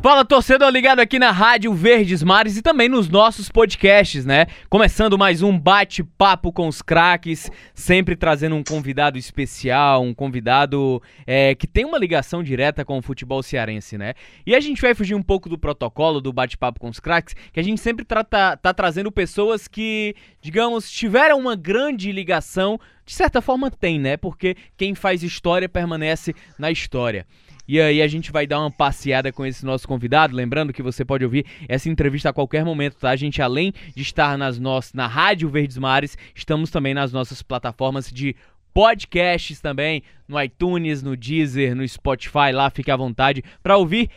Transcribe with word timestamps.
Fala 0.00 0.24
torcedor 0.24 0.70
ligado 0.70 1.00
aqui 1.00 1.18
na 1.18 1.32
Rádio 1.32 1.74
Verdes 1.74 2.22
Mares 2.22 2.56
e 2.56 2.62
também 2.62 2.88
nos 2.88 3.08
nossos 3.08 3.48
podcasts, 3.48 4.24
né? 4.24 4.46
Começando 4.70 5.18
mais 5.18 5.42
um 5.42 5.58
bate-papo 5.58 6.52
com 6.52 6.68
os 6.68 6.80
craques, 6.80 7.50
sempre 7.74 8.14
trazendo 8.14 8.54
um 8.54 8.62
convidado 8.62 9.18
especial, 9.18 10.04
um 10.04 10.14
convidado 10.14 11.02
é, 11.26 11.52
que 11.56 11.66
tem 11.66 11.84
uma 11.84 11.98
ligação 11.98 12.44
direta 12.44 12.84
com 12.84 12.96
o 12.96 13.02
futebol 13.02 13.42
cearense, 13.42 13.98
né? 13.98 14.14
E 14.46 14.54
a 14.54 14.60
gente 14.60 14.80
vai 14.80 14.94
fugir 14.94 15.16
um 15.16 15.22
pouco 15.22 15.48
do 15.48 15.58
protocolo 15.58 16.20
do 16.20 16.32
bate-papo 16.32 16.78
com 16.78 16.88
os 16.88 17.00
craques, 17.00 17.34
que 17.52 17.58
a 17.58 17.64
gente 17.64 17.80
sempre 17.80 18.04
trata, 18.04 18.56
tá 18.56 18.72
trazendo 18.72 19.10
pessoas 19.10 19.66
que, 19.66 20.14
digamos, 20.40 20.88
tiveram 20.88 21.40
uma 21.40 21.56
grande 21.56 22.12
ligação, 22.12 22.78
de 23.04 23.14
certa 23.14 23.42
forma 23.42 23.68
tem, 23.68 23.98
né? 23.98 24.16
Porque 24.16 24.54
quem 24.76 24.94
faz 24.94 25.24
história 25.24 25.68
permanece 25.68 26.36
na 26.56 26.70
história. 26.70 27.26
E 27.68 27.78
aí 27.78 28.00
a 28.00 28.08
gente 28.08 28.32
vai 28.32 28.46
dar 28.46 28.60
uma 28.60 28.70
passeada 28.70 29.30
com 29.30 29.44
esse 29.44 29.66
nosso 29.66 29.86
convidado. 29.86 30.34
Lembrando 30.34 30.72
que 30.72 30.82
você 30.82 31.04
pode 31.04 31.22
ouvir 31.22 31.44
essa 31.68 31.90
entrevista 31.90 32.30
a 32.30 32.32
qualquer 32.32 32.64
momento, 32.64 32.96
tá? 32.96 33.10
A 33.10 33.16
gente, 33.16 33.42
além 33.42 33.74
de 33.94 34.00
estar 34.00 34.38
nas 34.38 34.58
nossas, 34.58 34.94
na 34.94 35.06
Rádio 35.06 35.50
Verdes 35.50 35.76
Mares, 35.76 36.16
estamos 36.34 36.70
também 36.70 36.94
nas 36.94 37.12
nossas 37.12 37.42
plataformas 37.42 38.10
de 38.10 38.34
podcasts 38.72 39.60
também, 39.60 40.02
no 40.26 40.40
iTunes, 40.40 41.02
no 41.02 41.14
Deezer, 41.14 41.76
no 41.76 41.86
Spotify, 41.86 42.52
lá 42.54 42.70
fique 42.70 42.90
à 42.90 42.96
vontade 42.96 43.44
para 43.62 43.76
ouvir 43.76 44.08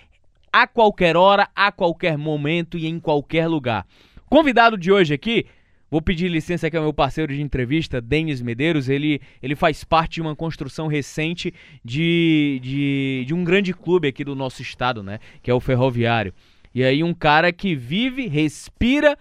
a 0.54 0.66
qualquer 0.66 1.18
hora, 1.18 1.50
a 1.54 1.72
qualquer 1.74 2.18
momento 2.18 2.78
e 2.78 2.88
em 2.88 3.00
qualquer 3.00 3.48
lugar. 3.48 3.86
Convidado 4.30 4.78
de 4.78 4.94
hoje 4.94 5.14
aqui 5.14 5.46
Vou 5.92 6.02
pedir 6.02 6.30
licença 6.30 6.68
aqui 6.68 6.78
ao 6.78 6.84
meu 6.84 6.94
parceiro 6.94 7.36
de 7.36 7.42
entrevista, 7.42 8.00
Denis 8.00 8.42
Medeiros. 8.42 8.88
Ele, 8.88 9.20
ele 9.44 9.58
faz 9.58 9.84
parte 9.84 10.14
de 10.14 10.22
uma 10.22 10.34
construção 10.34 10.88
recente 10.88 11.54
de, 11.84 12.62
de, 12.64 13.26
de 13.28 13.34
um 13.34 13.44
grande 13.44 13.74
clube 13.74 14.08
aqui 14.08 14.24
do 14.24 14.34
nosso 14.34 14.62
estado, 14.62 15.04
né? 15.04 15.20
Que 15.44 15.52
é 15.52 15.54
o 15.54 15.60
Ferroviário. 15.60 16.34
E 16.74 16.82
aí 16.82 17.04
um 17.04 17.14
cara 17.14 17.52
que 17.52 17.76
vive, 17.76 18.26
respira 18.28 19.18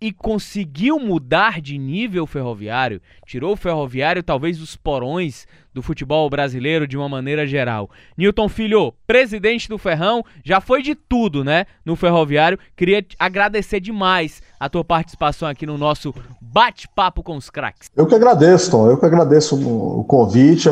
e 0.00 0.12
conseguiu 0.12 0.98
mudar 0.98 1.60
de 1.60 1.78
nível 1.78 2.26
ferroviário, 2.26 3.00
tirou 3.26 3.52
o 3.52 3.56
ferroviário 3.56 4.22
talvez 4.22 4.58
dos 4.58 4.76
porões 4.76 5.46
do 5.72 5.82
futebol 5.82 6.28
brasileiro 6.30 6.86
de 6.86 6.96
uma 6.96 7.08
maneira 7.08 7.46
geral. 7.46 7.90
Newton 8.16 8.48
Filho, 8.48 8.92
presidente 9.06 9.68
do 9.68 9.78
Ferrão, 9.78 10.24
já 10.44 10.60
foi 10.60 10.82
de 10.82 10.94
tudo, 10.94 11.42
né, 11.42 11.66
no 11.84 11.96
ferroviário. 11.96 12.58
Queria 12.76 13.04
agradecer 13.18 13.80
demais 13.80 14.42
a 14.60 14.68
tua 14.68 14.84
participação 14.84 15.48
aqui 15.48 15.66
no 15.66 15.76
nosso 15.76 16.14
bate-papo 16.40 17.22
com 17.22 17.36
os 17.36 17.50
craques. 17.50 17.90
Eu 17.96 18.06
que 18.06 18.14
agradeço, 18.14 18.70
Tom. 18.70 18.88
Eu 18.88 18.98
que 18.98 19.06
agradeço 19.06 19.56
o 19.56 20.04
convite. 20.04 20.68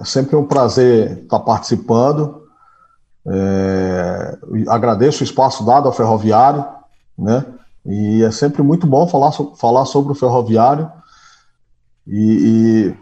É 0.00 0.04
sempre 0.04 0.36
um 0.36 0.44
prazer 0.44 1.22
estar 1.22 1.40
participando. 1.40 2.42
É... 3.26 4.38
Agradeço 4.68 5.22
o 5.22 5.24
espaço 5.24 5.64
dado 5.64 5.86
ao 5.86 5.92
ferroviário, 5.92 6.64
né? 7.18 7.44
E 7.84 8.22
é 8.22 8.30
sempre 8.30 8.62
muito 8.62 8.86
bom 8.86 9.06
falar, 9.06 9.32
falar 9.56 9.84
sobre 9.86 10.12
o 10.12 10.14
ferroviário. 10.14 10.90
E, 12.06 12.14
e 12.90 12.94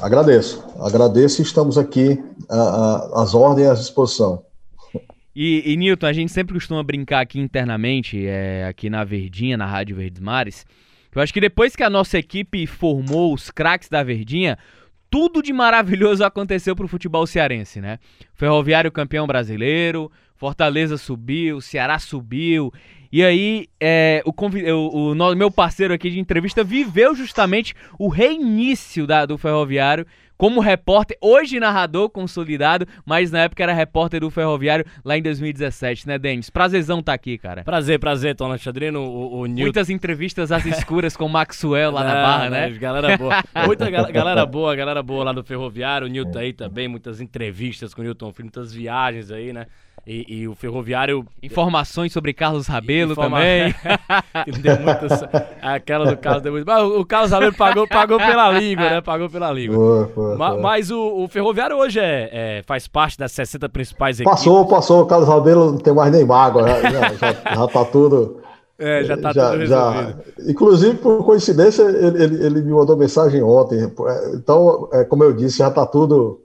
agradeço, 0.00 0.64
agradeço 0.80 1.40
e 1.40 1.44
estamos 1.44 1.76
aqui 1.76 2.22
às 3.14 3.34
ordens 3.34 3.68
à 3.68 3.74
disposição. 3.74 4.44
E, 5.34 5.72
e, 5.72 5.76
Newton, 5.76 6.06
a 6.06 6.12
gente 6.12 6.30
sempre 6.30 6.54
costuma 6.54 6.82
brincar 6.82 7.20
aqui 7.20 7.40
internamente, 7.40 8.26
é, 8.26 8.66
aqui 8.66 8.90
na 8.90 9.02
Verdinha, 9.02 9.56
na 9.56 9.66
Rádio 9.66 9.96
Verdes 9.96 10.20
Mares. 10.20 10.66
Eu 11.14 11.22
acho 11.22 11.32
que 11.32 11.40
depois 11.40 11.74
que 11.74 11.82
a 11.82 11.90
nossa 11.90 12.18
equipe 12.18 12.66
formou 12.66 13.34
os 13.34 13.50
craques 13.50 13.88
da 13.88 14.02
Verdinha, 14.02 14.58
tudo 15.10 15.42
de 15.42 15.52
maravilhoso 15.52 16.24
aconteceu 16.24 16.76
pro 16.76 16.88
futebol 16.88 17.26
cearense, 17.26 17.80
né? 17.80 17.98
Ferroviário 18.34 18.92
campeão 18.92 19.26
brasileiro, 19.26 20.10
Fortaleza 20.36 20.96
subiu, 20.96 21.60
Ceará 21.60 21.98
subiu. 21.98 22.72
E 23.12 23.22
aí, 23.22 23.66
é, 23.78 24.22
o, 24.24 24.32
o, 24.32 25.12
o, 25.12 25.36
meu 25.36 25.50
parceiro 25.50 25.92
aqui 25.92 26.08
de 26.08 26.18
entrevista 26.18 26.64
viveu 26.64 27.14
justamente 27.14 27.74
o 27.98 28.08
reinício 28.08 29.06
da, 29.06 29.26
do 29.26 29.36
Ferroviário 29.36 30.06
como 30.42 30.60
repórter, 30.60 31.16
hoje 31.20 31.60
narrador 31.60 32.10
consolidado, 32.10 32.84
mas 33.06 33.30
na 33.30 33.42
época 33.42 33.62
era 33.62 33.72
repórter 33.72 34.18
do 34.18 34.28
Ferroviário 34.28 34.84
lá 35.04 35.16
em 35.16 35.22
2017, 35.22 36.08
né, 36.08 36.18
Denis? 36.18 36.50
Prazerzão 36.50 37.00
tá 37.00 37.12
aqui, 37.12 37.38
cara. 37.38 37.62
Prazer, 37.62 38.00
prazer, 38.00 38.34
Tom 38.34 38.46
Alexandrino. 38.46 39.02
O, 39.02 39.40
o 39.40 39.46
Newton... 39.46 39.62
Muitas 39.62 39.88
entrevistas 39.88 40.50
às 40.50 40.64
escuras 40.66 41.16
com 41.16 41.26
o 41.26 41.28
Maxwell 41.28 41.92
lá 41.92 42.00
ah, 42.00 42.04
na 42.04 42.14
Barra, 42.14 42.50
né? 42.50 42.70
Galera 42.70 43.16
boa. 43.16 43.44
Muita 43.66 43.88
galera 43.88 44.44
boa, 44.44 44.74
galera 44.74 45.00
boa 45.00 45.22
lá 45.22 45.32
do 45.32 45.44
Ferroviário. 45.44 46.08
O 46.08 46.10
Newton 46.10 46.38
aí 46.38 46.52
também, 46.52 46.88
muitas 46.88 47.20
entrevistas 47.20 47.94
com 47.94 48.00
o 48.00 48.04
Newton 48.04 48.32
Filho, 48.32 48.46
muitas 48.46 48.72
viagens 48.72 49.30
aí, 49.30 49.52
né? 49.52 49.66
E, 50.04 50.40
e, 50.40 50.48
o 50.48 50.54
ferroviário. 50.54 51.24
Informações 51.40 52.12
sobre 52.12 52.32
Carlos 52.32 52.66
Rabelo 52.66 53.12
Informa... 53.12 53.38
também. 53.38 53.74
deu 54.60 54.80
muitas... 54.80 55.22
Aquela 55.62 56.06
do 56.06 56.16
Carlos 56.16 56.42
deu 56.42 56.52
muito. 56.52 56.66
Mas 56.66 56.82
o 56.82 57.04
Carlos 57.04 57.30
Rabelo 57.30 57.54
pagou, 57.54 57.86
pagou 57.86 58.18
pela 58.18 58.50
língua, 58.50 58.90
né? 58.90 59.00
Pagou 59.00 59.30
pela 59.30 59.52
língua. 59.52 59.76
Boa, 59.76 60.12
boa, 60.14 60.36
mas, 60.36 60.60
mas 60.60 60.90
o, 60.90 61.22
o, 61.22 61.28
ferroviário 61.28 61.76
hoje 61.76 62.00
é, 62.00 62.30
é, 62.32 62.62
faz 62.66 62.88
parte 62.88 63.16
das 63.16 63.30
60 63.30 63.68
principais 63.68 64.18
equipes. 64.18 64.38
Passou, 64.38 64.66
passou. 64.66 65.02
O 65.02 65.06
Carlos 65.06 65.28
Rabelo 65.28 65.72
não 65.72 65.78
tem 65.78 65.94
mais 65.94 66.10
nem 66.10 66.24
mágoa. 66.24 66.66
Já, 66.66 66.90
já, 67.14 67.54
já 67.54 67.66
tá 67.68 67.84
tudo. 67.84 68.38
É, 68.78 69.04
já 69.04 69.16
tá 69.16 69.32
já, 69.32 69.50
tudo 69.50 69.60
resolvido. 69.60 70.24
Já, 70.38 70.50
inclusive, 70.50 70.96
por 70.96 71.24
coincidência, 71.24 71.82
ele, 71.82 72.24
ele, 72.24 72.46
ele, 72.46 72.62
me 72.62 72.72
mandou 72.72 72.96
mensagem 72.96 73.40
ontem. 73.40 73.78
Então, 74.34 74.88
é, 74.92 75.04
como 75.04 75.22
eu 75.22 75.32
disse, 75.32 75.58
já 75.58 75.70
tá 75.70 75.86
tudo. 75.86 76.40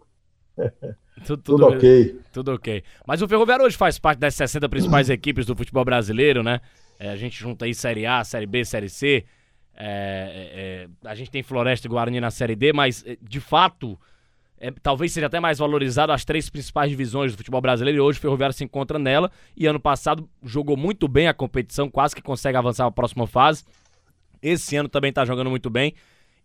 Tudo, 1.28 1.44
tudo, 1.44 1.66
tudo, 1.66 1.76
ok. 1.76 2.20
Tudo 2.32 2.54
ok. 2.54 2.84
Mas 3.06 3.22
o 3.22 3.28
Ferroviário 3.28 3.66
hoje 3.66 3.76
faz 3.76 4.00
parte 4.00 4.20
das 4.20 4.34
60 4.36 4.70
principais 4.70 5.10
equipes 5.12 5.46
do 5.46 5.54
futebol 5.54 5.84
brasileiro, 5.84 6.42
né? 6.42 6.62
É, 6.98 7.10
a 7.10 7.18
gente 7.18 7.38
junta 7.38 7.66
aí 7.66 7.74
Série 7.74 8.06
A, 8.06 8.24
Série 8.24 8.46
B, 8.46 8.64
Série 8.64 8.88
C. 8.88 9.26
É, 9.76 9.86
é, 9.86 10.88
é 11.06 11.10
a 11.10 11.14
gente 11.14 11.30
tem 11.30 11.44
Floresta 11.44 11.86
e 11.86 11.90
Guarani 11.90 12.22
na 12.22 12.32
Série 12.32 12.56
D, 12.56 12.72
mas 12.72 13.04
é, 13.06 13.18
de 13.22 13.42
fato, 13.42 14.00
é, 14.58 14.72
talvez 14.82 15.12
seja 15.12 15.28
até 15.28 15.38
mais 15.38 15.60
valorizado 15.60 16.14
as 16.14 16.24
três 16.24 16.50
principais 16.50 16.90
divisões 16.90 17.34
do 17.34 17.38
futebol 17.38 17.60
brasileiro 17.60 17.98
e 17.98 18.02
hoje 18.02 18.20
o 18.20 18.22
Ferroviário 18.22 18.54
se 18.54 18.64
encontra 18.64 18.98
nela. 18.98 19.30
E 19.56 19.68
ano 19.68 19.82
passado 19.82 20.30
jogou 20.42 20.78
muito 20.78 21.10
bem 21.10 21.28
a 21.28 21.34
competição, 21.34 21.90
quase 21.90 22.16
que 22.16 22.22
consegue 22.22 22.58
avançar 22.58 22.86
para 22.86 22.90
a 22.90 22.92
próxima 22.92 23.28
fase. 23.28 23.66
Esse 24.42 24.78
ano 24.78 24.88
também 24.88 25.10
está 25.10 25.26
jogando 25.26 25.50
muito 25.50 25.70
bem. 25.70 25.94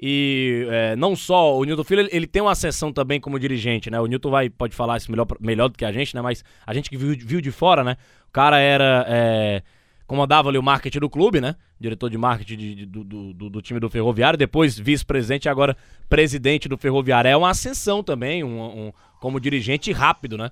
E 0.05 0.67
é, 0.69 0.97
não 0.97 1.15
só 1.15 1.57
o 1.57 1.63
Newton 1.63 1.85
Filho, 1.85 2.09
ele, 2.11 2.27
tem 2.27 2.43
uma 2.43 2.57
sessão 2.57 2.93
também 2.93 3.21
como 3.21 3.39
dirigente, 3.39 3.89
né? 3.89 4.01
O 4.01 4.07
Newton 4.07 4.31
vai, 4.31 4.51
pode 4.51 4.75
falar 4.75 4.97
isso 4.97 5.09
melhor, 5.09 5.29
melhor 5.39 5.69
do 5.69 5.79
que 5.79 5.85
a 5.85 5.93
gente, 5.93 6.13
né? 6.17 6.21
Mas 6.21 6.45
a 6.67 6.75
gente 6.75 6.91
que 6.91 6.97
viu, 6.97 7.17
viu 7.17 7.41
de 7.41 7.53
fora, 7.53 7.85
né? 7.85 7.97
O 8.29 8.33
cara 8.33 8.59
era. 8.59 9.07
É, 9.09 9.63
comandava 10.05 10.49
ali 10.49 10.59
o 10.59 10.63
marketing 10.63 10.99
do 10.99 11.09
clube, 11.09 11.41
né? 11.41 11.55
Diretor 11.79 12.11
de 12.11 12.19
marketing 12.19 12.57
de, 12.57 12.75
de, 12.75 12.87
do, 12.87 13.05
do, 13.05 13.49
do, 13.49 13.63
time 13.63 13.79
do 13.79 13.89
Ferroviário, 13.89 14.37
depois 14.37 14.77
vice-presidente 14.77 15.49
agora 15.49 15.77
presidente 16.09 16.69
do 16.69 16.77
Ferroviário. 16.77 17.29
É 17.29 17.37
uma 17.37 17.51
ascensão 17.51 18.03
também, 18.03 18.43
um, 18.43 18.61
um, 18.61 18.93
como 19.21 19.39
dirigente 19.39 19.93
rápido, 19.93 20.37
né? 20.37 20.51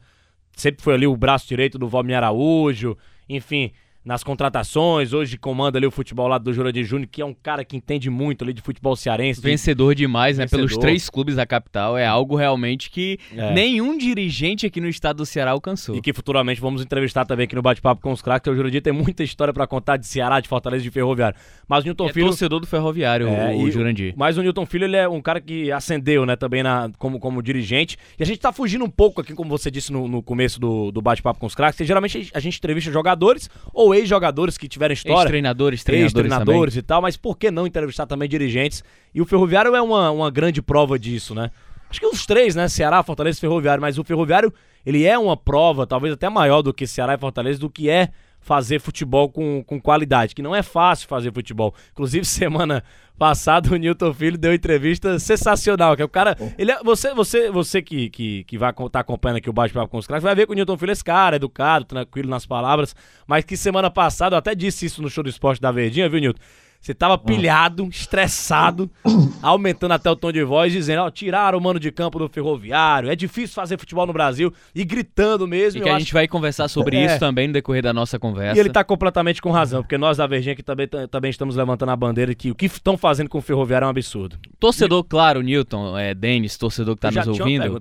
Sempre 0.55 0.81
foi 0.81 0.95
ali 0.95 1.09
o 1.09 1.17
braço 1.17 1.49
direito 1.49 1.77
do 1.77 1.89
Valmir 1.89 2.17
Araújo, 2.17 2.97
enfim 3.29 3.73
nas 4.05 4.25
contratações, 4.25 5.13
hoje 5.13 5.37
comanda 5.37 5.79
ali 5.79 5.87
o 5.87 5.91
futebol 5.91 6.27
lá 6.27 6.39
do 6.39 6.53
Jurandir 6.53 6.85
Júnior, 6.85 7.09
que 7.11 7.21
é 7.21 7.25
um 7.25 7.35
cara 7.35 7.65
que 7.65 7.77
entende 7.77 8.09
muito 8.09 8.43
ali 8.43 8.53
de 8.53 8.63
futebol 8.63 8.97
cearense. 8.97 9.41
Vencedor 9.41 9.95
demais, 9.95 10.39
né? 10.39 10.47
Pelos 10.47 10.77
três 10.77 11.11
clubes 11.11 11.37
da 11.37 11.45
capital. 11.45 11.97
É 11.97 12.07
algo 12.07 12.35
realmente 12.35 12.91
que 12.91 13.19
é. 13.37 13.53
nenhum 13.53 13.99
dirigente 13.99 14.67
aqui 14.67 14.81
no 14.81 14.89
estado 14.89 15.19
do 15.19 15.27
Ceará 15.27 15.51
alcançou. 15.51 15.95
E 15.95 16.01
que 16.01 16.13
futuramente 16.13 16.61
vamos 16.61 16.83
entrevistar 16.83 17.25
também 17.27 17.45
aqui 17.45 17.55
no 17.55 17.63
Bate-Papo 17.63 18.01
com 18.01 18.13
os 18.13 18.23
craques, 18.23 18.51
o 18.51 18.57
Jurandir 18.57 18.81
tem 18.81 18.93
muita 18.93 19.23
história 19.23 19.53
para 19.53 19.67
contar 19.67 19.97
de 19.99 20.07
Ceará, 20.07 20.41
de 20.41 20.49
Fortaleza 20.49 20.83
de 20.83 20.91
Ferroviário. 20.91 21.39
Mas 21.69 21.85
o 21.85 21.87
Newton 21.87 22.09
é 22.09 22.13
Filho... 22.13 22.27
torcedor 22.27 22.61
do 22.61 22.67
Ferroviário, 22.67 23.29
é, 23.29 23.55
o, 23.55 23.63
o 23.63 23.71
Jurandir. 23.71 24.15
Mas 24.17 24.39
o 24.39 24.43
Newton 24.43 24.65
Filho, 24.65 24.85
ele 24.85 24.97
é 24.97 25.09
um 25.09 25.21
cara 25.21 25.41
que 25.41 25.71
ascendeu, 25.71 26.25
né, 26.25 26.37
também 26.37 26.63
na, 26.63 26.91
como, 26.99 27.21
como 27.21 27.43
dirigente. 27.43 27.99
E 28.19 28.23
a 28.23 28.27
gente 28.27 28.41
tá 28.41 28.53
fugindo 28.53 28.85
um 28.85 28.91
pouco 28.91 29.21
aqui, 29.21 29.35
como 29.35 29.51
você 29.51 29.71
disse 29.71 29.93
no, 29.93 30.09
no 30.09 30.23
começo 30.23 30.59
do, 30.59 30.91
do 30.91 31.03
Bate-Papo 31.03 31.39
com 31.39 31.47
os 31.47 31.55
craques, 31.55 31.77
que 31.77 31.85
geralmente 31.85 32.31
a 32.33 32.41
gente 32.41 32.57
entrevista 32.57 32.91
jogadores 32.91 33.51
ou 33.73 33.90
ex-jogadores 33.95 34.57
que 34.57 34.69
tiveram 34.69 34.93
história. 34.93 35.23
Ex-treinadores, 35.23 35.85
treinadores, 35.85 36.13
treinadores 36.13 36.77
e 36.77 36.83
tal, 36.83 37.03
mas 37.03 37.17
por 37.17 37.37
que 37.37 37.51
não 37.51 37.67
entrevistar 37.67 38.07
também 38.07 38.29
dirigentes? 38.29 38.83
E 39.15 39.21
o 39.21 39.27
Ferroviário 39.27 39.75
é 39.75 39.83
uma, 39.83 40.11
uma 40.11 40.31
grande 40.31 40.63
prova 40.63 40.99
disso, 40.99 41.35
né? 41.35 41.51
Acho 41.91 42.01
que 42.01 42.07
os 42.07 42.25
três, 42.25 42.55
né? 42.55 42.69
Ceará, 42.69 43.03
Fortaleza 43.03 43.39
e 43.39 43.41
Ferroviário, 43.41 43.81
mas 43.81 43.99
o 43.99 44.05
Ferroviário, 44.05 44.53
ele 44.87 45.05
é 45.05 45.19
uma 45.19 45.37
prova, 45.37 45.87
talvez 45.87 46.15
até 46.15 46.29
maior 46.29 46.63
do 46.63 46.73
que 46.73 46.87
Ceará 46.87 47.15
e 47.15 47.19
Fortaleza, 47.19 47.59
do 47.59 47.69
que 47.69 47.91
é 47.91 48.11
fazer 48.41 48.81
futebol 48.81 49.29
com, 49.29 49.63
com 49.65 49.81
qualidade, 49.81 50.35
que 50.35 50.43
não 50.43 50.55
é 50.57 50.63
fácil 50.63 51.07
fazer 51.07 51.33
futebol. 51.33 51.75
Inclusive, 51.93 52.25
semana 52.27 52.83
passada, 53.19 53.73
o 53.73 53.77
Newton 53.77 54.15
Filho 54.15 54.39
deu 54.39 54.55
entrevista 54.55 55.19
sensacional, 55.19 55.95
que 55.95 56.03
é 56.03 56.05
o 56.05 56.09
cara... 56.09 56.37
Ele 56.59 56.73
é, 56.73 56.83
você 56.83 57.13
você, 57.15 57.51
você 57.51 57.83
que, 57.83 58.09
que, 58.09 58.45
que 58.45 58.57
vai 58.57 58.71
estar 58.71 58.89
tá 58.89 59.01
acompanhando 59.01 59.37
aqui 59.37 59.51
o 59.51 59.53
bate-papo 59.53 59.89
com 59.89 59.99
os 59.99 60.07
caras, 60.07 60.23
vai 60.23 60.35
ver 60.35 60.47
que 60.47 60.53
o 60.53 60.57
Newton 60.57 60.79
Filho 60.79 60.91
é 60.91 60.93
esse 60.93 61.05
cara, 61.05 61.37
educado, 61.37 61.85
tranquilo 61.85 62.31
nas 62.31 62.47
palavras, 62.47 62.97
mas 63.27 63.45
que 63.45 63.57
semana 63.57 63.91
passada, 63.91 64.35
eu 64.35 64.39
até 64.39 64.55
disse 64.55 64.87
isso 64.87 65.03
no 65.03 65.11
show 65.11 65.23
do 65.23 65.31
esporte 65.31 65.61
da 65.61 65.71
Verdinha, 65.71 66.09
viu, 66.09 66.21
Newton? 66.21 66.41
Você 66.81 66.95
tava 66.95 67.19
pilhado, 67.19 67.87
estressado, 67.89 68.91
aumentando 69.43 69.93
até 69.93 70.11
o 70.11 70.17
tom 70.17 70.33
de 70.33 70.43
voz, 70.43 70.73
dizendo, 70.73 71.03
ó, 71.03 71.07
oh, 71.07 71.11
tiraram 71.11 71.59
o 71.59 71.61
mano 71.61 71.79
de 71.79 71.93
campo 71.93 72.19
do 72.19 72.27
ferroviário, 72.27 73.11
é 73.11 73.15
difícil 73.15 73.55
fazer 73.55 73.79
futebol 73.79 74.07
no 74.07 74.15
Brasil, 74.15 74.51
e 74.75 74.83
gritando 74.83 75.47
mesmo. 75.47 75.79
E 75.79 75.83
que 75.83 75.89
a 75.91 75.93
acho... 75.93 76.01
gente 76.01 76.15
vai 76.15 76.27
conversar 76.27 76.69
sobre 76.69 76.97
é. 76.97 77.05
isso 77.05 77.19
também 77.19 77.47
no 77.47 77.53
decorrer 77.53 77.83
da 77.83 77.93
nossa 77.93 78.19
conversa. 78.19 78.57
E 78.57 78.61
ele 78.61 78.71
tá 78.71 78.83
completamente 78.83 79.43
com 79.43 79.51
razão, 79.51 79.83
porque 79.83 79.99
nós 79.99 80.17
da 80.17 80.27
Verdinha 80.27 80.55
aqui 80.55 80.63
também, 80.63 80.89
também 81.11 81.31
estamos 81.31 81.55
levantando 81.55 81.91
a 81.91 81.97
bandeira 81.97 82.35
que 82.35 82.51
o 82.51 82.55
que 82.55 82.65
estão 82.65 82.97
fazendo 82.97 83.29
com 83.29 83.37
o 83.37 83.43
ferroviário 83.43 83.85
é 83.85 83.87
um 83.87 83.91
absurdo. 83.91 84.39
Torcedor, 84.59 85.05
claro, 85.05 85.43
Newton, 85.43 85.99
é, 85.99 86.15
Denis, 86.15 86.57
torcedor 86.57 86.95
que 86.95 87.03
tá 87.03 87.11
nos 87.11 87.29
ouvindo. 87.29 87.79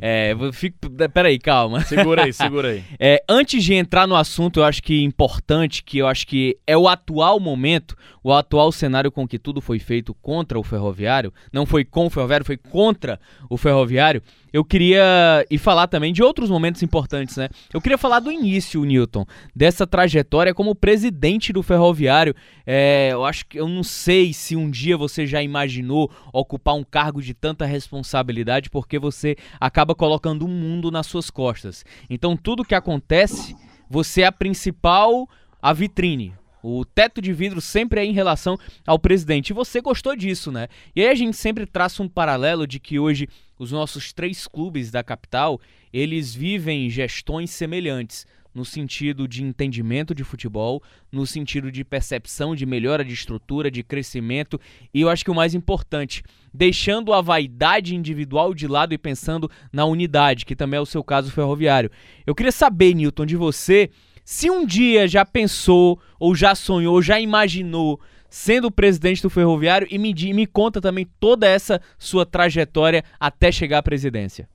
É, 0.00 0.34
fico, 0.52 0.78
peraí, 1.12 1.38
calma. 1.38 1.82
Segura 1.82 2.24
aí, 2.24 2.32
segura 2.34 2.68
aí. 2.68 2.82
É, 2.98 3.22
antes 3.28 3.62
de 3.62 3.74
entrar 3.74 4.06
no 4.06 4.16
assunto, 4.16 4.60
eu 4.60 4.64
acho 4.64 4.82
que 4.82 5.02
importante, 5.02 5.84
que 5.84 5.98
eu 5.98 6.06
acho 6.06 6.26
que 6.26 6.56
é 6.66 6.76
o 6.76 6.88
atual 6.88 7.38
momento, 7.38 7.94
o 8.22 8.37
atual 8.38 8.72
cenário 8.72 9.12
com 9.12 9.26
que 9.26 9.38
tudo 9.38 9.60
foi 9.60 9.78
feito 9.78 10.14
contra 10.14 10.58
o 10.58 10.62
ferroviário, 10.62 11.32
não 11.52 11.66
foi 11.66 11.84
com 11.84 12.06
o 12.06 12.10
ferroviário, 12.10 12.46
foi 12.46 12.56
contra 12.56 13.20
o 13.50 13.56
ferroviário. 13.56 14.22
Eu 14.52 14.64
queria 14.64 15.44
e 15.50 15.58
falar 15.58 15.88
também 15.88 16.12
de 16.12 16.22
outros 16.22 16.48
momentos 16.48 16.82
importantes, 16.82 17.36
né? 17.36 17.48
Eu 17.72 17.80
queria 17.80 17.98
falar 17.98 18.20
do 18.20 18.32
início, 18.32 18.82
Newton, 18.82 19.26
dessa 19.54 19.86
trajetória 19.86 20.54
como 20.54 20.74
presidente 20.74 21.52
do 21.52 21.62
ferroviário. 21.62 22.34
É, 22.66 23.10
eu 23.12 23.24
acho 23.24 23.44
que 23.46 23.60
eu 23.60 23.68
não 23.68 23.82
sei 23.82 24.32
se 24.32 24.56
um 24.56 24.70
dia 24.70 24.96
você 24.96 25.26
já 25.26 25.42
imaginou 25.42 26.10
ocupar 26.32 26.74
um 26.74 26.84
cargo 26.84 27.20
de 27.20 27.34
tanta 27.34 27.66
responsabilidade, 27.66 28.70
porque 28.70 28.98
você 28.98 29.36
acaba 29.60 29.94
colocando 29.94 30.42
o 30.42 30.48
um 30.48 30.48
mundo 30.48 30.90
nas 30.90 31.06
suas 31.06 31.28
costas. 31.28 31.84
Então 32.08 32.36
tudo 32.36 32.64
que 32.64 32.74
acontece, 32.74 33.54
você 33.90 34.22
é 34.22 34.26
a 34.26 34.32
principal, 34.32 35.28
a 35.60 35.72
vitrine. 35.72 36.37
O 36.62 36.84
teto 36.84 37.20
de 37.20 37.32
vidro 37.32 37.60
sempre 37.60 38.00
é 38.00 38.04
em 38.04 38.12
relação 38.12 38.58
ao 38.86 38.98
presidente. 38.98 39.50
E 39.50 39.54
você 39.54 39.80
gostou 39.80 40.16
disso, 40.16 40.50
né? 40.50 40.68
E 40.94 41.02
aí 41.02 41.08
a 41.08 41.14
gente 41.14 41.36
sempre 41.36 41.66
traça 41.66 42.02
um 42.02 42.08
paralelo 42.08 42.66
de 42.66 42.80
que 42.80 42.98
hoje 42.98 43.28
os 43.58 43.72
nossos 43.72 44.12
três 44.12 44.46
clubes 44.46 44.90
da 44.90 45.02
capital, 45.02 45.60
eles 45.92 46.34
vivem 46.34 46.88
gestões 46.88 47.50
semelhantes 47.50 48.26
no 48.54 48.64
sentido 48.64 49.28
de 49.28 49.44
entendimento 49.44 50.14
de 50.14 50.24
futebol, 50.24 50.82
no 51.12 51.26
sentido 51.26 51.70
de 51.70 51.84
percepção 51.84 52.56
de 52.56 52.66
melhora 52.66 53.04
de 53.04 53.12
estrutura, 53.12 53.70
de 53.70 53.82
crescimento 53.82 54.60
e 54.92 55.00
eu 55.00 55.08
acho 55.08 55.24
que 55.24 55.30
o 55.30 55.34
mais 55.34 55.54
importante, 55.54 56.22
deixando 56.52 57.12
a 57.12 57.20
vaidade 57.20 57.94
individual 57.94 58.52
de 58.52 58.66
lado 58.66 58.92
e 58.92 58.98
pensando 58.98 59.50
na 59.72 59.84
unidade, 59.84 60.44
que 60.44 60.56
também 60.56 60.78
é 60.78 60.80
o 60.80 60.86
seu 60.86 61.04
caso 61.04 61.30
ferroviário. 61.30 61.90
Eu 62.26 62.34
queria 62.34 62.52
saber, 62.52 62.94
Newton, 62.94 63.26
de 63.26 63.36
você, 63.36 63.90
se 64.30 64.50
um 64.50 64.66
dia 64.66 65.08
já 65.08 65.24
pensou, 65.24 65.98
ou 66.20 66.34
já 66.34 66.54
sonhou, 66.54 67.00
já 67.00 67.18
imaginou 67.18 67.98
sendo 68.28 68.70
presidente 68.70 69.22
do 69.22 69.30
Ferroviário 69.30 69.88
e 69.90 69.96
me, 69.96 70.12
me 70.34 70.46
conta 70.46 70.82
também 70.82 71.08
toda 71.18 71.48
essa 71.48 71.80
sua 71.98 72.26
trajetória 72.26 73.02
até 73.18 73.50
chegar 73.50 73.78
à 73.78 73.82
presidência. 73.82 74.46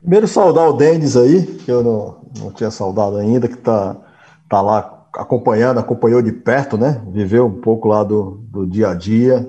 Primeiro 0.00 0.26
saudar 0.26 0.66
o 0.66 0.72
Denis 0.72 1.14
aí, 1.14 1.44
que 1.58 1.70
eu 1.70 1.84
não, 1.84 2.22
não 2.38 2.52
tinha 2.52 2.70
saudado 2.70 3.18
ainda, 3.18 3.48
que 3.48 3.56
está 3.56 3.94
tá 4.48 4.62
lá 4.62 5.06
acompanhando, 5.14 5.78
acompanhou 5.78 6.22
de 6.22 6.32
perto, 6.32 6.78
né? 6.78 7.04
Viveu 7.12 7.44
um 7.44 7.60
pouco 7.60 7.86
lá 7.86 8.02
do, 8.02 8.42
do 8.48 8.66
dia 8.66 8.88
a 8.88 8.94
dia 8.94 9.46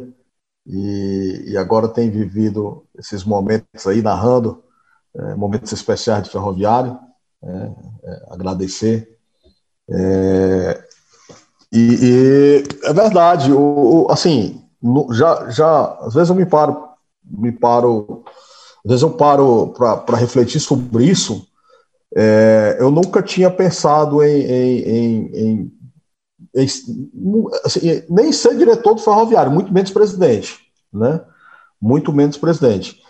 e, 0.65 1.51
e 1.51 1.57
agora 1.57 1.87
tem 1.87 2.09
vivido 2.09 2.83
esses 2.99 3.23
momentos 3.23 3.87
aí, 3.87 4.01
narrando 4.01 4.61
é, 5.15 5.35
momentos 5.35 5.71
especiais 5.71 6.23
de 6.23 6.31
ferroviário 6.31 7.06
agradecer. 8.29 9.17
É, 9.89 10.83
e, 11.71 11.95
e, 12.01 12.63
é 12.83 12.93
verdade, 12.93 13.51
o, 13.51 14.05
o, 14.05 14.11
assim, 14.11 14.63
no, 14.81 15.13
já, 15.13 15.49
já, 15.49 15.97
às 16.01 16.13
vezes 16.13 16.29
eu 16.29 16.35
me 16.35 16.45
paro, 16.45 16.87
me 17.23 17.51
paro, 17.51 18.23
às 18.85 18.89
vezes 18.89 19.01
eu 19.03 19.11
paro 19.11 19.73
para 19.73 20.17
refletir 20.17 20.59
sobre 20.59 21.05
isso. 21.05 21.45
É, 22.15 22.77
eu 22.79 22.89
nunca 22.89 23.21
tinha 23.21 23.51
pensado 23.51 24.23
em, 24.23 24.41
em, 24.41 24.87
em, 24.87 25.71
em 26.55 26.67
assim, 27.65 28.03
nem 28.09 28.31
ser 28.31 28.57
diretor 28.57 28.93
do 28.93 29.01
ferroviário, 29.01 29.51
muito 29.51 29.73
menos 29.73 29.91
presidente, 29.91 30.57
né? 30.91 31.21
Muito 31.81 32.13
menos 32.13 32.37
presidente. 32.37 33.01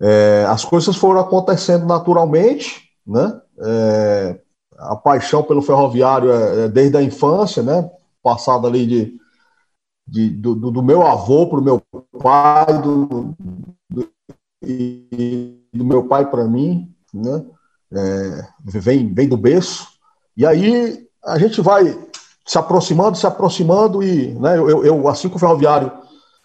É, 0.00 0.46
as 0.48 0.64
coisas 0.64 0.96
foram 0.96 1.20
acontecendo 1.20 1.86
naturalmente, 1.86 2.90
né? 3.06 3.40
É, 3.60 4.40
a 4.78 4.96
paixão 4.96 5.42
pelo 5.42 5.62
ferroviário 5.62 6.30
é, 6.30 6.64
é, 6.64 6.68
desde 6.68 6.96
a 6.96 7.02
infância, 7.02 7.62
né? 7.62 7.90
Passado 8.22 8.66
ali 8.66 8.86
de, 8.86 9.18
de 10.06 10.30
do, 10.30 10.54
do, 10.54 10.82
meu 10.82 11.06
avô 11.06 11.46
para 11.48 11.58
o 11.58 11.62
meu 11.62 11.82
pai, 12.20 12.80
do, 12.80 13.34
do, 13.90 14.08
do 15.72 15.84
meu 15.84 16.04
pai 16.06 16.30
para 16.30 16.44
mim, 16.44 16.92
né? 17.12 17.44
É, 17.92 18.46
vem, 18.64 19.12
vem 19.12 19.28
do 19.28 19.36
berço. 19.36 19.88
E 20.36 20.46
aí 20.46 21.08
a 21.24 21.38
gente 21.38 21.60
vai 21.60 21.98
se 22.46 22.56
aproximando, 22.56 23.18
se 23.18 23.26
aproximando, 23.26 24.02
e 24.02 24.34
né, 24.34 24.58
eu, 24.58 24.84
eu 24.84 25.08
assim 25.08 25.28
que 25.28 25.36
o 25.36 25.38
ferroviário 25.38 25.92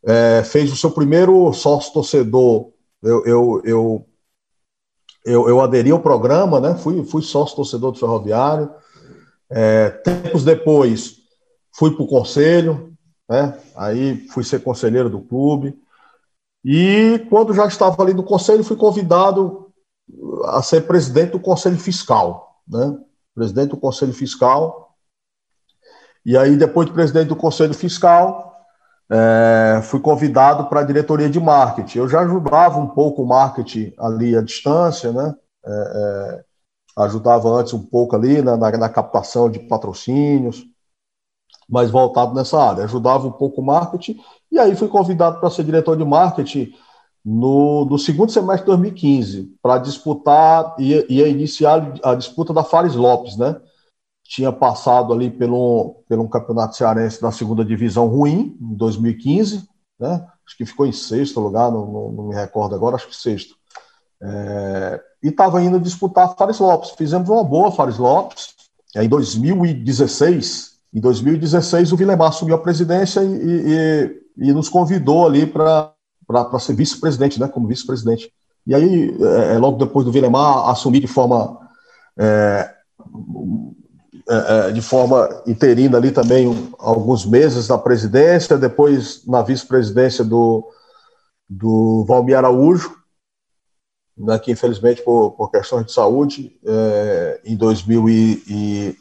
é, 0.06 0.44
fez 0.44 0.72
o 0.72 0.76
seu 0.76 0.92
primeiro 0.92 1.54
sócio 1.54 1.94
torcedor, 1.94 2.72
eu, 3.02 3.26
eu, 3.26 3.62
eu 3.64 4.06
eu, 5.26 5.48
eu 5.48 5.62
aderi 5.62 5.92
ao 5.92 6.00
programa, 6.00 6.60
né? 6.60 6.76
Fui, 6.76 7.04
fui 7.06 7.22
sócio 7.22 7.56
torcedor 7.56 7.92
do 7.92 8.00
Ferroviário. 8.00 8.70
É, 9.50 9.90
tempos 9.90 10.44
depois, 10.44 11.18
fui 11.72 11.92
para 11.92 12.04
o 12.04 12.08
conselho, 12.08 12.94
né? 13.30 13.58
Aí 13.76 14.28
fui 14.30 14.44
ser 14.44 14.64
conselheiro 14.64 15.10
do 15.10 15.22
clube. 15.22 15.78
E 16.64 17.26
quando 17.30 17.54
já 17.54 17.66
estava 17.66 18.02
ali 18.02 18.14
no 18.14 18.24
conselho, 18.24 18.64
fui 18.64 18.76
convidado 18.76 19.72
a 20.46 20.62
ser 20.62 20.82
presidente 20.82 21.32
do 21.32 21.40
conselho 21.40 21.78
fiscal, 21.78 22.62
né? 22.68 22.98
Presidente 23.34 23.72
do 23.72 23.78
conselho 23.78 24.14
fiscal. 24.14 24.96
E 26.26 26.38
aí, 26.38 26.56
depois 26.56 26.88
de 26.88 26.94
presidente 26.94 27.28
do 27.28 27.36
conselho 27.36 27.74
fiscal, 27.74 28.53
é, 29.14 29.82
fui 29.84 30.00
convidado 30.00 30.66
para 30.66 30.80
a 30.80 30.84
diretoria 30.84 31.30
de 31.30 31.40
marketing. 31.40 32.00
Eu 32.00 32.10
já 32.10 32.22
ajudava 32.22 32.80
um 32.80 32.88
pouco 32.88 33.22
o 33.22 33.28
marketing 33.28 33.94
ali 34.00 34.36
à 34.36 34.42
distância, 34.42 35.12
né? 35.12 35.36
É, 35.64 35.70
é, 35.70 36.44
ajudava 37.04 37.48
antes 37.50 37.74
um 37.74 37.84
pouco 37.84 38.16
ali 38.16 38.42
na, 38.42 38.58
na, 38.58 38.72
na, 38.72 38.90
captação 38.90 39.50
de 39.50 39.60
patrocínios, 39.60 40.64
mas 41.70 41.92
voltado 41.92 42.34
nessa 42.34 42.60
área. 42.60 42.84
Ajudava 42.86 43.28
um 43.28 43.32
pouco 43.32 43.62
o 43.62 43.66
marketing, 43.66 44.18
e 44.52 44.58
aí 44.58 44.76
fui 44.76 44.88
convidado 44.88 45.40
para 45.40 45.50
ser 45.52 45.64
diretor 45.64 45.96
de 45.96 46.04
marketing 46.04 46.74
no, 47.24 47.86
no 47.86 48.00
segundo 48.00 48.32
semestre 48.32 48.62
de 48.62 48.78
2015, 48.78 49.56
para 49.62 49.78
disputar, 49.78 50.76
ia, 50.80 51.06
ia 51.08 51.28
iniciar 51.28 52.00
a 52.04 52.16
disputa 52.16 52.52
da 52.52 52.64
Fares 52.64 52.96
Lopes, 52.96 53.38
né? 53.38 53.56
Tinha 54.24 54.52
passado 54.52 55.14
ali 55.14 55.30
pelo, 55.30 56.04
pelo 56.08 56.24
um 56.24 56.28
campeonato 56.28 56.76
cearense 56.76 57.22
da 57.22 57.32
segunda 57.32 57.64
divisão 57.64 58.08
ruim, 58.08 58.58
em 58.60 58.76
2015, 58.76 59.68
né? 60.00 60.26
acho 60.46 60.58
que 60.58 60.66
ficou 60.66 60.86
em 60.86 60.92
sexto 60.92 61.40
lugar, 61.40 61.72
não, 61.72 61.86
não, 61.86 62.12
não 62.12 62.28
me 62.30 62.36
recordo 62.36 62.76
agora, 62.76 62.96
acho 62.96 63.08
que 63.08 63.16
sexto. 63.16 63.56
É, 64.22 65.02
e 65.22 65.28
estava 65.28 65.62
indo 65.62 65.80
disputar 65.80 66.36
Fares 66.36 66.60
Lopes. 66.60 66.92
Fizemos 66.92 67.30
uma 67.30 67.44
boa 67.44 67.72
Fares 67.72 67.98
Lopes. 67.98 68.54
É, 68.96 69.04
em 69.04 69.10
2016, 69.10 70.74
em 70.94 71.00
2016 71.00 71.92
o 71.92 71.98
Vilemar 71.98 72.30
assumiu 72.30 72.56
a 72.56 72.60
presidência 72.60 73.22
e, 73.22 73.28
e, 74.38 74.50
e 74.50 74.54
nos 74.54 74.70
convidou 74.70 75.26
ali 75.26 75.46
para 75.46 75.94
ser 76.60 76.76
vice-presidente, 76.76 77.40
né, 77.40 77.48
como 77.48 77.68
vice-presidente. 77.68 78.32
E 78.66 78.74
aí, 78.74 79.16
é, 79.52 79.58
logo 79.58 79.78
depois 79.78 80.06
do 80.06 80.12
Vilemar 80.12 80.70
assumir 80.70 81.02
de 81.02 81.08
forma 81.08 81.60
é, 82.18 82.24
é, 82.24 82.26
é, 82.26 82.74
de 84.74 84.82
forma 84.82 85.44
interina 85.46 85.98
ali 85.98 86.12
também 86.12 86.72
alguns 86.80 87.26
meses 87.26 87.68
na 87.68 87.78
presidência, 87.78 88.58
depois 88.58 89.26
na 89.26 89.42
vice-presidência 89.42 90.24
do, 90.24 90.66
do 91.50 92.06
Valmir 92.08 92.38
Araújo, 92.38 92.96
né, 94.18 94.38
que 94.40 94.52
infelizmente 94.52 95.02
por, 95.02 95.32
por 95.32 95.50
questões 95.50 95.86
de 95.86 95.92
saúde, 95.92 96.56
é, 96.66 97.42
em, 97.44 97.56
2000 97.56 98.10
e, 98.10 98.44
e, 98.48 98.98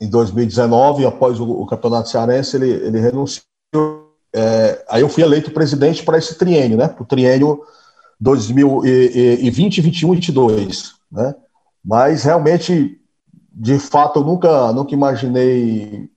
em 0.00 0.08
2019, 0.08 1.06
após 1.06 1.38
o, 1.38 1.48
o, 1.48 1.66
Campeonato 1.66 2.08
Cearense, 2.08 2.56
ele, 2.56 2.70
ele 2.70 3.00
renunciou. 3.00 3.44
É, 4.34 4.84
aí 4.88 5.02
eu 5.02 5.08
fui 5.08 5.22
eleito 5.22 5.52
presidente 5.52 6.02
para 6.02 6.18
esse 6.18 6.36
triênio, 6.36 6.76
né, 6.76 6.88
para 6.88 7.02
o 7.02 7.06
triênio 7.06 7.62
2020, 8.18 9.80
21 9.80 10.12
e 10.12 10.16
22, 10.16 10.92
né, 11.12 11.34
mas 11.84 12.24
realmente 12.24 13.00
de 13.54 13.78
fato, 13.78 14.20
eu 14.20 14.24
nunca, 14.24 14.72
nunca 14.72 14.92
imaginei 14.92 16.10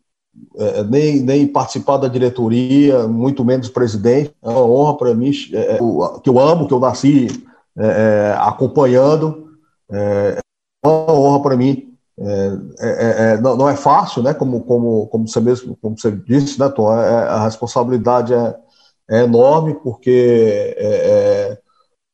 é, 0.57 0.83
nem, 0.83 1.19
nem 1.21 1.47
participar 1.47 1.97
da 1.97 2.07
diretoria, 2.07 3.07
muito 3.07 3.45
menos 3.45 3.69
presidente. 3.69 4.33
É 4.41 4.49
uma 4.49 4.65
honra 4.65 4.97
para 4.97 5.13
mim, 5.13 5.31
é, 5.53 5.75
é 5.75 5.77
que 6.23 6.29
eu 6.29 6.39
amo, 6.39 6.67
que 6.67 6.73
eu 6.73 6.79
nasci 6.79 7.27
é, 7.77 7.85
é 7.85 8.37
acompanhando. 8.39 9.47
É 9.91 10.39
uma 10.83 11.11
honra 11.11 11.41
para 11.41 11.57
mim 11.57 11.87
é, 12.19 12.57
é, 12.79 13.33
é, 13.33 13.41
não, 13.41 13.55
não, 13.55 13.69
é 13.69 13.75
fácil, 13.75 14.23
né? 14.23 14.33
Como, 14.33 14.61
como, 14.63 15.05
como 15.07 15.27
você 15.27 15.39
mesmo, 15.39 15.77
como 15.79 15.97
você 15.97 16.11
disse, 16.11 16.59
né, 16.59 16.67
Tom? 16.69 16.91
É, 16.91 17.27
a 17.27 17.43
responsabilidade 17.43 18.33
é, 18.33 18.55
é, 19.09 19.23
enorme 19.23 19.75
porque 19.75 20.75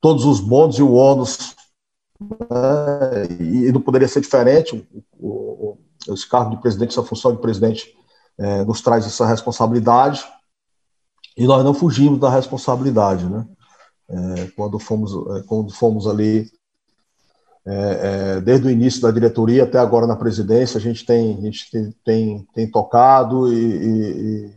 todos 0.02 0.26
os 0.26 0.42
bônus 0.42 0.78
e 0.78 0.84
o 0.84 0.94
ônus 0.94 1.56
né, 2.30 3.28
e 3.40 3.72
não 3.72 3.82
poderia 3.82 4.08
ser 4.08 4.22
diferente. 4.22 4.88
O, 5.20 5.78
o, 6.08 6.14
esse 6.14 6.28
cargo 6.28 6.52
de 6.52 6.62
presidente, 6.62 6.92
essa 6.92 7.04
função 7.04 7.32
de 7.32 7.42
presidente, 7.42 7.94
nos 8.66 8.82
traz 8.82 9.06
essa 9.06 9.28
responsabilidade 9.28 10.26
e 11.38 11.46
nós 11.46 11.64
não 11.64 11.74
fugimos 11.74 12.20
da 12.20 12.32
responsabilidade, 12.32 13.30
né? 13.30 13.46
quando 14.56 14.80
fomos 14.80 15.12
quando 15.48 15.72
fomos 15.72 16.08
ali 16.08 16.52
é, 17.66 18.36
é, 18.36 18.42
desde 18.42 18.68
o 18.68 18.70
início 18.70 19.02
da 19.02 19.10
diretoria 19.10 19.64
até 19.64 19.80
agora 19.80 20.06
na 20.06 20.18
presidência, 20.18 20.78
a 20.78 20.82
gente 20.82 21.06
tem, 21.06 21.38
a 21.38 21.42
gente 21.42 21.72
tem, 21.72 21.96
tem, 22.04 22.48
tem 22.54 22.70
tocado 22.70 23.52
e, 23.54 23.56
e, 23.56 24.56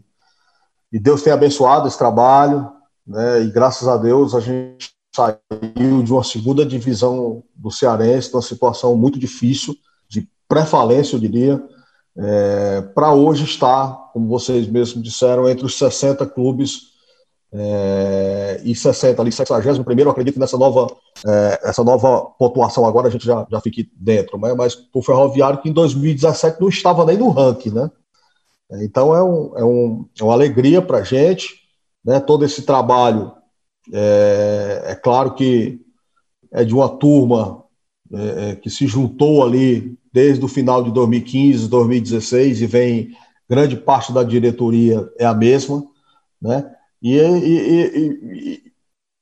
e, 0.92 0.98
Deus 0.98 1.22
tem 1.22 1.32
abençoado 1.32 1.86
esse 1.86 1.96
trabalho, 1.96 2.68
né, 3.06 3.42
e 3.42 3.50
graças 3.50 3.86
a 3.86 3.96
Deus 3.96 4.34
a 4.34 4.40
gente 4.40 4.95
saiu 5.16 6.02
de 6.02 6.12
uma 6.12 6.22
segunda 6.22 6.64
divisão 6.64 7.42
do 7.54 7.70
Cearense, 7.70 8.28
de 8.28 8.36
uma 8.36 8.42
situação 8.42 8.94
muito 8.96 9.18
difícil, 9.18 9.74
de 10.08 10.28
pré-falência, 10.46 11.16
eu 11.16 11.20
diria, 11.20 11.62
é, 12.18 12.82
para 12.94 13.12
hoje 13.12 13.44
estar, 13.44 14.10
como 14.12 14.28
vocês 14.28 14.68
mesmos 14.68 15.02
disseram, 15.02 15.48
entre 15.48 15.64
os 15.64 15.76
60 15.78 16.26
clubes 16.26 16.94
é, 17.52 18.60
e 18.64 18.74
60 18.74 19.22
ali, 19.22 19.32
61 19.32 19.82
primeiro, 19.84 20.10
acredito 20.10 20.38
nessa 20.38 20.58
nova, 20.58 20.86
é, 21.26 21.60
essa 21.64 21.82
nova 21.82 22.26
pontuação 22.38 22.84
agora 22.84 23.08
a 23.08 23.10
gente 23.10 23.24
já, 23.24 23.46
já 23.50 23.60
fique 23.60 23.90
dentro, 23.96 24.38
né? 24.38 24.52
mas 24.54 24.76
o 24.92 25.02
Ferroviário 25.02 25.60
que 25.60 25.70
em 25.70 25.72
2017 25.72 26.60
não 26.60 26.68
estava 26.68 27.04
nem 27.06 27.16
no 27.16 27.30
ranking, 27.30 27.70
né? 27.70 27.90
Então 28.82 29.14
é, 29.14 29.22
um, 29.22 29.52
é, 29.56 29.64
um, 29.64 30.08
é 30.18 30.24
uma 30.24 30.32
alegria 30.32 30.82
para 30.82 30.98
a 30.98 31.02
gente, 31.02 31.54
né? 32.04 32.18
Todo 32.18 32.44
esse 32.44 32.62
trabalho, 32.62 33.32
é, 33.92 34.82
é 34.86 34.94
claro 34.94 35.34
que 35.34 35.80
é 36.52 36.64
de 36.64 36.74
uma 36.74 36.88
turma 36.88 37.64
é, 38.12 38.50
é 38.50 38.56
que 38.56 38.70
se 38.70 38.86
juntou 38.86 39.44
ali 39.44 39.96
desde 40.12 40.44
o 40.44 40.48
final 40.48 40.82
de 40.82 40.90
2015, 40.92 41.68
2016 41.68 42.62
e 42.62 42.66
vem 42.66 43.16
grande 43.48 43.76
parte 43.76 44.12
da 44.12 44.22
diretoria 44.22 45.08
é 45.18 45.24
a 45.24 45.34
mesma, 45.34 45.86
né? 46.40 46.72
E, 47.02 47.16
e, 47.16 47.86
e, 47.94 48.72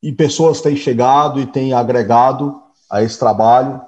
e, 0.02 0.12
pessoas 0.12 0.60
têm 0.60 0.76
chegado 0.76 1.40
e 1.40 1.46
têm 1.46 1.72
agregado 1.72 2.62
a 2.88 3.02
esse 3.02 3.18
trabalho, 3.18 3.80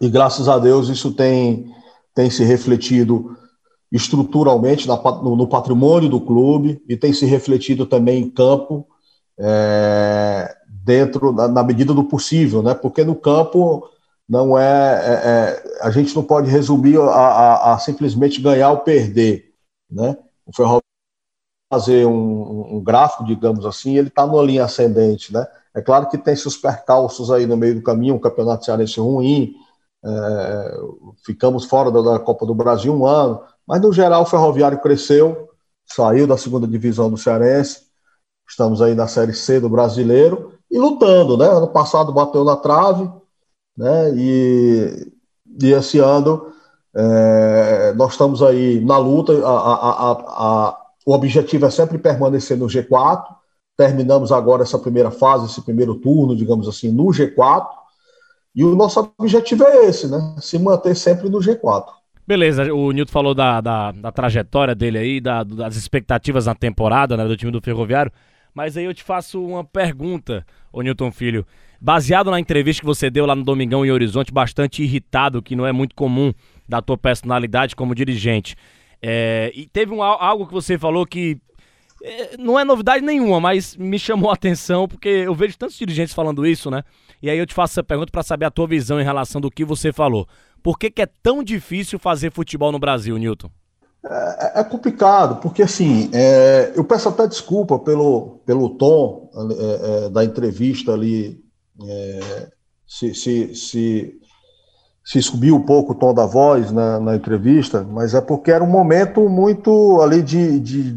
e 0.00 0.08
graças 0.08 0.48
a 0.48 0.58
Deus 0.58 0.88
isso 0.88 1.12
tem, 1.12 1.72
tem 2.14 2.28
se 2.28 2.44
refletido 2.44 3.36
estruturalmente 3.92 4.88
no, 4.88 5.46
patrimônio 5.46 6.08
do 6.08 6.20
clube 6.20 6.82
e 6.88 6.96
tem 6.96 7.12
se 7.12 7.24
refletido 7.26 7.86
também 7.86 8.24
em 8.24 8.30
campo, 8.30 8.86
é, 9.38 10.56
dentro, 10.66 11.32
na, 11.32 11.48
na, 11.48 11.62
medida 11.62 11.92
do 11.92 12.04
possível, 12.04 12.62
né? 12.62 12.74
porque 12.74 13.04
no 13.04 13.14
campo 13.14 13.88
não 14.28 14.58
é, 14.58 14.62
é, 14.64 15.12
é 15.12 15.78
a 15.82 15.90
gente 15.90 16.14
não 16.14 16.22
pode 16.22 16.50
resumir 16.50 16.98
a, 16.98 17.04
a, 17.04 17.74
a 17.74 17.78
simplesmente 17.78 18.40
ganhar 18.40 18.70
ou 18.70 18.78
perder. 18.78 19.52
Né? 19.90 20.16
O 20.46 20.54
Ferroviário 20.54 20.84
fazer 21.70 22.06
um, 22.06 22.76
um 22.76 22.80
gráfico, 22.82 23.24
digamos 23.24 23.66
assim, 23.66 23.96
ele 23.96 24.08
está 24.08 24.26
numa 24.26 24.42
linha 24.42 24.64
ascendente, 24.64 25.32
né? 25.32 25.44
É 25.74 25.82
claro 25.82 26.08
que 26.08 26.16
tem 26.16 26.36
seus 26.36 26.56
percalços 26.56 27.32
aí 27.32 27.46
no 27.46 27.56
meio 27.56 27.74
do 27.74 27.82
caminho, 27.82 28.14
um 28.14 28.20
campeonato 28.20 28.64
cearense 28.64 29.00
ruim, 29.00 29.54
é, 30.04 30.76
ficamos 31.24 31.64
fora 31.64 31.90
da, 31.90 32.18
Copa 32.20 32.46
do 32.46 32.54
Brasil 32.54 32.94
um 32.94 33.04
ano, 33.04 33.42
mas 33.66 33.80
no 33.80 33.92
geral 33.92 34.22
o 34.22 34.26
Ferroviário 34.26 34.78
cresceu, 34.78 35.48
saiu 35.84 36.26
da 36.26 36.36
segunda 36.36 36.66
divisão 36.66 37.10
do 37.10 37.16
Cearense, 37.16 37.82
estamos 38.48 38.80
aí 38.82 38.94
na 38.94 39.06
Série 39.06 39.34
C 39.34 39.60
do 39.60 39.68
Brasileiro 39.68 40.52
e 40.70 40.78
lutando, 40.78 41.36
né? 41.36 41.46
Ano 41.46 41.68
passado 41.68 42.12
bateu 42.12 42.44
na 42.44 42.56
trave, 42.56 43.10
né? 43.76 44.12
E, 44.16 45.12
e 45.62 45.72
esse 45.72 45.98
ano 45.98 46.52
é, 46.94 47.92
nós 47.94 48.12
estamos 48.12 48.42
aí 48.42 48.80
na 48.80 48.98
luta, 48.98 49.32
a, 49.44 49.50
a, 49.50 50.12
a, 50.12 50.78
o 51.04 51.12
objetivo 51.12 51.66
é 51.66 51.70
sempre 51.70 51.98
permanecer 51.98 52.56
no 52.56 52.66
G4. 52.66 53.24
Terminamos 53.76 54.30
agora 54.30 54.62
essa 54.62 54.78
primeira 54.78 55.10
fase, 55.10 55.46
esse 55.46 55.60
primeiro 55.60 55.96
turno, 55.96 56.36
digamos 56.36 56.68
assim, 56.68 56.92
no 56.92 57.06
G4. 57.06 57.66
E 58.54 58.64
o 58.64 58.76
nosso 58.76 59.12
objetivo 59.18 59.64
é 59.64 59.86
esse, 59.86 60.06
né? 60.06 60.36
Se 60.40 60.58
manter 60.58 60.94
sempre 60.94 61.28
no 61.28 61.38
G4. 61.38 61.86
Beleza, 62.26 62.72
o 62.72 62.90
Nilton 62.92 63.12
falou 63.12 63.34
da, 63.34 63.60
da, 63.60 63.92
da 63.92 64.12
trajetória 64.12 64.74
dele 64.74 64.98
aí, 64.98 65.20
da, 65.20 65.42
das 65.42 65.76
expectativas 65.76 66.46
na 66.46 66.54
temporada 66.54 67.16
né, 67.16 67.26
do 67.26 67.36
time 67.36 67.52
do 67.52 67.60
Ferroviário. 67.60 68.10
Mas 68.54 68.76
aí 68.76 68.84
eu 68.84 68.94
te 68.94 69.02
faço 69.02 69.44
uma 69.44 69.64
pergunta, 69.64 70.46
ô 70.72 70.80
Nilton 70.80 71.10
Filho. 71.10 71.44
Baseado 71.80 72.30
na 72.30 72.38
entrevista 72.38 72.80
que 72.80 72.86
você 72.86 73.10
deu 73.10 73.26
lá 73.26 73.34
no 73.34 73.42
Domingão 73.42 73.84
em 73.84 73.90
Horizonte, 73.90 74.32
bastante 74.32 74.82
irritado, 74.82 75.42
que 75.42 75.56
não 75.56 75.66
é 75.66 75.72
muito 75.72 75.94
comum 75.94 76.32
da 76.68 76.80
tua 76.80 76.96
personalidade 76.96 77.74
como 77.76 77.94
dirigente. 77.94 78.56
É, 79.02 79.52
e 79.54 79.66
teve 79.66 79.92
um, 79.92 80.02
algo 80.02 80.46
que 80.46 80.52
você 80.52 80.78
falou 80.78 81.04
que 81.04 81.36
é, 82.02 82.36
não 82.38 82.58
é 82.58 82.64
novidade 82.64 83.04
nenhuma, 83.04 83.40
mas 83.40 83.76
me 83.76 83.98
chamou 83.98 84.30
a 84.30 84.34
atenção 84.34 84.86
porque 84.86 85.08
eu 85.08 85.34
vejo 85.34 85.58
tantos 85.58 85.76
dirigentes 85.76 86.14
falando 86.14 86.46
isso, 86.46 86.70
né? 86.70 86.82
E 87.20 87.28
aí 87.28 87.38
eu 87.38 87.46
te 87.46 87.54
faço 87.54 87.72
essa 87.72 87.82
pergunta 87.82 88.12
para 88.12 88.22
saber 88.22 88.46
a 88.46 88.50
tua 88.50 88.66
visão 88.66 89.00
em 89.00 89.04
relação 89.04 89.40
do 89.40 89.50
que 89.50 89.64
você 89.64 89.92
falou. 89.92 90.28
Por 90.62 90.78
que, 90.78 90.90
que 90.90 91.02
é 91.02 91.06
tão 91.06 91.42
difícil 91.42 91.98
fazer 91.98 92.30
futebol 92.30 92.70
no 92.70 92.78
Brasil, 92.78 93.16
Newton? 93.18 93.50
É, 94.06 94.60
é 94.60 94.64
complicado, 94.64 95.40
porque 95.40 95.62
assim, 95.62 96.10
é, 96.12 96.72
eu 96.74 96.84
peço 96.84 97.08
até 97.08 97.26
desculpa 97.26 97.78
pelo, 97.78 98.40
pelo 98.44 98.70
tom 98.70 99.30
é, 99.34 100.06
é 100.06 100.08
da 100.10 100.24
entrevista 100.24 100.92
ali, 100.92 101.42
é, 101.82 102.48
se, 102.86 103.14
se, 103.14 103.54
se 103.54 104.20
se 105.04 105.20
subiu 105.20 105.54
um 105.56 105.60
pouco 105.60 105.92
o 105.92 105.94
tom 105.94 106.14
da 106.14 106.24
voz 106.24 106.72
na, 106.72 106.98
na, 106.98 107.14
entrevista, 107.14 107.84
mas 107.84 108.14
é 108.14 108.22
porque 108.22 108.50
era 108.50 108.64
um 108.64 108.70
momento 108.70 109.28
muito 109.28 110.00
ali 110.00 110.22
de, 110.22 110.58
de, 110.58 110.92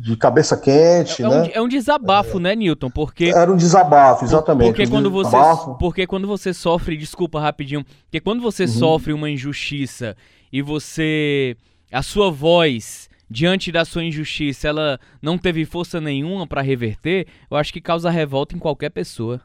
de 0.00 0.16
cabeça 0.16 0.56
quente, 0.56 1.22
é, 1.22 1.28
né? 1.28 1.42
Um, 1.42 1.50
é 1.52 1.60
um 1.60 1.68
desabafo, 1.68 2.38
é, 2.38 2.40
né, 2.40 2.56
Newton? 2.56 2.88
Porque 2.88 3.26
era 3.26 3.52
um 3.52 3.56
desabafo, 3.56 4.24
exatamente. 4.24 4.68
Porque 4.68 4.84
um 4.84 4.90
quando 4.90 5.10
você, 5.10 5.36
porque 5.78 6.06
quando 6.06 6.26
você 6.26 6.54
sofre, 6.54 6.96
desculpa 6.96 7.38
rapidinho, 7.38 7.84
porque 8.04 8.18
quando 8.18 8.40
você 8.40 8.62
uhum. 8.62 8.68
sofre 8.70 9.12
uma 9.12 9.28
injustiça 9.28 10.16
e 10.50 10.62
você 10.62 11.54
a 11.92 12.02
sua 12.02 12.30
voz 12.30 13.08
diante 13.30 13.70
da 13.70 13.84
sua 13.84 14.02
injustiça, 14.02 14.68
ela 14.68 14.98
não 15.22 15.38
teve 15.38 15.64
força 15.64 16.00
nenhuma 16.00 16.46
para 16.46 16.60
reverter, 16.60 17.28
eu 17.48 17.56
acho 17.56 17.72
que 17.72 17.80
causa 17.80 18.10
revolta 18.10 18.56
em 18.56 18.58
qualquer 18.58 18.90
pessoa. 18.90 19.40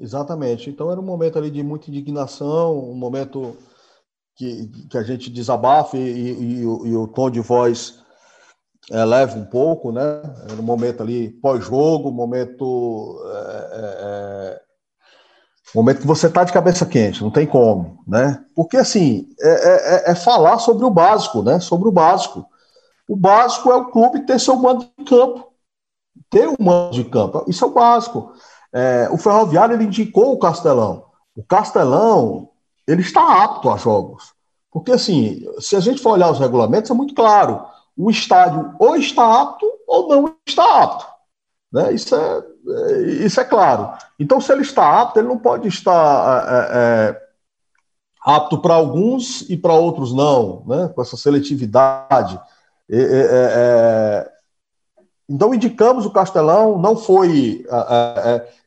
Exatamente. 0.00 0.70
Então 0.70 0.90
era 0.90 1.00
um 1.00 1.04
momento 1.04 1.38
ali 1.38 1.50
de 1.50 1.62
muita 1.62 1.90
indignação, 1.90 2.78
um 2.90 2.94
momento 2.94 3.56
que, 4.36 4.68
que 4.88 4.96
a 4.96 5.02
gente 5.02 5.28
desabafa 5.28 5.98
e, 5.98 6.00
e, 6.00 6.60
e, 6.60 6.66
o, 6.66 6.86
e 6.86 6.96
o, 6.96 7.08
tom 7.08 7.28
de 7.28 7.40
voz 7.40 7.98
é, 8.90 9.04
leva 9.04 9.36
um 9.36 9.44
pouco, 9.44 9.90
né? 9.90 10.22
Era 10.48 10.60
um 10.60 10.64
momento 10.64 11.02
ali 11.02 11.30
pós-jogo, 11.30 12.12
momento. 12.12 13.20
É, 13.26 14.60
é, 14.62 14.67
momento 15.74 16.00
que 16.00 16.06
você 16.06 16.26
está 16.26 16.44
de 16.44 16.52
cabeça 16.52 16.86
quente, 16.86 17.22
não 17.22 17.30
tem 17.30 17.46
como, 17.46 18.02
né? 18.06 18.42
Porque 18.54 18.76
assim, 18.76 19.28
é, 19.40 20.10
é, 20.10 20.14
falar 20.14 20.58
sobre 20.58 20.84
o 20.84 20.90
básico, 20.90 21.42
né? 21.42 21.60
Sobre 21.60 21.88
o 21.88 21.92
básico. 21.92 22.46
O 23.08 23.16
básico 23.16 23.70
é 23.70 23.76
o 23.76 23.86
clube 23.86 24.26
ter 24.26 24.38
seu 24.38 24.56
mando 24.56 24.86
de 24.98 25.04
campo. 25.04 25.48
Ter 26.30 26.48
um 26.48 26.56
mando 26.58 26.92
de 26.92 27.04
campo. 27.04 27.44
Isso 27.48 27.64
é 27.64 27.68
o 27.68 27.72
básico. 27.72 28.32
É, 28.72 29.08
o 29.10 29.16
Ferroviário 29.16 29.74
ele 29.74 29.84
indicou 29.84 30.32
o 30.32 30.38
Castelão. 30.38 31.04
O 31.34 31.42
Castelão 31.42 32.50
ele 32.86 33.02
está 33.02 33.44
apto 33.44 33.70
a 33.70 33.76
jogos. 33.76 34.32
Porque, 34.70 34.92
assim, 34.92 35.46
se 35.58 35.76
a 35.76 35.80
gente 35.80 36.00
for 36.00 36.12
olhar 36.12 36.30
os 36.30 36.38
regulamentos, 36.38 36.90
é 36.90 36.94
muito 36.94 37.14
claro. 37.14 37.64
O 37.96 38.10
estádio 38.10 38.74
ou 38.78 38.96
está 38.96 39.42
apto 39.42 39.66
ou 39.86 40.08
não 40.08 40.36
está 40.46 40.82
apto. 40.82 41.06
Né? 41.72 41.92
Isso, 41.92 42.14
é, 42.14 42.38
é 42.38 42.42
isso 43.24 43.40
é 43.40 43.44
claro. 43.44 43.92
Então, 44.18 44.40
se 44.40 44.52
ele 44.52 44.62
está 44.62 45.00
apto, 45.00 45.18
ele 45.18 45.28
não 45.28 45.38
pode 45.38 45.68
estar 45.68 46.46
é, 46.48 46.78
é, 46.78 47.22
apto 48.22 48.58
para 48.58 48.74
alguns 48.74 49.42
e 49.48 49.56
para 49.56 49.74
outros 49.74 50.12
não, 50.12 50.64
né? 50.66 50.88
com 50.94 51.00
essa 51.00 51.16
seletividade. 51.16 52.40
É, 52.90 52.98
é, 53.00 54.32
então, 55.28 55.54
indicamos 55.54 56.06
o 56.06 56.10
Castelão, 56.10 56.78
não 56.78 56.96
foi. 56.96 57.64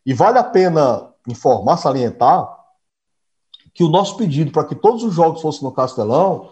E 0.05 0.13
vale 0.13 0.37
a 0.37 0.43
pena 0.43 1.09
informar, 1.27 1.77
salientar, 1.77 2.57
que 3.73 3.83
o 3.83 3.89
nosso 3.89 4.17
pedido 4.17 4.51
para 4.51 4.65
que 4.65 4.75
todos 4.75 5.03
os 5.03 5.13
jogos 5.13 5.41
fossem 5.41 5.63
no 5.63 5.71
Castelão, 5.71 6.49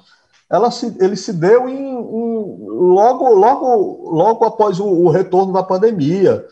ela 0.50 0.72
se, 0.72 0.96
ele 1.00 1.15
se 1.15 1.32
deu 1.32 1.70
em, 1.70 1.77
em, 1.77 2.68
logo, 2.68 3.29
logo, 3.29 4.10
logo 4.12 4.46
após 4.46 4.79
o, 4.79 4.86
o 4.86 5.10
retorno 5.10 5.53
da 5.53 5.62
pandemia. 5.62 6.46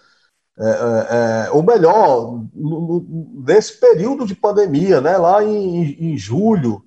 É, 0.59 0.69
é, 0.69 1.47
é 1.47 1.51
ou 1.51 1.61
melhor, 1.61 2.41
no, 2.53 2.79
no, 2.81 3.43
nesse 3.45 3.79
período 3.79 4.25
de 4.25 4.35
pandemia, 4.35 4.99
né, 4.99 5.17
lá 5.17 5.43
em, 5.43 6.13
em 6.13 6.17
julho, 6.17 6.83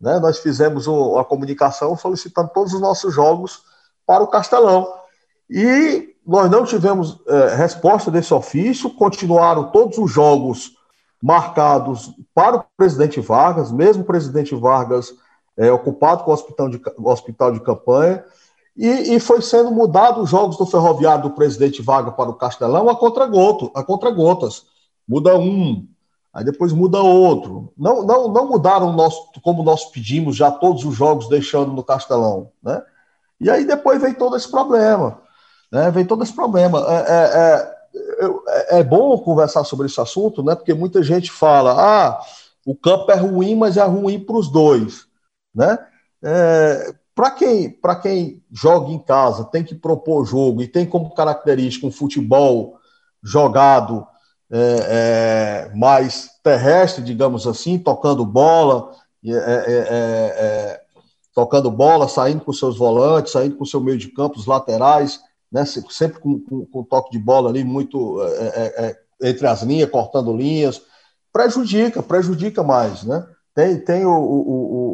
né, 0.00 0.18
nós 0.18 0.38
fizemos 0.38 0.86
o, 0.86 1.18
a 1.18 1.24
comunicação 1.24 1.96
solicitando 1.96 2.50
todos 2.52 2.74
os 2.74 2.80
nossos 2.80 3.14
jogos 3.14 3.62
para 4.06 4.22
o 4.22 4.28
Castelão. 4.28 4.86
E 5.48 6.14
nós 6.26 6.50
não 6.50 6.64
tivemos 6.64 7.20
é, 7.26 7.54
resposta 7.54 8.10
desse 8.10 8.32
ofício, 8.32 8.90
continuaram 8.90 9.70
todos 9.70 9.98
os 9.98 10.10
jogos 10.10 10.72
marcados 11.22 12.14
para 12.34 12.56
o 12.56 12.64
presidente 12.76 13.20
Vargas, 13.20 13.72
mesmo 13.72 14.02
o 14.02 14.06
presidente 14.06 14.54
Vargas 14.54 15.12
é, 15.56 15.70
ocupado 15.72 16.24
com 16.24 16.30
o 16.30 16.34
hospital 16.34 16.68
de, 16.68 16.80
o 16.98 17.08
hospital 17.08 17.52
de 17.52 17.60
campanha, 17.60 18.24
e, 18.76 19.14
e, 19.14 19.20
foi 19.20 19.40
sendo 19.40 19.70
mudado 19.70 20.20
os 20.20 20.30
jogos 20.30 20.56
do 20.56 20.66
Ferroviário 20.66 21.22
do 21.22 21.30
presidente 21.30 21.80
Vargas 21.80 22.14
para 22.14 22.30
o 22.30 22.34
Castelão 22.34 22.88
a 22.88 22.96
contra-gotas. 22.96 23.70
A 23.74 23.84
contra 23.84 24.10
-gotas. 24.10 24.64
muda 25.06 25.38
um, 25.38 25.86
aí 26.32 26.44
depois 26.44 26.72
muda 26.72 27.00
outro. 27.00 27.72
Não, 27.78 28.02
não, 28.02 28.28
não 28.28 28.48
mudaram 28.48 28.92
nosso, 28.92 29.30
como 29.42 29.62
nós 29.62 29.84
pedimos 29.86 30.34
já 30.34 30.50
todos 30.50 30.84
os 30.84 30.94
jogos 30.94 31.28
deixando 31.28 31.72
no 31.72 31.84
Castelão, 31.84 32.50
né? 32.62 32.82
E 33.40 33.48
aí 33.48 33.64
depois 33.64 34.00
vem 34.00 34.14
todo 34.14 34.36
esse 34.36 34.50
problema, 34.50 35.20
né? 35.70 35.90
Vem 35.92 36.04
todo 36.04 36.24
esse 36.24 36.34
problema. 36.34 36.84
É, 36.88 37.04
é, 37.08 37.74
é, 38.18 38.78
é 38.80 38.82
bom 38.82 39.16
conversar 39.18 39.62
sobre 39.64 39.86
esse 39.86 40.00
assunto, 40.00 40.42
né? 40.42 40.56
Porque 40.56 40.74
muita 40.74 41.00
gente 41.02 41.30
fala, 41.30 41.74
ah, 41.78 42.20
o 42.66 42.74
campo 42.74 43.12
é 43.12 43.16
ruim, 43.16 43.54
mas 43.54 43.76
é 43.76 43.84
ruim 43.84 44.18
para 44.18 44.36
os 44.36 44.50
dois, 44.50 45.06
né? 45.54 45.78
É, 46.22 46.94
para 47.14 47.30
quem, 47.30 47.78
quem 48.02 48.42
joga 48.50 48.90
em 48.90 48.98
casa, 48.98 49.44
tem 49.44 49.62
que 49.62 49.74
propor 49.74 50.24
jogo 50.24 50.62
e 50.62 50.68
tem 50.68 50.84
como 50.84 51.14
característica 51.14 51.86
um 51.86 51.92
futebol 51.92 52.78
jogado 53.22 54.06
é, 54.50 55.68
é, 55.70 55.74
mais 55.76 56.30
terrestre, 56.42 57.02
digamos 57.02 57.46
assim, 57.46 57.78
tocando 57.78 58.26
bola, 58.26 58.90
é, 59.24 59.30
é, 59.30 59.34
é, 59.34 59.94
é, 60.38 60.80
tocando 61.34 61.70
bola, 61.70 62.08
saindo 62.08 62.44
com 62.44 62.52
seus 62.52 62.76
volantes, 62.76 63.32
saindo 63.32 63.56
com 63.56 63.64
seu 63.64 63.80
meio 63.80 63.96
de 63.96 64.08
campo, 64.08 64.38
os 64.38 64.46
laterais, 64.46 65.20
né, 65.50 65.64
sempre 65.64 66.20
com, 66.20 66.40
com, 66.40 66.66
com 66.66 66.82
toque 66.82 67.12
de 67.12 67.18
bola 67.18 67.48
ali 67.48 67.62
muito 67.64 68.18
entre 69.22 69.46
as 69.46 69.62
linhas, 69.62 69.88
cortando 69.88 70.36
linhas, 70.36 70.82
prejudica, 71.32 72.02
prejudica 72.02 72.62
mais, 72.62 73.04
né? 73.04 73.26
Tem, 73.54 73.78
tem 73.78 74.04
o, 74.04 74.10
o, 74.10 74.93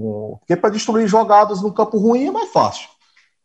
porque 0.00 0.56
para 0.56 0.70
destruir 0.70 1.06
jogadas 1.06 1.60
no 1.60 1.72
campo 1.72 1.98
ruim 1.98 2.26
é 2.26 2.30
mais 2.30 2.50
fácil. 2.50 2.88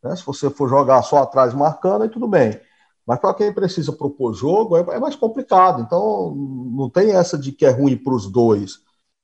Né? 0.04 0.16
Se 0.16 0.26
você 0.26 0.50
for 0.50 0.70
jogar 0.70 1.02
só 1.04 1.24
atrás 1.24 1.54
marcando, 1.54 2.04
aí 2.04 2.10
tudo 2.10 2.28
bem. 2.28 2.60
Mas 3.06 3.20
para 3.20 3.34
quem 3.34 3.54
precisa 3.54 3.92
propor 3.92 4.34
jogo, 4.34 4.78
é, 4.78 4.96
é, 4.96 5.00
mais 5.00 5.16
complicado. 5.16 5.82
Então, 5.82 6.34
não 6.36 6.90
tem 6.90 7.12
essa 7.12 7.38
de 7.38 7.52
que 7.52 7.66
é 7.66 7.70
ruim 7.70 7.98
para 7.98 8.14
os 8.14 8.28
dois. 8.32 8.80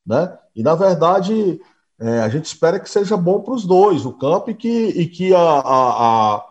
Né? 0.06 0.38
E, 0.56 0.62
na 0.62 0.76
verdade, 0.76 1.60
é, 2.00 2.20
a 2.20 2.30
gente 2.30 2.46
espera 2.46 2.80
que 2.80 2.90
seja 2.90 3.18
bom 3.18 3.42
para 3.42 3.54
os 3.54 3.66
dois, 3.66 4.06
o 4.06 4.14
campo, 4.14 4.52
e 4.52 4.56
que, 4.56 4.88
e 4.90 5.08
que 5.08 5.34
a, 5.34 5.40
a, 5.40 6.36
a 6.36 6.46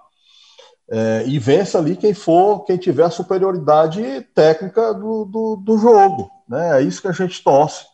é, 0.93 1.25
e 1.27 1.39
vença 1.39 1.79
ali 1.79 1.97
quem 1.97 2.13
for, 2.13 2.65
quem 2.65 2.77
tiver 2.77 3.05
a 3.05 3.11
superioridade 3.11 4.23
técnica 4.35 4.93
do, 4.93 5.25
do, 5.25 5.57
do 5.57 5.79
jogo. 5.79 6.29
Né? 6.49 6.81
É 6.81 6.83
isso 6.83 7.01
que 7.01 7.09
a 7.09 7.13
gente 7.13 7.43
torce. 7.45 7.85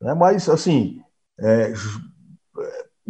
Né? 0.00 0.14
Mas, 0.14 0.48
assim, 0.48 1.02
é, 1.38 1.72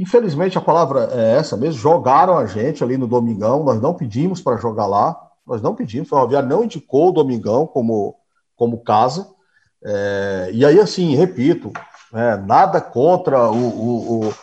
infelizmente 0.00 0.57
a 0.57 0.62
palavra 0.62 1.11
é 1.12 1.37
essa 1.37 1.59
mesmo, 1.59 1.78
jogaram 1.78 2.38
a 2.38 2.47
gente 2.47 2.83
ali 2.83 2.97
no 2.97 3.07
Domingão, 3.07 3.62
nós 3.62 3.83
não 3.83 3.92
pedimos 3.92 4.40
para 4.40 4.57
jogar 4.57 4.87
lá, 4.87 5.14
nós 5.47 5.61
não 5.61 5.75
pedimos, 5.75 6.09
o 6.09 6.11
Ferroviário 6.11 6.49
não 6.49 6.64
indicou 6.64 7.11
o 7.11 7.12
Domingão 7.12 7.66
como, 7.66 8.16
como 8.57 8.83
casa. 8.83 9.28
É, 9.85 10.50
e 10.54 10.64
aí, 10.64 10.80
assim, 10.80 11.14
repito, 11.14 11.71
é, 12.14 12.35
nada 12.38 12.80
contra 12.80 13.50
o, 13.50 13.57
o, 13.57 14.25
o, 14.25 14.35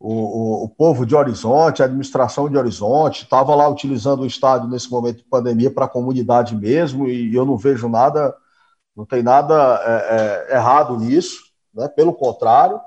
o, 0.00 0.64
o 0.64 0.68
povo 0.68 1.06
de 1.06 1.14
Horizonte, 1.14 1.82
a 1.82 1.84
administração 1.84 2.48
de 2.48 2.58
Horizonte, 2.58 3.22
estava 3.22 3.54
lá 3.54 3.68
utilizando 3.68 4.22
o 4.22 4.26
estádio 4.26 4.68
nesse 4.68 4.90
momento 4.90 5.18
de 5.18 5.24
pandemia 5.24 5.70
para 5.70 5.84
a 5.84 5.88
comunidade 5.88 6.56
mesmo, 6.56 7.06
e 7.06 7.32
eu 7.32 7.46
não 7.46 7.56
vejo 7.56 7.88
nada, 7.88 8.34
não 8.96 9.06
tem 9.06 9.22
nada 9.22 9.54
é, 9.84 10.48
é 10.50 10.56
errado 10.56 10.98
nisso, 10.98 11.44
né, 11.72 11.86
pelo 11.86 12.12
contrário, 12.12 12.80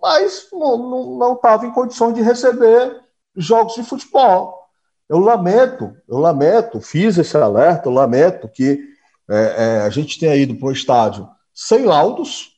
mas 0.00 0.48
não 0.52 1.34
estava 1.34 1.66
em 1.66 1.72
condições 1.72 2.14
de 2.14 2.22
receber 2.22 3.00
jogos 3.36 3.74
de 3.74 3.82
futebol. 3.82 4.66
Eu 5.08 5.18
lamento, 5.18 5.96
eu 6.08 6.18
lamento, 6.18 6.80
fiz 6.80 7.16
esse 7.16 7.36
alerta, 7.36 7.88
eu 7.88 7.92
lamento 7.92 8.48
que 8.48 8.80
é, 9.28 9.36
é, 9.36 9.80
a 9.82 9.90
gente 9.90 10.18
tenha 10.18 10.34
ido 10.36 10.54
para 10.56 10.68
um 10.68 10.72
estádio 10.72 11.28
sem 11.54 11.84
laudos, 11.84 12.56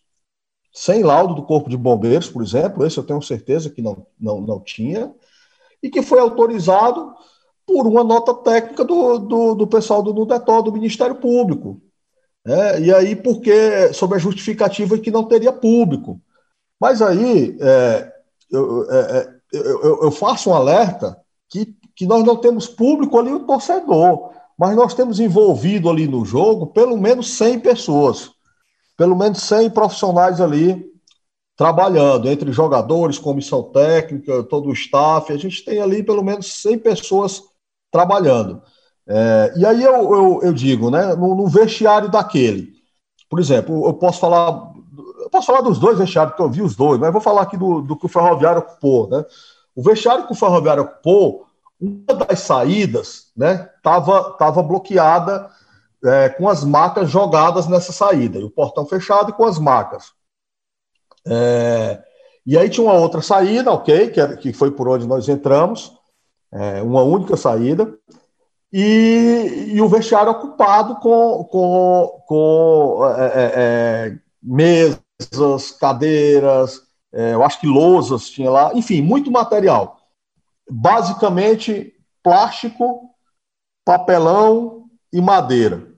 sem 0.73 1.03
laudo 1.03 1.35
do 1.35 1.45
Corpo 1.45 1.71
de 1.71 1.77
Bombeiros, 1.77 2.29
por 2.29 2.43
exemplo, 2.43 2.85
esse 2.87 2.99
eu 2.99 3.05
tenho 3.05 3.23
certeza 3.23 3.71
que 3.71 3.83
não, 3.83 4.07
não, 4.19 4.41
não 4.41 4.61
tinha, 4.61 5.15
e 5.83 5.89
que 5.89 6.03
foi 6.03 6.21
autorizado 6.21 7.15
por 7.67 7.87
uma 7.87 8.03
nota 8.03 8.35
técnica 8.35 8.85
do, 8.85 9.19
do, 9.19 9.55
do 9.55 9.67
pessoal 9.67 10.03
do 10.03 10.15
NUDETOL, 10.15 10.63
do 10.63 10.73
Ministério 10.73 11.17
Público. 11.17 11.81
É, 12.47 12.81
e 12.81 12.95
aí, 12.95 13.15
porque, 13.15 13.93
sob 13.93 14.15
a 14.15 14.19
justificativa 14.19 14.99
que 14.99 15.11
não 15.11 15.25
teria 15.25 15.53
público. 15.53 16.21
Mas 16.81 17.03
aí, 17.03 17.57
é, 17.61 18.13
eu, 18.51 18.91
é, 18.91 18.99
é, 18.99 19.29
eu, 19.53 20.03
eu, 20.03 20.11
faço 20.11 20.51
um 20.51 20.55
alerta 20.55 21.21
que 21.49 21.77
que 21.99 22.07
nós 22.07 22.23
não 22.23 22.37
temos 22.37 22.69
público 22.69 23.19
ali, 23.19 23.33
o 23.33 23.45
torcedor, 23.45 24.31
mas 24.57 24.77
nós 24.77 24.95
temos 24.95 25.19
envolvido 25.19 25.91
ali 25.91 26.07
no 26.07 26.25
jogo 26.25 26.69
pelo 26.69 26.97
menos 26.97 27.35
100 27.35 27.59
pessoas, 27.59 28.31
pelo 28.97 29.17
menos 29.17 29.43
100 29.43 29.71
profissionais 29.71 30.41
ali 30.41 30.87
trabalhando, 31.57 32.29
entre 32.31 32.53
jogadores, 32.53 33.19
comissão 33.19 33.65
técnica, 33.65 34.45
todo 34.45 34.69
o 34.69 34.73
staff, 34.73 35.33
a 35.33 35.37
gente 35.37 35.65
tem 35.65 35.81
ali 35.81 36.05
pelo 36.05 36.23
menos 36.23 36.63
100 36.63 36.79
pessoas 36.79 37.43
trabalhando. 37.91 38.63
É, 39.05 39.55
e 39.57 39.67
aí 39.67 39.83
eu, 39.83 40.15
eu, 40.15 40.41
eu, 40.45 40.53
digo, 40.53 40.93
né, 40.93 41.17
no, 41.17 41.35
no, 41.35 41.49
vestiário 41.49 42.09
daquele, 42.09 42.75
por 43.29 43.41
exemplo, 43.41 43.85
eu 43.87 43.95
posso 43.95 44.21
falar, 44.21 44.68
eu 45.29 45.31
posso 45.31 45.47
falar 45.47 45.61
dos 45.61 45.79
dois 45.79 45.99
vestiários, 45.99 46.33
porque 46.33 46.43
eu 46.43 46.51
vi 46.51 46.63
os 46.63 46.75
dois, 46.75 46.99
mas 46.99 47.13
vou 47.13 47.21
falar 47.21 47.43
aqui 47.43 47.57
do, 47.57 47.83
do 47.83 47.97
que 47.97 48.07
o 48.07 48.09
Ferroviário 48.09 48.61
ocupou, 48.61 49.09
né? 49.11 49.25
O 49.77 49.83
vestiário 49.83 50.27
que 50.27 50.33
o 50.33 50.37
Ferroviário 50.37 50.83
ocupou, 50.83 51.47
uma 51.79 52.15
das 52.25 52.41
saídas 52.41 53.31
né, 53.37 53.71
estava 53.77 54.33
tava 54.33 54.63
bloqueada 54.63 55.49
é, 56.05 56.31
com 56.31 56.49
as 56.49 56.65
macas 56.65 57.11
jogadas 57.11 57.69
nessa 57.69 57.93
saída, 57.93 58.39
e 58.39 58.45
o 58.45 58.51
portão 58.51 58.87
fechado 58.87 59.31
e 59.31 59.33
com 59.35 59.45
as 59.45 59.59
macas. 59.59 60.13
É, 61.27 62.03
e 62.45 62.57
aí 62.57 62.71
tinha 62.71 62.85
uma 62.85 62.99
outra 62.99 63.21
saída, 63.21 63.71
ok, 63.71 64.09
que, 64.09 64.21
era, 64.21 64.37
que 64.37 64.53
foi 64.53 64.71
por 64.71 64.89
onde 64.89 65.07
nós 65.07 65.29
entramos, 65.29 65.93
é, 66.51 66.83
uma 66.83 67.03
única 67.03 67.37
saída, 67.37 67.95
e, 68.73 69.73
e, 69.75 69.81
o 69.81 69.89
vestiário 69.89 70.33
ocupado 70.33 70.97
com, 70.97 71.45
com, 71.45 72.23
com 72.27 73.01
é, 73.17 73.27
é, 73.27 73.53
é, 73.55 74.19
mesas, 75.21 75.71
cadeiras, 75.73 76.83
eu 77.13 77.43
acho 77.43 77.61
que 77.61 77.67
lousas 77.67 78.29
tinha 78.29 78.51
lá, 78.51 78.73
enfim, 78.75 79.03
muito 79.03 79.31
material 79.31 79.99
basicamente 80.71 81.95
plástico, 82.23 83.11
papelão 83.85 84.85
e 85.13 85.21
madeira. 85.21 85.89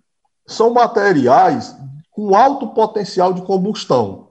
São 0.47 0.73
materiais 0.73 1.77
com 2.11 2.35
alto 2.35 2.69
potencial 2.69 3.33
de 3.33 3.43
combustão. 3.43 4.31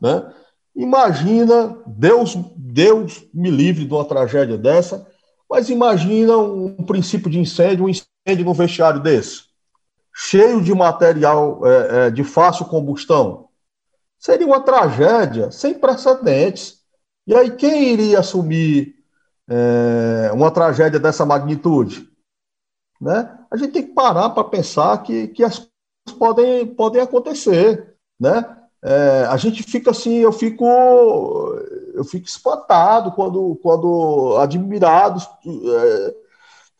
Né? 0.00 0.32
Imagina, 0.76 1.76
Deus, 1.86 2.36
Deus 2.56 3.24
me 3.34 3.50
livre 3.50 3.84
de 3.84 3.92
uma 3.92 4.04
tragédia 4.04 4.56
dessa, 4.56 5.06
mas 5.48 5.68
imagina 5.68 6.36
um 6.36 6.84
princípio 6.84 7.30
de 7.30 7.40
incêndio, 7.40 7.84
um 7.84 7.88
incêndio 7.88 8.44
no 8.44 8.54
vestiário 8.54 9.00
desse, 9.00 9.42
cheio 10.14 10.62
de 10.62 10.72
material 10.72 11.60
é, 11.66 12.06
é, 12.06 12.10
de 12.10 12.22
fácil 12.22 12.66
combustão. 12.66 13.48
Seria 14.20 14.46
uma 14.46 14.60
tragédia 14.60 15.50
sem 15.50 15.72
precedentes. 15.72 16.82
E 17.26 17.34
aí, 17.34 17.50
quem 17.56 17.94
iria 17.94 18.20
assumir 18.20 18.94
é, 19.48 20.30
uma 20.32 20.50
tragédia 20.50 21.00
dessa 21.00 21.24
magnitude? 21.24 22.06
Né? 23.00 23.38
A 23.50 23.56
gente 23.56 23.72
tem 23.72 23.86
que 23.86 23.94
parar 23.94 24.28
para 24.28 24.44
pensar 24.44 25.02
que, 25.02 25.28
que 25.28 25.42
as 25.42 25.58
coisas 25.58 26.18
podem, 26.18 26.66
podem 26.66 27.00
acontecer. 27.00 27.96
Né? 28.20 28.44
É, 28.82 29.24
a 29.26 29.38
gente 29.38 29.62
fica 29.62 29.90
assim, 29.90 30.16
eu 30.16 30.32
fico, 30.32 30.66
eu 31.94 32.04
fico 32.04 32.26
espantado 32.26 33.12
quando, 33.12 33.58
quando 33.62 34.36
admirado, 34.38 35.18
é, 35.46 36.14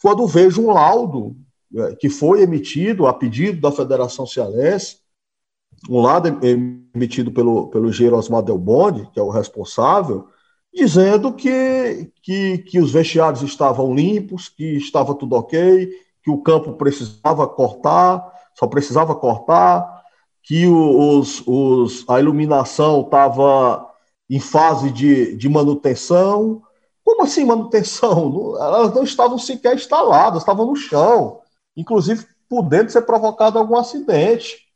quando 0.03 0.27
vejo 0.27 0.63
um 0.63 0.73
laudo 0.73 1.35
é, 1.75 1.97
que 1.97 2.11
foi 2.11 2.43
emitido 2.43 3.07
a 3.07 3.15
pedido 3.15 3.63
da 3.63 3.73
Federação 3.73 4.27
Cearense, 4.27 4.99
um 5.89 6.01
laudo 6.01 6.29
emitido 6.95 7.31
pelo, 7.33 7.69
pelo 7.69 7.89
engenheiro 7.89 8.17
Osmar 8.17 8.45
que 8.45 9.19
é 9.19 9.23
o 9.23 9.31
responsável, 9.31 10.29
dizendo 10.73 11.33
que, 11.33 12.13
que, 12.23 12.59
que 12.59 12.79
os 12.79 12.93
vestiários 12.93 13.43
estavam 13.43 13.95
limpos, 13.95 14.49
que 14.49 14.77
estava 14.77 15.15
tudo 15.15 15.37
ok, 15.37 15.89
que 16.23 16.31
o 16.31 16.43
campo 16.43 16.75
precisava 16.75 17.47
cortar, 17.47 18.25
só 18.55 18.67
precisava 18.67 19.15
cortar, 19.15 20.01
que 20.43 20.67
os, 20.67 21.43
os, 21.47 22.05
a 22.09 22.19
iluminação 22.21 23.03
estava 23.03 23.89
em 24.29 24.41
fase 24.41 24.91
de, 24.91 25.37
de 25.37 25.49
manutenção. 25.49 26.63
Como 27.05 27.23
assim 27.23 27.45
manutenção? 27.45 28.57
Elas 28.57 28.95
não 28.95 29.03
estavam 29.03 29.39
sequer 29.39 29.75
instaladas, 29.75 30.43
estavam 30.43 30.67
no 30.67 30.77
chão, 30.77 31.41
inclusive 31.77 32.27
podendo 32.49 32.91
ser 32.91 33.03
provocado 33.03 33.59
algum 33.59 33.77
acidente. 33.77 34.69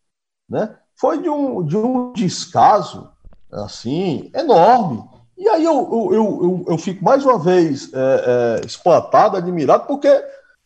Né? 0.48 0.76
Foi 0.96 1.20
de 1.20 1.28
um, 1.28 1.64
de 1.64 1.76
um 1.76 2.12
descaso 2.12 3.08
assim 3.52 4.30
enorme. 4.34 5.02
E 5.36 5.48
aí 5.48 5.64
eu, 5.64 5.74
eu, 5.74 6.14
eu, 6.14 6.64
eu, 6.68 6.78
fico 6.78 7.04
mais 7.04 7.24
uma 7.24 7.38
vez 7.38 7.92
é, 7.92 8.60
é, 8.62 8.66
espantado, 8.66 9.36
admirado, 9.36 9.86
porque 9.86 10.08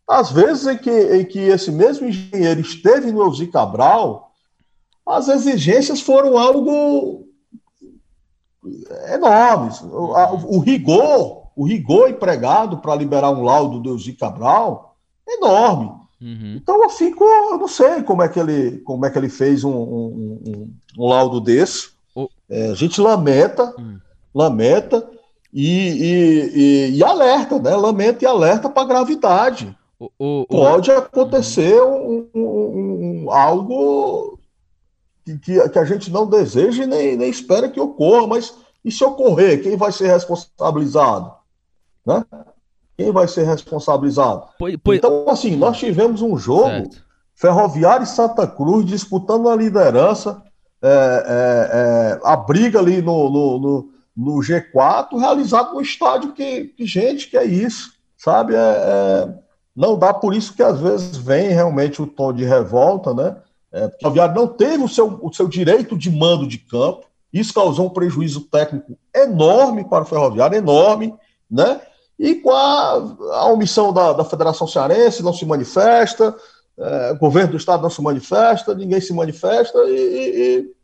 às 0.07 0.31
vezes 0.31 0.67
em 0.67 0.77
que, 0.77 0.91
em 0.91 1.25
que 1.25 1.39
esse 1.39 1.71
mesmo 1.71 2.07
engenheiro 2.07 2.61
esteve 2.61 3.11
no 3.11 3.23
Elzi 3.23 3.47
Cabral, 3.47 4.33
as 5.07 5.29
exigências 5.29 6.01
foram 6.01 6.39
algo 6.39 7.27
enormes. 9.13 9.81
O, 9.81 10.57
o 10.57 10.59
rigor, 10.61 11.51
o 11.57 11.67
rigor 11.67 12.11
empregado 12.11 12.79
para 12.79 12.95
liberar 12.95 13.31
um 13.31 13.43
laudo 13.43 13.81
do 13.81 13.91
Elzi 13.91 14.13
Cabral 14.13 14.97
enorme. 15.27 15.93
Uhum. 16.21 16.57
Então 16.57 16.83
eu 16.83 16.91
fico, 16.91 17.25
eu 17.25 17.59
não 17.59 17.69
sei 17.69 18.03
como 18.03 18.23
é 18.23 18.29
que 18.29 18.41
ele, 18.41 18.79
como 18.79 19.07
é 19.07 19.11
que 19.11 19.19
ele 19.19 19.29
fez 19.29 19.63
um, 19.63 19.71
um, 19.71 20.43
um, 20.47 20.75
um 20.99 21.09
laudo 21.09 21.41
desse. 21.41 21.91
É, 22.51 22.71
a 22.71 22.75
gente 22.75 23.01
lamenta, 23.01 23.75
uhum. 23.79 23.99
lamenta 24.35 25.09
e, 25.53 25.69
e, 25.69 26.51
e, 26.55 26.97
e, 26.97 27.05
alerta, 27.05 27.59
né? 27.59 27.75
Lamenta 27.77 28.25
e 28.25 28.27
alerta 28.27 28.69
para 28.69 28.83
a 28.83 28.87
gravidade. 28.87 29.77
O, 29.99 30.11
o, 30.19 30.47
Pode 30.47 30.91
acontecer 30.91 31.81
um, 31.83 33.27
algo 33.31 34.39
que, 35.25 35.69
que, 35.69 35.79
a 35.79 35.85
gente 35.85 36.11
não 36.11 36.27
deseja 36.27 36.85
e 36.85 36.87
nem, 36.87 37.17
nem 37.17 37.29
espera 37.29 37.69
que 37.69 37.81
ocorra, 37.81 38.27
mas 38.27 38.55
e 38.85 38.91
se 38.91 39.05
ocorrer, 39.05 39.63
quem 39.63 39.77
vai 39.77 39.93
ser 39.93 40.07
responsabilizado? 40.07 41.33
Né? 42.07 42.25
Quem 42.99 43.13
vai 43.13 43.29
ser 43.29 43.45
responsabilizado? 43.45 44.49
Pois, 44.59 44.77
pois... 44.83 44.99
Então, 44.99 45.25
assim, 45.29 45.55
nós 45.55 45.79
tivemos 45.79 46.21
um 46.21 46.37
jogo, 46.37 46.69
certo. 46.69 47.07
Ferroviário 47.33 48.03
e 48.03 48.09
Santa 48.09 48.45
Cruz 48.49 48.85
disputando 48.85 49.49
a 49.49 49.55
liderança, 49.55 50.43
é, 50.83 50.89
é, 50.89 52.19
é, 52.19 52.21
a 52.25 52.37
briga 52.37 52.81
ali 52.81 53.01
no, 53.01 53.31
no, 53.31 53.59
no, 53.61 53.89
no, 54.17 54.35
G4, 54.41 55.17
realizado 55.17 55.75
no 55.75 55.81
estádio 55.81 56.33
que, 56.33 56.65
que, 56.77 56.85
gente, 56.85 57.31
que 57.31 57.37
é 57.37 57.45
isso, 57.45 57.93
sabe? 58.17 58.57
É, 58.57 58.59
é, 58.59 59.35
não 59.75 59.97
dá 59.97 60.13
por 60.13 60.35
isso 60.35 60.53
que 60.53 60.63
às 60.63 60.81
vezes 60.81 61.17
vem 61.17 61.51
realmente 61.51 62.03
o 62.03 62.07
tom 62.07 62.33
de 62.33 62.45
revolta, 62.45 63.15
né? 63.15 63.37
É, 63.71 63.87
o 63.87 63.91
Ferroviário 64.01 64.35
não 64.35 64.49
teve 64.49 64.83
o 64.83 64.89
seu, 64.89 65.21
o 65.23 65.33
seu 65.33 65.47
direito 65.47 65.97
de 65.97 66.11
mando 66.11 66.49
de 66.49 66.59
campo, 66.59 67.07
isso 67.33 67.55
causou 67.55 67.87
um 67.87 67.91
prejuízo 67.91 68.41
técnico 68.41 68.99
enorme 69.15 69.85
para 69.85 70.03
o 70.03 70.07
Ferroviário, 70.07 70.57
enorme, 70.57 71.15
né? 71.49 71.81
E 72.19 72.35
com 72.37 72.51
a, 72.51 73.17
a 73.33 73.53
omissão 73.53 73.93
da, 73.93 74.13
da 74.13 74.25
Federação 74.25 74.67
Cearense, 74.67 75.23
não 75.23 75.33
se 75.33 75.47
manifesta, 75.47 76.35
é, 76.79 77.13
o 77.13 77.19
governo 77.19 77.53
do 77.53 77.57
Estado 77.57 77.83
não 77.83 77.91
se 77.91 78.03
manifesta, 78.03 78.75
ninguém 78.75 79.01
se 79.01 79.13
manifesta, 79.13 79.79
e, 79.85 79.95
e, 79.95 80.59
e 80.59 80.79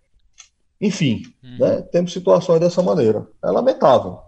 enfim, 0.80 1.22
hum. 1.42 1.56
né, 1.58 1.82
temos 1.82 2.12
situações 2.12 2.60
dessa 2.60 2.82
maneira. 2.82 3.26
É 3.42 3.50
lamentável. 3.50 4.18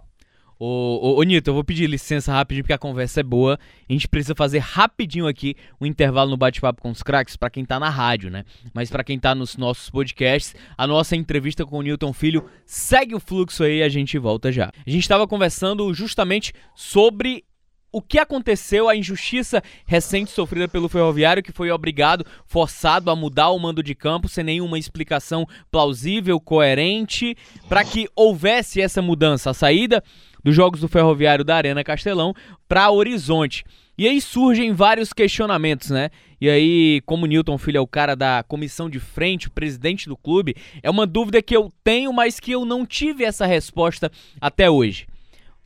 Ô, 0.59 0.67
ô, 0.67 1.21
ô, 1.21 1.23
Nito, 1.23 1.51
eu 1.51 1.55
vou 1.55 1.63
pedir 1.63 1.87
licença 1.87 2.33
rapidinho 2.33 2.65
porque 2.65 2.73
a 2.73 2.79
conversa 2.79 3.21
é 3.21 3.23
boa. 3.23 3.59
A 3.89 3.93
gente 3.93 4.09
precisa 4.09 4.35
fazer 4.35 4.59
rapidinho 4.59 5.27
aqui 5.27 5.55
um 5.79 5.85
intervalo 5.85 6.31
no 6.31 6.37
bate-papo 6.37 6.81
com 6.81 6.91
os 6.91 7.03
craques 7.03 7.37
para 7.37 7.51
quem 7.51 7.65
tá 7.65 7.79
na 7.79 7.91
rádio, 7.91 8.31
né? 8.31 8.45
Mas 8.73 8.89
para 8.89 9.05
quem 9.05 9.19
tá 9.19 9.35
nos 9.35 9.57
nossos 9.57 9.91
podcasts, 9.91 10.55
a 10.77 10.87
nossa 10.87 11.15
entrevista 11.15 11.67
com 11.67 11.79
o 11.79 11.83
Newton 11.83 12.13
Filho 12.13 12.49
segue 12.65 13.15
o 13.15 13.21
fluxo 13.21 13.65
aí 13.65 13.79
e 13.79 13.83
a 13.83 13.89
gente 13.89 14.19
volta 14.19 14.51
já. 14.51 14.73
A 14.87 14.91
gente 14.91 15.03
estava 15.03 15.27
conversando 15.27 15.93
justamente 15.93 16.55
sobre 16.75 17.45
o 17.93 18.03
que 18.03 18.19
aconteceu, 18.19 18.89
a 18.89 18.97
injustiça 18.97 19.63
recente 19.87 20.31
sofrida 20.31 20.69
pelo 20.69 20.89
Ferroviário, 20.89 21.43
que 21.43 21.53
foi 21.53 21.71
obrigado, 21.71 22.27
forçado 22.47 23.11
a 23.11 23.17
mudar 23.17 23.51
o 23.51 23.59
mando 23.59 23.83
de 23.83 23.95
campo 23.95 24.29
sem 24.29 24.45
nenhuma 24.45 24.79
explicação 24.79 25.47
plausível, 25.71 26.39
coerente, 26.39 27.37
para 27.69 27.85
que 27.85 28.07
houvesse 28.15 28.83
essa 28.83 29.01
mudança, 29.01 29.51
a 29.51 29.55
saída 29.55 30.03
dos 30.47 30.55
Jogos 30.55 30.79
do 30.79 30.87
Ferroviário 30.87 31.45
da 31.45 31.57
Arena 31.57 31.83
Castelão 31.83 32.33
para 32.69 32.89
Horizonte. 32.89 33.65
E 33.99 34.07
aí 34.07 34.21
surgem 34.21 34.73
vários 34.73 35.13
questionamentos, 35.13 35.91
né? 35.91 36.09
E 36.41 36.49
aí, 36.49 37.01
como 37.05 37.25
o 37.25 37.27
Newton 37.27 37.59
Filho 37.59 37.79
é 37.79 37.81
o 37.81 37.87
cara 37.87 38.15
da 38.15 38.45
comissão 38.47 38.89
de 38.89 39.01
frente, 39.01 39.49
o 39.49 39.51
presidente 39.51 40.09
do 40.09 40.17
clube, 40.17 40.55
é 40.85 40.89
uma 40.89 41.05
dúvida 41.05 41.43
que 41.43 41.57
eu 41.57 41.73
tenho, 41.83 42.13
mas 42.13 42.39
que 42.39 42.53
eu 42.53 42.65
não 42.65 42.87
tive 42.87 43.25
essa 43.25 43.45
resposta 43.45 44.09
até 44.41 44.71
hoje. 44.71 45.09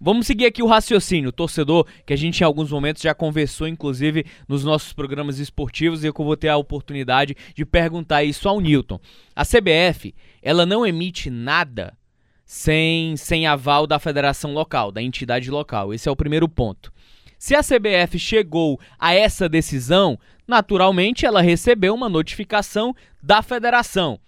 Vamos 0.01 0.27
seguir 0.27 0.47
aqui 0.47 0.63
o 0.63 0.67
raciocínio, 0.67 1.31
torcedor, 1.31 1.87
que 2.07 2.15
a 2.15 2.17
gente 2.17 2.41
em 2.41 2.45
alguns 2.45 2.73
momentos 2.73 3.03
já 3.03 3.13
conversou, 3.13 3.69
inclusive 3.69 4.25
nos 4.49 4.65
nossos 4.65 4.95
programas 4.95 5.39
esportivos, 5.39 6.03
e 6.03 6.07
eu 6.07 6.15
vou 6.17 6.39
ter 6.39 6.49
a 6.49 6.57
oportunidade 6.57 7.37
de 7.55 7.67
perguntar 7.67 8.25
isso 8.25 8.49
ao 8.49 8.63
Newton. 8.63 8.99
A 9.37 9.45
CBF, 9.45 10.15
ela 10.41 10.65
não 10.65 10.87
emite 10.87 11.29
nada 11.29 12.00
sem, 12.53 13.17
sem 13.17 13.47
aval 13.47 13.87
da 13.87 14.01
federação 14.01 14.53
local, 14.53 14.91
da 14.91 15.01
entidade 15.01 15.49
local. 15.49 15.95
Esse 15.95 16.09
é 16.09 16.11
o 16.13 16.17
primeiro 16.17 16.49
ponto. 16.49 16.93
Se 17.39 17.55
a 17.55 17.63
CBF 17.63 18.19
chegou 18.19 18.81
a 18.99 19.15
essa 19.15 19.49
decisão, 19.49 20.19
naturalmente 20.49 21.25
ela 21.25 21.41
recebeu 21.41 21.95
uma 21.95 22.09
notificação 22.09 22.93
da 23.23 23.41
federação. 23.41 24.19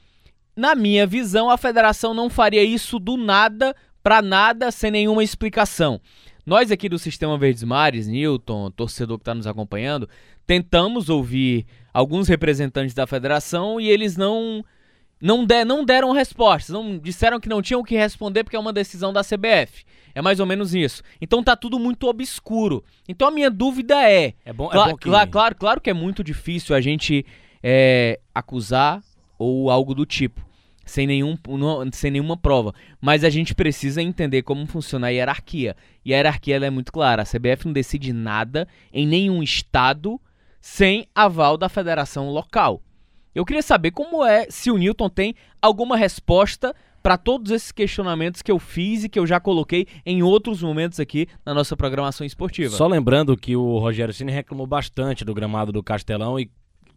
Na 0.55 0.77
minha 0.77 1.05
visão, 1.05 1.51
a 1.51 1.59
federação 1.59 2.15
não 2.15 2.31
faria 2.31 2.63
isso 2.63 3.01
do 3.01 3.17
nada 3.17 3.75
para 4.05 4.23
nada 4.23 4.71
sem 4.71 4.93
nenhuma 4.93 5.25
explicação. 5.25 6.01
Nós 6.47 6.71
aqui 6.71 6.89
do 6.89 7.01
Sistema 7.01 7.37
Verdes 7.37 7.65
Mares, 7.65 8.07
Newton, 8.07 8.71
torcedor 8.71 9.19
que 9.19 9.23
está 9.23 9.35
nos 9.35 9.49
acompanhando, 9.49 10.09
tentamos 10.47 11.09
ouvir 11.09 11.67
alguns 11.93 12.29
representantes 12.29 12.95
da 12.95 13.05
federação 13.05 13.81
e 13.81 13.91
eles 13.91 14.17
não 14.17 14.65
não, 15.23 15.47
der, 15.47 15.65
não 15.65 15.85
deram 15.85 16.11
respostas, 16.11 16.75
não 16.75 16.99
disseram 16.99 17.39
que 17.39 17.49
não 17.49 17.63
tinham 17.63 17.81
o 17.81 17.85
que 17.85 17.97
responder 17.97 18.43
porque 18.43 18.57
é 18.57 18.59
uma 18.59 18.73
decisão 18.73 19.13
da 19.13 19.23
CBF. 19.23 19.85
É 20.13 20.21
mais 20.21 20.41
ou 20.41 20.47
menos 20.47 20.75
isso. 20.75 21.01
Então 21.21 21.45
tá 21.45 21.55
tudo 21.55 21.79
muito 21.79 22.09
obscuro. 22.09 22.85
Então 23.09 23.29
a 23.29 23.31
minha 23.31 23.49
dúvida 23.49 23.95
é. 24.03 24.35
É 24.45 24.53
bom, 24.53 24.69
é 24.73 24.75
bom 24.75 24.97
que... 24.97 25.09
claro, 25.09 25.31
claro, 25.31 25.55
claro 25.55 25.81
que 25.81 25.89
é 25.89 25.95
muito 25.95 26.25
difícil 26.25 26.75
a 26.75 26.81
gente 26.81 27.25
é, 27.63 28.19
acusar 28.35 29.01
ou 29.39 29.71
algo 29.71 29.95
do 29.95 30.05
tipo. 30.05 30.45
Sem, 30.85 31.07
nenhum, 31.07 31.39
sem 31.93 32.11
nenhuma 32.11 32.37
prova. 32.37 32.75
Mas 33.01 33.23
a 33.23 33.31
gente 33.31 33.55
precisa 33.55 34.03
entender 34.03 34.43
como 34.43 34.67
funciona 34.67 35.07
a 35.07 35.11
hierarquia. 35.11 35.77
E 36.05 36.13
a 36.13 36.17
hierarquia 36.17 36.57
é 36.57 36.71
muito 36.71 36.93
clara. 36.93 37.23
A 37.23 37.25
CBF 37.25 37.67
não 37.67 37.73
decide 37.73 38.13
nada 38.13 38.67
em 38.93 39.07
nenhum 39.07 39.41
estado 39.41 40.21
sem 40.61 41.07
aval 41.15 41.57
da 41.57 41.69
federação 41.69 42.29
local. 42.29 42.83
Eu 43.35 43.45
queria 43.45 43.63
saber 43.63 43.91
como 43.91 44.25
é, 44.25 44.47
se 44.51 44.71
o 44.71 44.77
Newton 44.77 45.09
tem 45.09 45.35
alguma 45.61 45.97
resposta 45.97 46.75
para 47.03 47.17
todos 47.19 47.51
esses 47.51 47.73
questionamentos 47.73 48.43
que 48.43 48.53
eu 48.53 48.59
fiz 48.59 49.05
e 49.05 49.09
que 49.09 49.19
eu 49.19 49.27
já 49.27 49.41
coloquei 49.41 49.87
em 50.07 50.23
outros 50.23 50.63
momentos 50.63 51.01
aqui 51.01 51.27
na 51.45 51.53
nossa 51.53 51.77
programação 51.77 52.25
esportiva. 52.25 52.77
Só 52.77 52.87
lembrando 52.87 53.37
que 53.37 53.57
o 53.57 53.79
Rogério 53.79 54.15
Ceni 54.15 54.31
reclamou 54.31 54.67
bastante 54.67 55.25
do 55.25 55.35
gramado 55.35 55.73
do 55.73 55.83
Castelão 55.83 56.39
e 56.39 56.51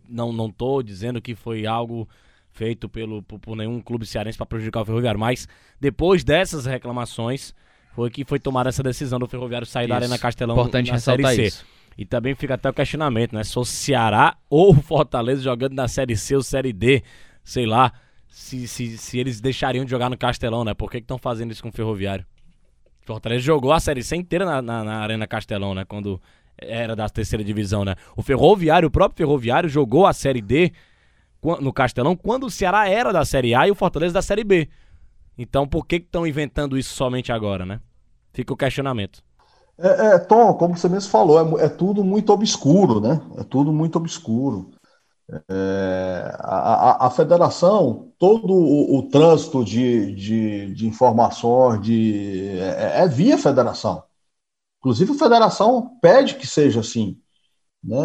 não 0.08 0.32
não 0.32 0.52
tô 0.52 0.84
dizendo 0.84 1.20
que 1.20 1.34
foi 1.34 1.66
algo 1.66 2.08
feito 2.52 2.88
pelo 2.88 3.24
por, 3.24 3.40
por 3.40 3.56
nenhum 3.56 3.82
clube 3.82 4.06
cearense 4.06 4.38
para 4.38 4.46
prejudicar 4.46 4.82
o 4.82 4.86
Ferroviário, 4.86 5.20
mas 5.20 5.48
depois 5.80 6.24
dessas 6.24 6.66
reclamações 6.68 7.54
foi 7.94 8.12
que 8.12 8.24
foi 8.24 8.40
tomada 8.40 8.70
essa 8.70 8.84
decisão 8.84 9.18
do 9.18 9.28
Ferroviário 9.28 9.66
sair 9.66 9.86
isso. 9.86 9.90
da 9.90 9.96
Arena 9.96 10.20
Castelão 10.20 10.56
Importante 10.56 10.92
na 10.92 11.00
Série 11.00 11.26
C. 11.26 11.44
Isso. 11.44 11.66
E 11.98 12.06
também 12.06 12.36
fica 12.36 12.56
até 12.56 12.70
o 12.70 12.74
questionamento, 12.74 13.34
né? 13.34 13.44
Se 13.44 13.58
o 13.58 13.64
Ceará 13.64 14.38
ou 14.50 14.72
o 14.72 14.76
Fortaleza 14.82 15.42
jogando 15.42 15.74
na 15.74 15.88
Série 15.88 16.18
C 16.18 16.36
ou 16.36 16.44
Série 16.44 16.74
D, 16.74 17.04
sei 17.44 17.66
lá, 17.66 17.94
se, 18.28 18.68
se, 18.68 18.98
se 18.98 19.18
eles 19.18 19.40
deixariam 19.40 19.86
de 19.86 19.92
jogar 19.92 20.10
no 20.10 20.18
Castelão, 20.18 20.66
né? 20.66 20.74
Por 20.74 20.92
que 20.92 20.98
estão 20.98 21.18
fazendo 21.18 21.52
isso 21.52 21.64
com 21.64 21.70
o 21.70 21.72
Ferroviário? 21.72 22.26
O 23.04 23.06
Fortaleza 23.06 23.42
jogou 23.44 23.72
a 23.72 23.80
Série 23.80 24.04
C 24.04 24.16
inteira 24.16 24.46
na, 24.46 24.62
na, 24.62 24.84
na, 24.84 24.98
Arena 24.98 25.26
Castelão, 25.26 25.74
né? 25.74 25.86
Quando 25.86 26.22
era 26.58 26.96
da 26.96 27.08
terceira 27.08 27.44
divisão, 27.44 27.86
né? 27.86 27.96
O 28.16 28.22
Ferroviário, 28.22 28.88
o 28.88 28.92
próprio 28.92 29.18
Ferroviário, 29.18 29.70
jogou 29.70 30.06
a 30.06 30.12
Série 30.12 30.42
D 30.42 30.74
no 31.62 31.72
Castelão 31.72 32.16
quando 32.16 32.46
o 32.46 32.52
Ceará 32.52 32.90
era 32.90 33.14
da 33.14 33.24
Série 33.24 33.54
A 33.54 33.68
e 33.68 33.72
o 33.72 33.76
Fortaleza 33.76 34.14
da 34.14 34.22
Série 34.22 34.44
B. 34.44 34.68
Então 35.38 35.68
por 35.68 35.86
que 35.86 35.98
estão 35.98 36.26
inventando 36.26 36.78
isso 36.78 36.94
somente 36.94 37.32
agora, 37.32 37.66
né? 37.66 37.80
Fica 38.34 38.54
o 38.54 38.58
questionamento. 38.58 39.24
É, 39.78 40.16
é, 40.16 40.20
Tom, 40.20 40.54
como 40.54 40.78
você 40.78 40.88
mesmo 40.88 41.10
falou, 41.10 41.60
é, 41.60 41.66
é, 41.66 41.70
tudo 41.70 42.04
muito 42.04 42.32
obscuro, 42.32 43.02
né? 43.02 43.22
É 43.38 43.44
tudo 43.44 43.74
muito 43.74 43.98
obscuro. 43.98 44.72
É, 45.50 46.36
a, 46.40 47.06
a, 47.06 47.08
a, 47.08 47.10
federação, 47.10 48.12
todo 48.20 48.54
o, 48.54 49.00
o 49.00 49.10
trânsito 49.10 49.66
de, 49.66 50.14
de, 50.16 50.74
de, 50.76 50.88
informações 50.88 51.82
de, 51.82 52.60
é, 52.60 53.02
é, 53.04 53.08
via 53.08 53.38
federação. 53.38 54.04
Inclusive, 54.80 55.14
a 55.14 55.20
federação 55.20 55.98
pede 56.02 56.36
que 56.36 56.48
seja 56.48 56.82
assim. 56.82 57.20
Né? 57.84 57.98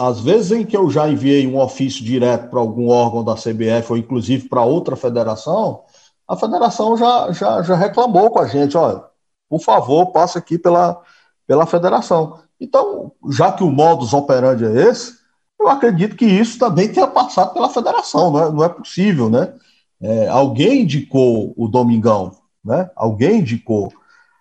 Às 0.00 0.20
vezes 0.20 0.52
em 0.52 0.66
que 0.66 0.76
eu 0.76 0.90
já 0.90 1.08
enviei 1.08 1.46
um 1.46 1.58
ofício 1.60 2.04
direto 2.04 2.50
para 2.50 2.60
algum 2.60 2.88
órgão 2.88 3.24
da 3.24 3.34
CBF 3.36 3.92
ou 3.92 3.98
inclusive 3.98 4.48
para 4.48 4.64
outra 4.64 4.96
federação, 4.96 5.84
a 6.28 6.36
federação 6.36 6.96
já, 6.96 7.32
já, 7.32 7.62
já 7.62 7.76
reclamou 7.76 8.30
com 8.30 8.40
a 8.40 8.46
gente, 8.46 8.76
olha, 8.76 9.02
por 9.50 9.60
favor, 9.60 10.12
passe 10.12 10.38
aqui 10.38 10.56
pela, 10.56 11.02
pela 11.44 11.66
federação. 11.66 12.38
Então, 12.60 13.10
já 13.30 13.50
que 13.50 13.64
o 13.64 13.70
modus 13.70 14.14
operandi 14.14 14.64
é 14.64 14.88
esse, 14.88 15.18
eu 15.58 15.68
acredito 15.68 16.14
que 16.14 16.24
isso 16.24 16.56
também 16.56 16.90
tenha 16.90 17.08
passado 17.08 17.52
pela 17.52 17.68
federação, 17.68 18.30
não 18.30 18.42
é, 18.42 18.52
não 18.52 18.64
é 18.64 18.68
possível, 18.68 19.28
né? 19.28 19.52
É, 20.00 20.28
alguém 20.28 20.82
indicou 20.82 21.52
o 21.56 21.66
Domingão, 21.66 22.32
né? 22.64 22.88
Alguém 22.94 23.40
indicou. 23.40 23.92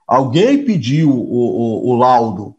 Alguém 0.08 0.64
pediu 0.64 1.10
o, 1.10 1.88
o, 1.88 1.90
o 1.90 1.96
laudo. 1.96 2.56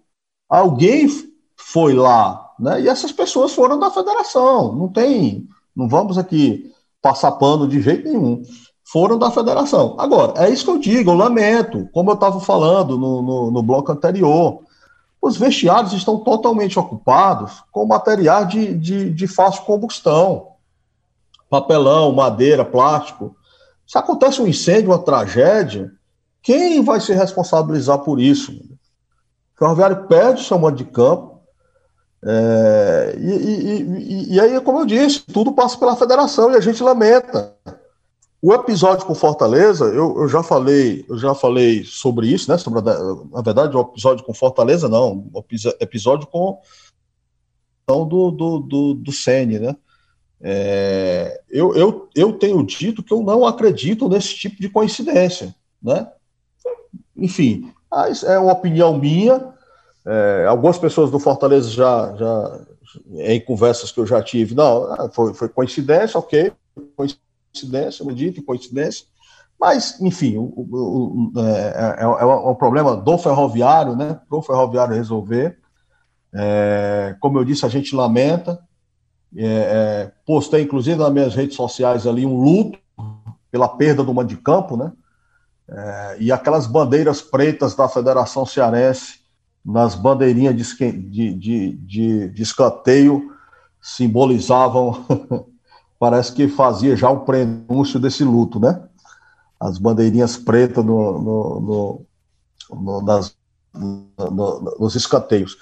Alguém 0.48 1.08
foi 1.56 1.94
lá, 1.94 2.52
né? 2.58 2.82
E 2.82 2.88
essas 2.88 3.12
pessoas 3.12 3.54
foram 3.54 3.78
da 3.78 3.90
federação. 3.90 4.74
Não 4.74 4.88
tem, 4.88 5.48
não 5.74 5.88
vamos 5.88 6.18
aqui 6.18 6.72
passar 7.00 7.32
pano 7.32 7.68
de 7.68 7.80
jeito 7.80 8.08
nenhum. 8.08 8.42
Foram 8.92 9.16
da 9.16 9.30
federação. 9.30 9.94
Agora, 9.98 10.44
é 10.44 10.50
isso 10.50 10.64
que 10.64 10.70
eu 10.70 10.78
digo, 10.78 11.12
eu 11.12 11.16
lamento, 11.16 11.88
como 11.92 12.10
eu 12.10 12.14
estava 12.14 12.40
falando 12.40 12.98
no, 12.98 13.22
no, 13.22 13.50
no, 13.52 13.62
bloco 13.62 13.92
anterior. 13.92 14.62
Os 15.22 15.36
vestiários 15.36 15.92
estão 15.92 16.18
totalmente 16.18 16.76
ocupados 16.76 17.62
com 17.70 17.86
material 17.86 18.46
de, 18.46 18.74
de, 18.74 19.10
de 19.10 19.26
fácil 19.28 19.62
combustão. 19.62 20.54
Papelão, 21.48 22.10
madeira, 22.10 22.64
plástico. 22.64 23.36
Se 23.86 23.96
acontece 23.96 24.42
um 24.42 24.46
incêndio, 24.48 24.90
uma 24.90 24.98
tragédia, 24.98 25.92
quem 26.42 26.82
vai 26.82 27.00
se 27.00 27.12
responsabilizar 27.12 27.98
por 27.98 28.18
isso? 28.18 28.50
O 28.52 29.58
ferroviário 29.58 30.08
perde 30.08 30.42
seu 30.42 30.58
mando 30.58 30.78
de 30.78 30.84
campo, 30.84 31.40
é, 32.22 33.14
e, 33.18 33.30
e, 33.30 33.82
e, 33.82 34.34
e, 34.34 34.40
aí, 34.40 34.60
como 34.60 34.80
eu 34.80 34.84
disse, 34.84 35.20
tudo 35.20 35.52
passa 35.52 35.78
pela 35.78 35.96
federação 35.96 36.50
e 36.52 36.56
a 36.56 36.60
gente 36.60 36.82
lamenta. 36.82 37.54
O 38.42 38.54
episódio 38.54 39.04
com 39.06 39.14
Fortaleza, 39.14 39.84
eu, 39.86 40.18
eu 40.18 40.28
já 40.28 40.42
falei, 40.42 41.04
eu 41.08 41.18
já 41.18 41.34
falei 41.34 41.84
sobre 41.84 42.26
isso, 42.28 42.50
né? 42.50 42.56
Sobre 42.56 42.78
a, 42.78 42.82
na 42.82 43.42
verdade, 43.42 43.76
o 43.76 43.80
episódio 43.80 44.24
com 44.24 44.32
Fortaleza, 44.32 44.88
não, 44.88 45.28
o 45.32 45.44
episódio 45.78 46.26
com 46.26 46.58
do, 47.86 48.30
do, 48.30 48.58
do, 48.60 48.94
do 48.94 49.12
Sene, 49.12 49.58
né? 49.58 49.76
É, 50.40 51.38
eu, 51.50 51.74
eu, 51.74 52.08
eu 52.14 52.32
tenho 52.32 52.64
dito 52.64 53.02
que 53.02 53.12
eu 53.12 53.22
não 53.22 53.44
acredito 53.44 54.08
nesse 54.08 54.34
tipo 54.34 54.56
de 54.60 54.70
coincidência, 54.70 55.54
né? 55.82 56.10
Enfim, 57.14 57.70
é 58.24 58.38
uma 58.38 58.52
opinião 58.52 58.96
minha, 58.96 59.52
é, 60.06 60.46
algumas 60.48 60.78
pessoas 60.78 61.10
do 61.10 61.18
Fortaleza 61.18 61.68
já, 61.68 62.14
já, 62.16 62.60
em 63.16 63.40
conversas 63.40 63.92
que 63.92 64.00
eu 64.00 64.06
já 64.06 64.22
tive, 64.22 64.54
não, 64.54 64.84
ah, 64.92 65.10
foi, 65.12 65.34
foi 65.34 65.48
coincidência, 65.50 66.18
ok, 66.18 66.52
coincidência, 66.96 67.29
acredito, 68.00 68.42
coincidência, 68.42 69.06
mas, 69.60 70.00
enfim, 70.00 70.38
o, 70.38 70.44
o, 70.56 71.32
o, 71.34 71.40
é, 71.40 71.98
é, 71.98 72.02
é, 72.02 72.26
um 72.26 72.54
problema 72.54 72.96
do 72.96 73.18
ferroviário, 73.18 73.94
né, 73.94 74.18
para 74.26 74.38
o 74.38 74.42
ferroviário 74.42 74.94
resolver. 74.94 75.58
É, 76.32 77.14
como 77.20 77.38
eu 77.38 77.44
disse, 77.44 77.66
a 77.66 77.68
gente 77.68 77.94
lamenta, 77.94 78.58
é, 79.36 79.44
é, 79.44 80.12
postei, 80.24 80.62
inclusive, 80.62 80.96
nas 80.96 81.12
minhas 81.12 81.34
redes 81.34 81.56
sociais 81.56 82.06
ali 82.06 82.24
um 82.24 82.40
luto 82.40 82.78
pela 83.50 83.68
perda 83.68 84.02
do 84.02 84.14
mando 84.14 84.28
de 84.28 84.36
campo, 84.36 84.76
né, 84.76 84.92
e 86.18 86.32
aquelas 86.32 86.66
bandeiras 86.66 87.22
pretas 87.22 87.76
da 87.76 87.88
Federação 87.88 88.44
Cearense 88.44 89.20
nas 89.64 89.94
bandeirinhas 89.94 90.56
de, 90.56 90.92
de, 90.92 91.34
de, 91.34 91.72
de, 91.76 92.28
de 92.30 92.42
escanteio 92.42 93.30
simbolizavam, 93.80 95.04
parece 96.00 96.32
que 96.32 96.48
fazia 96.48 96.96
já 96.96 97.10
o 97.10 97.20
prenúncio 97.20 98.00
desse 98.00 98.24
luto, 98.24 98.58
né? 98.58 98.82
As 99.60 99.76
bandeirinhas 99.76 100.38
pretas 100.38 100.82
no, 100.82 101.20
no, 101.20 102.06
no, 102.70 103.02
nas, 103.02 103.36
nos 104.78 104.94
escanteios. 104.96 105.58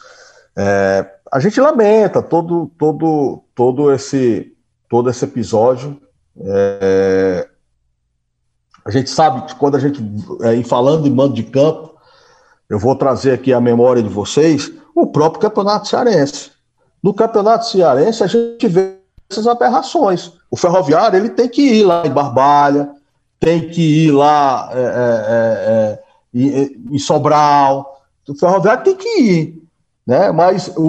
É, 0.57 1.05
a 1.33 1.41
gente 1.41 1.61
lamenta 1.61 2.23
todo, 2.23 2.71
todo, 2.79 3.43
todo, 3.53 3.93
esse, 3.93 4.57
todo 4.89 5.11
esse 5.11 5.25
episódio. 5.25 6.01
É, 6.41 7.49
a 8.85 8.91
gente 8.93 9.11
sabe 9.11 9.45
que 9.45 9.57
quando 9.57 9.77
a 9.77 9.81
gente, 9.81 10.01
é, 10.43 10.63
falando 10.63 11.09
em 11.09 11.11
mando 11.11 11.35
de 11.35 11.43
campo, 11.43 11.99
eu 12.71 12.79
vou 12.79 12.95
trazer 12.95 13.33
aqui 13.33 13.53
a 13.53 13.61
memória 13.61 14.05
de 14.05 14.09
vocês, 14.09 14.73
o 14.95 15.09
próprio 15.09 15.41
Campeonato 15.41 15.89
Cearense. 15.89 16.53
No 17.03 17.13
Campeonato 17.13 17.67
Cearense, 17.67 18.23
a 18.23 18.29
gente 18.29 18.69
vê 18.69 18.98
essas 19.31 19.47
aberrações. 19.47 20.33
O 20.51 20.57
ferroviário 20.57 21.19
ele 21.19 21.31
tem 21.31 21.49
que 21.49 21.63
ir 21.63 21.85
lá 21.85 22.07
em 22.07 22.11
Barbalha, 22.11 22.91
tem 23.39 23.69
que 23.69 24.07
ir 24.07 24.11
lá 24.11 24.71
é, 24.73 24.81
é, 24.81 26.41
é, 26.41 26.63
é 26.63 26.71
em 26.91 26.99
Sobral. 26.99 28.03
O 28.29 28.35
ferroviário 28.35 28.85
tem 28.85 28.97
que 28.97 29.21
ir, 29.21 29.63
né? 30.07 30.33
mas 30.33 30.69
o, 30.77 30.83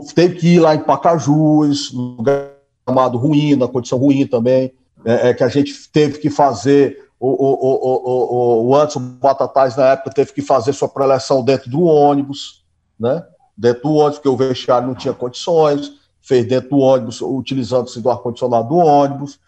o, 0.00 0.06
tem 0.14 0.32
que 0.32 0.54
ir 0.54 0.60
lá 0.60 0.74
em 0.74 0.80
Pacajus, 0.80 1.92
lugar 1.92 2.50
chamado 2.88 3.18
ruim, 3.18 3.56
na 3.56 3.66
condição 3.66 3.98
ruim 3.98 4.26
também, 4.26 4.72
é, 5.04 5.30
é, 5.30 5.34
que 5.34 5.42
a 5.42 5.48
gente 5.48 5.74
teve 5.90 6.18
que 6.18 6.30
fazer 6.30 7.04
o, 7.18 7.28
o, 7.28 7.54
o, 7.54 8.64
o, 8.64 8.68
o 8.68 8.76
Anderson 8.76 9.00
Batatais, 9.00 9.76
na 9.76 9.92
época, 9.92 10.10
teve 10.10 10.32
que 10.32 10.42
fazer 10.42 10.72
sua 10.72 10.88
preleção 10.88 11.42
dentro 11.42 11.70
do 11.70 11.82
ônibus, 11.82 12.64
né? 12.98 13.24
Dentro 13.56 13.84
do 13.84 13.94
ônibus, 13.94 14.18
porque 14.18 14.28
o 14.28 14.36
vestiário 14.36 14.86
não 14.86 14.94
tinha 14.94 15.14
condições, 15.14 15.92
fez 16.26 16.44
dentro 16.44 16.70
do 16.70 16.78
ônibus, 16.78 17.20
utilizando-se 17.20 18.00
do 18.00 18.10
ar-condicionado 18.10 18.68
do 18.68 18.76
ônibus. 18.76 19.38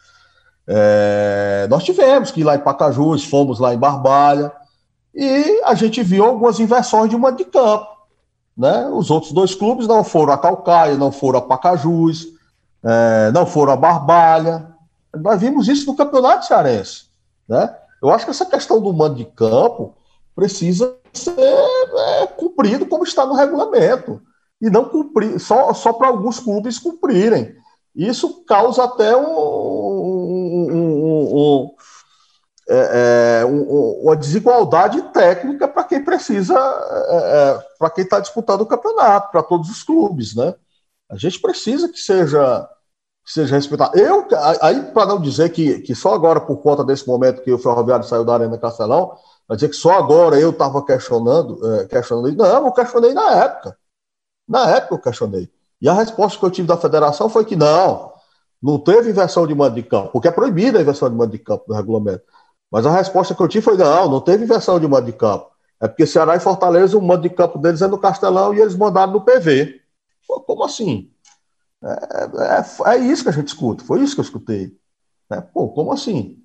É, 0.65 1.67
nós 1.69 1.83
tivemos 1.83 2.31
que 2.31 2.41
ir 2.41 2.45
lá 2.45 2.55
em 2.55 2.61
Pacajus, 2.61 3.25
fomos 3.25 3.59
lá 3.59 3.75
em 3.75 3.79
Barbalha, 3.79 4.53
e 5.13 5.61
a 5.65 5.75
gente 5.75 6.01
viu 6.05 6.25
algumas 6.25 6.61
inversões 6.61 7.11
de 7.11 7.17
uma 7.17 7.33
de 7.33 7.45
campo. 7.45 7.89
Né? 8.57 8.87
Os 8.93 9.11
outros 9.11 9.33
dois 9.33 9.57
clubes 9.57 9.89
não 9.89 10.05
foram 10.05 10.33
a 10.33 10.39
Calcaia, 10.39 10.97
não 10.97 11.11
foram 11.11 11.41
a 11.41 11.43
Pacajus, 11.43 12.29
é, 12.85 13.33
não 13.33 13.45
foram 13.45 13.73
a 13.73 13.77
Barbalha. 13.77 14.69
Nós 15.17 15.41
vimos 15.41 15.67
isso 15.67 15.85
no 15.87 15.97
Campeonato 15.97 16.47
Cearense. 16.47 17.07
Né? 17.49 17.75
Eu 18.01 18.11
acho 18.11 18.25
que 18.25 18.31
essa 18.31 18.47
questão 18.47 18.81
do 18.81 18.93
mando 18.93 19.17
de 19.17 19.25
campo 19.25 19.95
precisa 20.33 20.95
ser 21.13 21.35
é, 21.41 22.27
cumprido 22.29 22.87
como 22.87 23.03
está 23.03 23.27
no 23.27 23.35
regulamento 23.35 24.23
e 24.61 24.69
não 24.71 24.89
cumprir 24.89 25.39
só, 25.39 25.73
só 25.73 25.93
para 25.93 26.09
alguns 26.09 26.41
clubes 26.41 26.79
cumprirem. 26.79 27.55
Isso 27.95 28.45
causa 28.45 28.85
até 28.85 29.17
um, 29.17 29.27
um, 30.71 30.75
um, 31.35 31.75
é, 32.69 33.41
é 33.41 33.45
uma 33.45 34.17
desigualdade 34.17 35.01
técnica 35.13 35.67
para 35.67 35.85
quem 35.85 36.05
precisa, 36.05 36.55
é, 36.55 37.17
é 37.17 37.65
para 37.79 37.91
quem 37.91 38.05
está 38.05 38.21
disputando 38.21 38.61
o 38.61 38.67
campeonato, 38.67 39.31
para 39.33 39.43
todos 39.43 39.71
os 39.71 39.83
clubes, 39.83 40.35
né? 40.35 40.55
A 41.11 41.17
gente 41.17 41.41
precisa 41.41 41.89
que 41.89 41.99
seja 41.99 42.69
que 43.29 43.33
seja 43.35 43.57
respeitado. 43.57 43.99
Eu, 43.99 44.27
aí, 44.63 44.81
para 44.93 45.05
não 45.05 45.21
dizer 45.21 45.51
que, 45.51 45.81
que 45.81 45.95
só 45.95 46.15
agora, 46.15 46.41
por 46.41 46.57
conta 46.59 46.83
desse 46.83 47.07
momento 47.07 47.43
que 47.43 47.53
o 47.53 47.59
Ferroviário 47.59 48.07
saiu 48.07 48.25
da 48.25 48.33
Arena 48.33 48.57
Castelão, 48.57 49.13
vai 49.47 49.55
dizer 49.55 49.69
que 49.69 49.77
só 49.77 49.93
agora 49.93 50.41
eu 50.41 50.49
estava 50.49 50.83
questionando, 50.83 51.61
é, 51.75 51.87
questionando. 51.87 52.35
Não, 52.35 52.67
eu 52.67 52.73
questionei 52.73 53.13
na 53.13 53.31
época. 53.45 53.77
Na 54.49 54.71
época 54.71 54.95
eu 54.95 54.99
questionei. 54.99 55.51
E 55.81 55.89
a 55.89 55.93
resposta 55.93 56.39
que 56.39 56.45
eu 56.45 56.51
tive 56.51 56.67
da 56.67 56.77
federação 56.77 57.29
foi 57.29 57.45
que 57.45 57.55
não, 57.55 58.13
não 58.63 58.79
teve 58.79 59.11
inversão 59.11 59.47
de 59.47 59.55
mando 59.55 59.77
de 59.77 59.83
campo, 59.83 60.11
porque 60.13 60.29
é 60.29 60.33
proibida 60.33 60.79
a 60.79 60.83
inversão 60.83 61.09
de 61.09 61.15
mando 61.15 61.33
de 61.33 61.39
campo 61.39 61.65
no 61.69 61.75
regulamento. 61.75 62.23
Mas 62.71 62.85
a 62.85 62.91
resposta 62.91 63.35
que 63.35 63.43
eu 63.43 63.49
tive 63.49 63.65
foi: 63.65 63.77
não, 63.77 64.11
não 64.11 64.21
teve 64.21 64.45
inversão 64.45 64.81
de 64.81 64.89
mando 64.89 65.07
de 65.07 65.13
campo. 65.13 65.51
É 65.81 65.87
porque 65.87 66.07
Ceará 66.07 66.35
e 66.35 66.41
Fortaleza, 66.41 66.99
o 66.99 67.03
mando 67.03 67.23
de 67.23 67.31
campo 67.31 67.59
deles 67.59 67.83
é 67.83 67.87
no 67.87 67.99
Castelão 67.99 68.53
e 68.53 68.61
eles 68.61 68.75
mandaram 68.75 69.13
no 69.13 69.21
PV. 69.21 69.81
Pô, 70.27 70.41
como 70.41 70.65
assim? 70.65 71.11
É, 71.83 72.91
é, 72.91 72.95
é, 72.95 72.99
isso 72.99 73.23
que 73.23 73.29
a 73.29 73.33
gente 73.33 73.49
escuta, 73.49 73.85
foi 73.85 74.01
isso 74.01 74.15
que 74.15 74.21
eu 74.21 74.25
escutei. 74.25 74.77
Né? 75.31 75.41
Pô, 75.41 75.69
como 75.69 75.93
assim? 75.93 76.43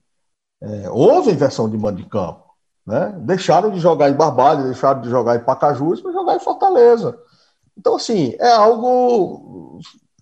É, 0.61 0.89
houve 0.89 1.31
inversão 1.31 1.69
de 1.69 1.77
mando 1.77 2.01
de 2.01 2.07
campo. 2.07 2.43
Né? 2.85 3.15
Deixaram 3.19 3.71
de 3.71 3.79
jogar 3.79 4.09
em 4.09 4.13
Barbalha, 4.13 4.63
deixaram 4.63 5.01
de 5.01 5.09
jogar 5.09 5.35
em 5.35 5.43
Pacajus 5.43 6.01
para 6.01 6.11
jogar 6.11 6.35
em 6.35 6.39
Fortaleza. 6.39 7.17
Então, 7.77 7.95
assim, 7.95 8.35
é 8.39 8.51
algo. 8.51 9.79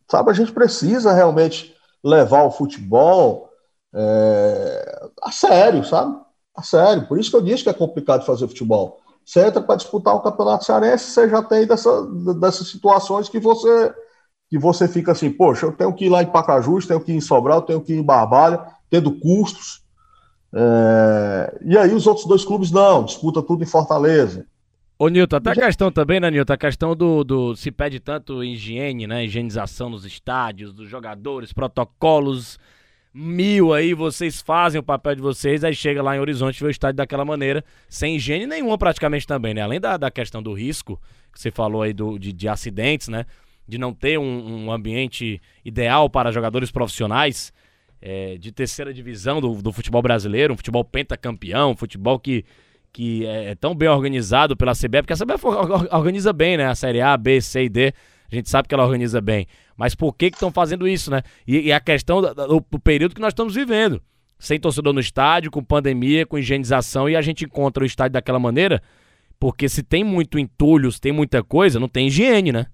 Sabe, 0.10 0.30
a 0.30 0.34
gente 0.34 0.52
precisa 0.52 1.14
realmente 1.14 1.74
levar 2.04 2.44
o 2.44 2.52
futebol 2.52 3.50
é, 3.94 5.10
a 5.22 5.32
sério, 5.32 5.84
sabe? 5.86 6.18
A 6.56 6.64
sério. 6.64 7.08
Por 7.08 7.20
isso 7.20 7.30
que 7.30 7.36
eu 7.36 7.42
disse 7.42 7.64
que 7.64 7.70
é 7.70 7.74
complicado 7.74 8.26
fazer 8.26 8.48
futebol. 8.48 9.00
Você 9.26 9.46
entra 9.46 9.62
para 9.62 9.76
disputar 9.76 10.16
o 10.16 10.22
Campeonato 10.22 10.66
Cearense, 10.66 11.06
você 11.06 11.30
já 11.30 11.42
tem 11.44 11.66
dessa, 11.66 12.06
dessas 12.40 12.68
situações 12.68 13.30
que 13.30 13.40
você 13.40 13.94
que 14.50 14.60
você 14.60 14.86
fica 14.86 15.14
assim, 15.14 15.32
poxa, 15.32 15.66
eu 15.66 15.72
tenho 15.72 15.94
que 15.94 16.08
ir 16.08 16.10
lá 16.10 16.22
em 16.22 16.26
Pacajus, 16.26 16.86
tenho 16.86 17.00
que 17.00 17.14
ir 17.14 17.16
em 17.16 17.22
Sobral, 17.22 17.62
tenho 17.62 17.80
que 17.80 17.94
ir 17.94 18.00
em 18.00 18.04
Barbalha, 18.04 18.62
tendo 18.90 19.18
custos. 19.18 19.82
É... 20.54 21.58
E 21.64 21.78
aí 21.78 21.94
os 21.94 22.06
outros 22.06 22.26
dois 22.26 22.44
clubes 22.44 22.70
não, 22.70 23.06
disputa 23.06 23.42
tudo 23.42 23.64
em 23.64 23.66
Fortaleza. 23.66 24.46
Ô, 25.02 25.10
Nilton, 25.10 25.38
até 25.38 25.50
a 25.50 25.56
questão 25.56 25.92
também, 25.92 26.20
né, 26.20 26.30
Nilton? 26.30 26.54
A 26.54 26.58
questão 26.58 26.96
do, 26.96 27.24
do. 27.24 27.56
Se 27.56 27.72
pede 27.72 28.00
tanto 28.00 28.44
higiene, 28.44 29.08
né? 29.08 29.26
Higienização 29.26 29.90
nos 29.90 30.06
estádios, 30.06 30.72
dos 30.72 30.88
jogadores, 30.88 31.52
protocolos. 31.52 32.60
mil 33.12 33.74
aí, 33.74 33.96
vocês 33.96 34.44
fazem 34.44 34.80
o 34.80 34.84
papel 34.84 35.16
de 35.16 35.22
vocês, 35.24 35.64
aí 35.64 35.74
chega 35.74 36.04
lá 36.04 36.16
em 36.16 36.20
Horizonte 36.20 36.58
e 36.58 36.60
vê 36.60 36.68
o 36.68 36.70
estádio 36.70 36.98
daquela 36.98 37.26
maneira, 37.26 37.66
sem 37.90 38.16
higiene 38.16 38.46
nenhuma 38.46 38.78
praticamente 38.78 39.26
também, 39.26 39.56
né? 39.56 39.64
Além 39.64 39.80
da, 39.80 39.98
da 39.98 40.12
questão 40.12 40.40
do 40.44 40.54
risco, 40.54 41.02
que 41.34 41.42
você 41.42 41.50
falou 41.50 41.82
aí 41.82 41.94
do, 41.94 42.20
de, 42.20 42.32
de 42.32 42.48
acidentes, 42.48 43.08
né? 43.08 43.26
De 43.68 43.80
não 43.80 43.96
ter 43.96 44.20
um, 44.20 44.66
um 44.66 44.72
ambiente 44.72 45.42
ideal 45.66 46.12
para 46.12 46.32
jogadores 46.32 46.70
profissionais 46.70 47.52
é, 48.00 48.38
de 48.38 48.52
terceira 48.52 48.94
divisão 48.94 49.42
do, 49.42 49.64
do 49.64 49.72
futebol 49.72 50.04
brasileiro, 50.04 50.54
um 50.54 50.58
futebol 50.58 50.86
pentacampeão, 50.86 51.72
um 51.72 51.76
futebol 51.76 52.20
que, 52.20 52.46
que 52.92 53.26
é, 53.26 53.52
é 53.52 53.56
tão 53.56 53.74
bem 53.74 53.90
organizado 53.90 54.56
pela 54.56 54.74
CBF, 54.74 55.04
porque 55.04 55.14
a 55.14 55.18
CBF 55.18 55.46
organiza 55.92 56.34
bem, 56.34 56.58
né? 56.58 56.68
A 56.68 56.76
Série 56.76 57.02
A, 57.02 57.16
B, 57.18 57.42
C 57.42 57.64
e 57.64 57.70
D. 57.70 57.94
A 58.32 58.36
gente 58.36 58.50
sabe 58.50 58.68
que 58.68 58.74
ela 58.74 58.84
organiza 58.84 59.20
bem. 59.20 59.46
Mas 59.76 59.96
por 59.96 60.14
que 60.14 60.28
estão 60.28 60.52
fazendo 60.52 60.88
isso, 60.88 61.12
né? 61.12 61.22
E, 61.46 61.68
e 61.68 61.74
a 61.74 61.80
questão 61.80 62.22
do, 62.22 62.34
do, 62.70 62.80
período 62.80 63.16
que 63.16 63.22
nós 63.22 63.32
estamos 63.32 63.56
vivendo. 63.56 64.02
Sem 64.40 64.60
torcedor 64.60 64.94
no 64.94 65.00
estádio, 65.00 65.52
com 65.52 65.64
pandemia, 65.64 66.26
com 66.26 66.38
higienização, 66.38 67.10
e 67.10 67.16
a 67.16 67.22
gente 67.22 67.46
encontra 67.46 67.84
o 67.84 67.86
estádio 67.86 68.14
daquela 68.14 68.40
maneira, 68.40 68.82
porque 69.40 69.70
se 69.70 69.84
tem 69.84 70.04
muito 70.04 70.40
entulho, 70.40 70.92
se 70.92 71.00
tem 71.00 71.12
muita 71.12 71.44
coisa, 71.44 71.80
não 71.80 71.88
tem 71.88 72.08
higiene, 72.08 72.52
né? 72.52 72.66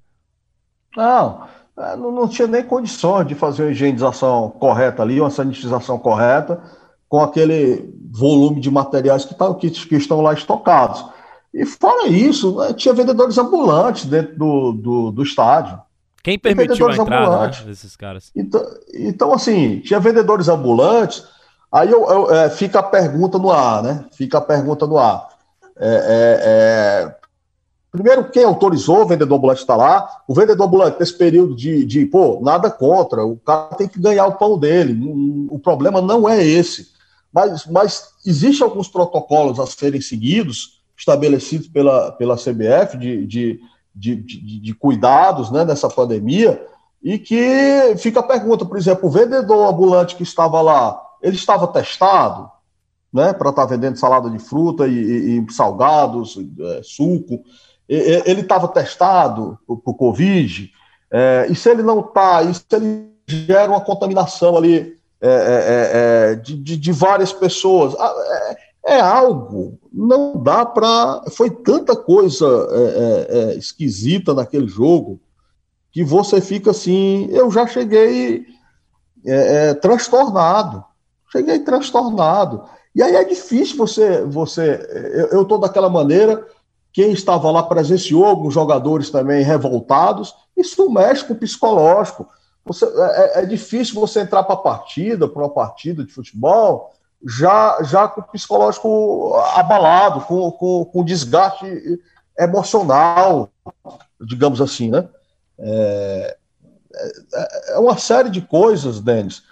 Não, 0.96 1.46
é, 1.78 1.96
não, 1.96 2.12
não 2.12 2.28
tinha 2.28 2.48
nem 2.48 2.64
condições 2.64 3.28
de 3.28 3.36
fazer 3.36 3.64
uma 3.64 3.72
higienização 3.72 4.50
correta 4.52 5.04
ali, 5.04 5.20
uma 5.20 5.30
sanitização 5.30 6.00
correta, 6.00 6.62
com 7.10 7.22
aquele 7.22 7.94
volume 8.12 8.60
de 8.60 8.70
materiais 8.70 9.26
que, 9.26 9.36
tá, 9.36 9.54
que, 9.54 9.70
que 9.70 9.96
estão 9.96 10.22
lá 10.22 10.34
estocados. 10.34 11.06
E 11.54 11.66
fora 11.66 12.08
isso, 12.08 12.58
né, 12.58 12.74
tinha 12.74 12.94
vendedores 12.94 13.38
ambulantes 13.38 14.06
dentro 14.06 14.38
do, 14.38 14.72
do, 14.74 15.12
do 15.12 15.24
estádio. 15.24 15.80
Quem 16.24 16.38
permitiu 16.38 16.90
a 16.90 16.96
entrada 16.96 17.48
né, 17.48 17.52
desses 17.66 17.96
caras? 17.96 18.32
Então, 18.36 18.62
então, 18.94 19.34
assim, 19.34 19.80
tinha 19.80 20.00
vendedores 20.00 20.50
ambulantes, 20.50 21.24
aí 21.72 21.90
eu, 21.90 22.06
eu, 22.10 22.36
é, 22.36 22.50
fica 22.50 22.80
a 22.80 22.84
pergunta 22.84 23.38
no 23.38 23.50
ar, 23.50 23.82
né? 23.82 24.06
Fica 24.12 24.40
a 24.40 24.42
pergunta 24.42 24.86
no 24.86 24.98
ar. 24.98 25.30
É, 25.80 25.88
é, 25.88 27.14
é 27.14 27.16
primeiro, 27.92 28.30
quem 28.30 28.44
autorizou 28.44 29.04
o 29.04 29.08
vendedor 29.08 29.38
ambulante 29.38 29.62
estar 29.62 29.76
lá? 29.76 30.08
O 30.28 30.34
vendedor 30.34 30.68
ambulante, 30.68 31.00
nesse 31.00 31.18
período 31.18 31.56
de, 31.56 31.86
de, 31.86 32.06
pô, 32.06 32.40
nada 32.44 32.70
contra, 32.70 33.26
o 33.26 33.38
cara 33.38 33.76
tem 33.76 33.88
que 33.88 34.00
ganhar 34.00 34.28
o 34.28 34.36
pão 34.36 34.60
dele. 34.60 35.00
O 35.50 35.58
problema 35.58 36.02
não 36.02 36.28
é 36.28 36.44
esse. 36.44 36.97
Mas, 37.34 37.66
mas 37.66 38.10
existem 38.26 38.66
alguns 38.66 38.88
protocolos 38.88 39.60
a 39.60 39.66
serem 39.66 40.02
seguidos 40.02 40.82
estabelecidos 40.98 41.68
pela, 41.68 42.12
pela 42.14 42.36
CBF 42.36 42.98
de, 42.98 43.26
de, 43.28 43.60
de, 43.94 44.16
de, 44.16 44.60
de 44.60 44.74
cuidados 44.74 45.52
né, 45.52 45.64
nessa 45.64 45.88
pandemia, 45.88 46.66
e 47.04 47.20
que 47.20 47.96
fica 47.98 48.20
a 48.20 48.24
pergunta, 48.24 48.66
por 48.66 48.78
exemplo, 48.78 49.08
o 49.08 49.12
vendedor 49.12 49.72
ambulante 49.72 50.16
que 50.16 50.24
estava 50.24 50.60
lá, 50.62 51.00
ele 51.22 51.36
estava 51.36 51.68
testado 51.68 52.50
né, 53.14 53.32
para 53.34 53.52
estar 53.52 53.64
tá 53.64 53.68
vendendo 53.68 53.98
salada 53.98 54.30
de 54.30 54.40
fruta 54.40 54.88
e, 54.88 55.38
e, 55.40 55.54
salgados, 55.54 56.38
é, 56.60 56.82
suco, 56.84 57.44
ele 57.88 58.42
estava 58.42 58.68
testado 58.68 59.58
para 59.66 59.92
o 59.92 59.94
Covid, 59.94 60.70
é, 61.10 61.48
e 61.50 61.56
se 61.56 61.70
ele 61.70 61.84
não 61.84 62.02
está, 62.02 62.44
e 62.44 62.54
se 62.54 62.66
ele 62.74 63.10
gera 63.26 63.70
uma 63.70 63.80
contaminação 63.80 64.58
ali 64.58 64.97
é, 65.22 65.30
é, 65.30 66.32
é 66.32 66.36
de, 66.36 66.56
de, 66.58 66.78
de, 66.78 66.92
várias 66.92 67.34
pessoas, 67.34 67.96
ah, 67.98 68.14
é, 68.86 68.96
é 68.96 69.00
algo, 69.00 69.78
não 69.92 70.42
dá 70.42 70.66
para. 70.66 71.24
Foi 71.32 71.50
tanta 71.50 71.96
coisa 71.96 72.46
é, 72.46 72.78
é, 72.78 73.40
é, 73.40 73.56
esquisita 73.56 74.34
naquele 74.34 74.68
jogo 74.68 75.20
que 75.92 76.04
você 76.04 76.40
fica 76.40 76.72
assim. 76.72 77.28
Eu 77.32 77.52
já 77.52 77.68
cheguei 77.68 78.46
é, 79.26 79.70
é, 79.70 79.74
transtornado, 79.74 80.86
cheguei 81.32 81.60
transtornado. 81.60 82.64
E 82.96 83.02
aí 83.02 83.16
é 83.16 83.24
difícil 83.24 83.78
você. 83.78 84.24
você 84.24 84.80
eu 85.32 85.42
estou 85.42 85.58
daquela 85.58 85.90
maneira. 85.90 86.46
Quem 86.94 87.12
estava 87.12 87.52
lá 87.52 87.62
presenciou 87.64 88.26
alguns 88.26 88.54
jogadores 88.54 89.10
também 89.10 89.44
revoltados. 89.44 90.34
Isso 90.56 90.90
mexe 90.90 91.26
com 91.26 91.34
o 91.34 91.38
psicológico. 91.38 92.28
Você, 92.68 92.86
é, 92.86 93.42
é 93.42 93.46
difícil 93.46 93.96
você 93.96 94.22
entrar 94.22 94.44
para 94.44 94.56
a 94.56 94.58
partida, 94.58 95.28
para 95.28 95.42
uma 95.42 95.50
partida 95.50 96.04
de 96.04 96.12
futebol, 96.12 96.94
já, 97.26 97.82
já 97.84 98.08
com 98.08 98.22
o 98.22 98.24
psicológico 98.24 99.34
abalado, 99.56 100.22
com, 100.22 100.52
com, 100.52 100.86
com 100.86 101.04
desgaste 101.04 102.00
emocional, 102.38 103.50
digamos 104.22 104.62
assim, 104.62 104.92
né? 104.92 105.08
É, 105.60 106.38
é, 107.34 107.74
é 107.74 107.80
uma 107.80 107.98
série 107.98 108.30
de 108.30 108.42
coisas, 108.42 109.00
Denis. 109.00 109.44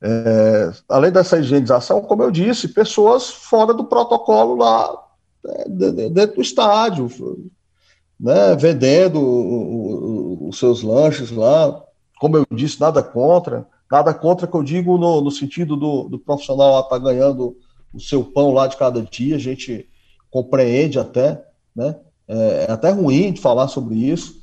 É, 0.00 0.70
além 0.88 1.10
dessa 1.10 1.38
higienização, 1.38 2.00
como 2.00 2.22
eu 2.22 2.30
disse, 2.30 2.68
pessoas 2.68 3.30
fora 3.30 3.74
do 3.74 3.84
protocolo 3.84 4.56
lá 4.56 4.96
é, 5.44 5.68
dentro 6.08 6.36
do 6.36 6.42
estádio, 6.42 7.10
né, 8.18 8.54
vendendo 8.56 10.48
os 10.48 10.58
seus 10.58 10.82
lanches 10.82 11.30
lá, 11.30 11.82
como 12.18 12.36
eu 12.36 12.46
disse, 12.50 12.80
nada 12.80 13.02
contra, 13.02 13.66
Nada 13.90 14.12
contra 14.12 14.46
que 14.46 14.54
eu 14.54 14.62
digo 14.62 14.98
no, 14.98 15.20
no 15.22 15.30
sentido 15.30 15.76
do, 15.76 16.04
do 16.04 16.18
profissional 16.18 16.80
estar 16.80 16.90
tá 16.90 16.98
ganhando 16.98 17.56
o 17.92 17.98
seu 17.98 18.22
pão 18.22 18.52
lá 18.52 18.66
de 18.66 18.76
cada 18.76 19.00
dia, 19.00 19.36
a 19.36 19.38
gente 19.38 19.88
compreende 20.30 20.98
até, 20.98 21.42
né? 21.74 21.96
É, 22.26 22.66
é 22.68 22.70
até 22.70 22.90
ruim 22.90 23.32
de 23.32 23.40
falar 23.40 23.68
sobre 23.68 23.94
isso, 23.94 24.42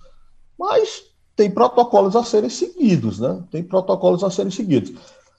mas 0.58 1.04
tem 1.36 1.52
protocolos 1.52 2.16
a 2.16 2.24
serem 2.24 2.50
seguidos, 2.50 3.20
né? 3.20 3.44
Tem 3.52 3.64
protocolos 3.64 4.24
a 4.24 4.32
serem 4.32 4.52
seguidos. 4.52 4.92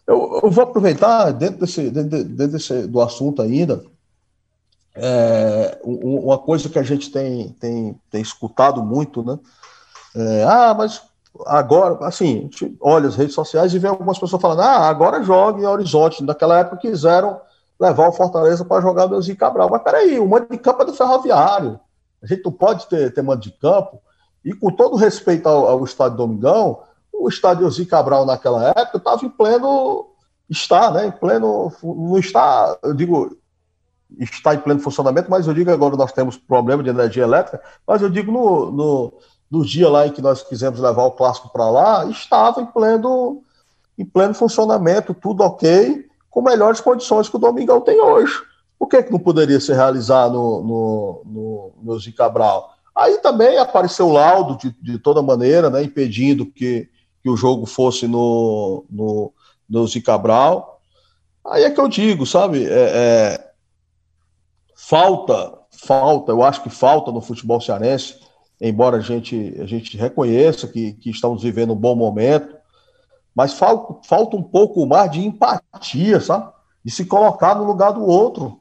Eu, 0.06 0.40
eu 0.44 0.50
vou 0.50 0.62
aproveitar, 0.62 1.32
dentro, 1.32 1.58
desse, 1.58 1.90
dentro, 1.90 2.22
dentro 2.22 2.52
desse, 2.52 2.86
do 2.86 3.00
assunto 3.00 3.42
ainda, 3.42 3.84
é, 4.94 5.80
uma 5.82 6.38
coisa 6.38 6.68
que 6.68 6.78
a 6.78 6.82
gente 6.84 7.10
tem, 7.10 7.48
tem, 7.58 8.00
tem 8.08 8.22
escutado 8.22 8.84
muito, 8.84 9.24
né? 9.24 9.36
É, 10.14 10.44
ah, 10.44 10.74
mas 10.78 11.02
agora, 11.46 12.06
assim, 12.06 12.38
a 12.38 12.42
gente 12.42 12.76
olha 12.80 13.08
as 13.08 13.16
redes 13.16 13.34
sociais 13.34 13.74
e 13.74 13.78
vê 13.78 13.88
algumas 13.88 14.18
pessoas 14.18 14.40
falando, 14.40 14.62
ah, 14.62 14.88
agora 14.88 15.22
joga 15.22 15.60
em 15.60 15.66
Horizonte. 15.66 16.24
Naquela 16.24 16.58
época 16.58 16.78
quiseram 16.78 17.40
levar 17.78 18.08
o 18.08 18.12
Fortaleza 18.12 18.64
para 18.64 18.80
jogar 18.80 19.08
no 19.08 19.20
Zé 19.20 19.34
Cabral. 19.34 19.68
Mas 19.70 19.82
peraí, 19.82 20.18
o 20.18 20.28
mando 20.28 20.46
de 20.50 20.58
campo 20.58 20.82
é 20.82 20.86
do 20.86 20.94
Ferroviário. 20.94 21.78
A 22.22 22.26
gente 22.26 22.44
não 22.44 22.52
pode 22.52 22.86
ter, 22.86 23.12
ter 23.12 23.22
mando 23.22 23.42
de 23.42 23.50
campo. 23.50 24.00
E 24.44 24.52
com 24.52 24.70
todo 24.70 24.96
respeito 24.96 25.48
ao, 25.48 25.66
ao 25.66 25.84
estádio 25.84 26.16
Domingão, 26.16 26.80
o 27.12 27.28
estádio 27.28 27.70
Zé 27.70 27.84
Cabral 27.84 28.24
naquela 28.24 28.68
época 28.68 28.98
estava 28.98 29.24
em 29.24 29.28
pleno. 29.28 30.06
Está, 30.48 30.90
né? 30.90 31.06
Em 31.06 31.10
pleno. 31.10 31.72
Não 31.82 32.18
está, 32.18 32.78
eu 32.82 32.94
digo, 32.94 33.36
está 34.18 34.54
em 34.54 34.58
pleno 34.58 34.80
funcionamento, 34.80 35.30
mas 35.30 35.46
eu 35.46 35.54
digo 35.54 35.70
agora 35.70 35.96
nós 35.96 36.12
temos 36.12 36.36
problema 36.36 36.82
de 36.82 36.90
energia 36.90 37.24
elétrica, 37.24 37.60
mas 37.86 38.02
eu 38.02 38.08
digo 38.08 38.30
no, 38.30 38.70
no 38.70 39.12
no 39.50 39.64
dia 39.64 39.88
lá 39.88 40.06
em 40.06 40.12
que 40.12 40.20
nós 40.20 40.42
quisemos 40.42 40.80
levar 40.80 41.04
o 41.04 41.12
clássico 41.12 41.50
para 41.50 41.70
lá, 41.70 42.04
estava 42.06 42.60
em 42.60 42.66
pleno, 42.66 43.42
em 43.96 44.04
pleno 44.04 44.34
funcionamento, 44.34 45.14
tudo 45.14 45.42
ok, 45.42 46.06
com 46.30 46.42
melhores 46.42 46.80
condições 46.80 47.28
que 47.28 47.36
o 47.36 47.40
Domingão 47.40 47.80
tem 47.80 48.00
hoje. 48.00 48.34
Por 48.78 48.88
que, 48.88 49.02
que 49.02 49.12
não 49.12 49.18
poderia 49.18 49.60
ser 49.60 49.74
realizado 49.74 50.34
no, 50.34 51.22
no, 51.24 51.72
no, 51.82 51.96
no? 51.96 52.66
Aí 52.94 53.18
também 53.18 53.58
apareceu 53.58 54.08
o 54.08 54.12
laudo, 54.12 54.56
de, 54.56 54.74
de 54.82 54.98
toda 54.98 55.22
maneira, 55.22 55.70
né, 55.70 55.82
impedindo 55.82 56.46
que, 56.46 56.88
que 57.22 57.30
o 57.30 57.36
jogo 57.36 57.66
fosse 57.66 58.06
no, 58.06 58.84
no, 58.90 59.32
no 59.68 59.86
Zico 59.86 60.06
Cabral. 60.06 60.80
Aí 61.44 61.64
é 61.64 61.70
que 61.70 61.80
eu 61.80 61.88
digo, 61.88 62.26
sabe, 62.26 62.66
é, 62.66 62.70
é, 62.72 63.50
falta, 64.74 65.58
falta, 65.70 66.32
eu 66.32 66.42
acho 66.42 66.62
que 66.62 66.70
falta 66.70 67.12
no 67.12 67.20
futebol 67.20 67.60
cearense 67.60 68.25
embora 68.60 68.98
a 68.98 69.00
gente, 69.00 69.56
a 69.60 69.66
gente 69.66 69.96
reconheça 69.96 70.66
que, 70.66 70.92
que 70.94 71.10
estamos 71.10 71.42
vivendo 71.42 71.72
um 71.72 71.76
bom 71.76 71.94
momento, 71.94 72.56
mas 73.34 73.52
falta, 73.52 74.08
falta 74.08 74.36
um 74.36 74.42
pouco 74.42 74.86
mais 74.86 75.10
de 75.10 75.24
empatia, 75.24 76.20
sabe? 76.20 76.50
De 76.84 76.90
se 76.90 77.04
colocar 77.04 77.54
no 77.54 77.64
lugar 77.64 77.92
do 77.92 78.04
outro. 78.04 78.58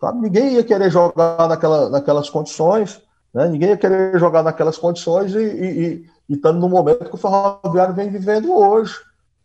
Sabe? 0.00 0.20
Ninguém 0.20 0.54
ia 0.54 0.64
querer 0.64 0.90
jogar 0.90 1.48
naquela, 1.48 1.88
naquelas 1.88 2.28
condições, 2.28 3.00
né? 3.32 3.48
ninguém 3.48 3.70
ia 3.70 3.76
querer 3.76 4.18
jogar 4.18 4.42
naquelas 4.42 4.76
condições 4.76 5.34
e, 5.34 5.38
e, 5.38 6.06
e 6.28 6.34
estando 6.34 6.58
no 6.58 6.68
momento 6.68 7.08
que 7.08 7.14
o 7.14 7.18
Ferroviário 7.18 7.94
vem 7.94 8.10
vivendo 8.10 8.52
hoje. 8.52 8.94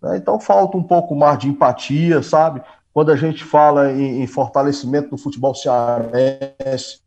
Né? 0.02 0.18
Então 0.18 0.40
falta 0.40 0.76
um 0.76 0.84
pouco 0.84 1.16
mais 1.16 1.40
de 1.40 1.48
empatia, 1.48 2.22
sabe? 2.22 2.62
Quando 2.94 3.12
a 3.12 3.16
gente 3.16 3.44
fala 3.44 3.92
em, 3.92 4.24
em 4.24 4.28
fortalecimento 4.28 5.12
do 5.12 5.18
futebol 5.18 5.54
cearense, 5.54 7.00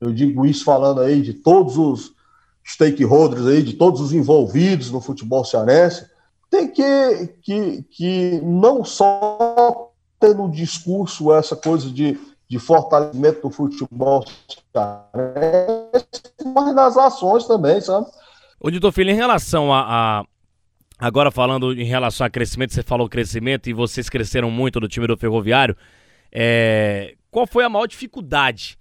eu 0.00 0.12
digo 0.12 0.44
isso 0.46 0.64
falando 0.64 1.00
aí 1.00 1.20
de 1.20 1.34
todos 1.34 1.76
os, 1.76 2.14
stakeholders 2.64 3.46
aí, 3.46 3.62
de 3.62 3.74
todos 3.74 4.00
os 4.00 4.12
envolvidos 4.12 4.90
no 4.90 5.00
futebol 5.00 5.44
cearense, 5.44 6.06
tem 6.50 6.68
que, 6.68 7.34
que, 7.42 7.82
que 7.90 8.40
não 8.42 8.84
só 8.84 9.92
ter 10.18 10.34
no 10.34 10.50
discurso 10.50 11.32
essa 11.32 11.54
coisa 11.54 11.90
de, 11.90 12.18
de 12.48 12.58
fortalecimento 12.58 13.42
do 13.42 13.50
futebol 13.50 14.24
cearense, 14.72 16.06
mas 16.54 16.74
nas 16.74 16.96
ações 16.96 17.46
também, 17.46 17.80
sabe? 17.80 18.06
Ô, 18.60 18.70
Dito 18.70 18.90
Filho, 18.92 19.10
em 19.10 19.16
relação 19.16 19.72
a, 19.72 20.20
a, 20.20 20.24
Agora 20.98 21.30
falando 21.30 21.72
em 21.72 21.84
relação 21.84 22.26
a 22.26 22.30
crescimento, 22.30 22.72
você 22.72 22.82
falou 22.82 23.08
crescimento 23.08 23.68
e 23.68 23.72
vocês 23.72 24.08
cresceram 24.08 24.50
muito 24.50 24.80
no 24.80 24.88
time 24.88 25.06
do 25.06 25.16
Ferroviário. 25.16 25.76
É, 26.30 27.14
qual 27.30 27.46
foi 27.46 27.64
a 27.64 27.68
maior 27.68 27.86
dificuldade 27.86 28.78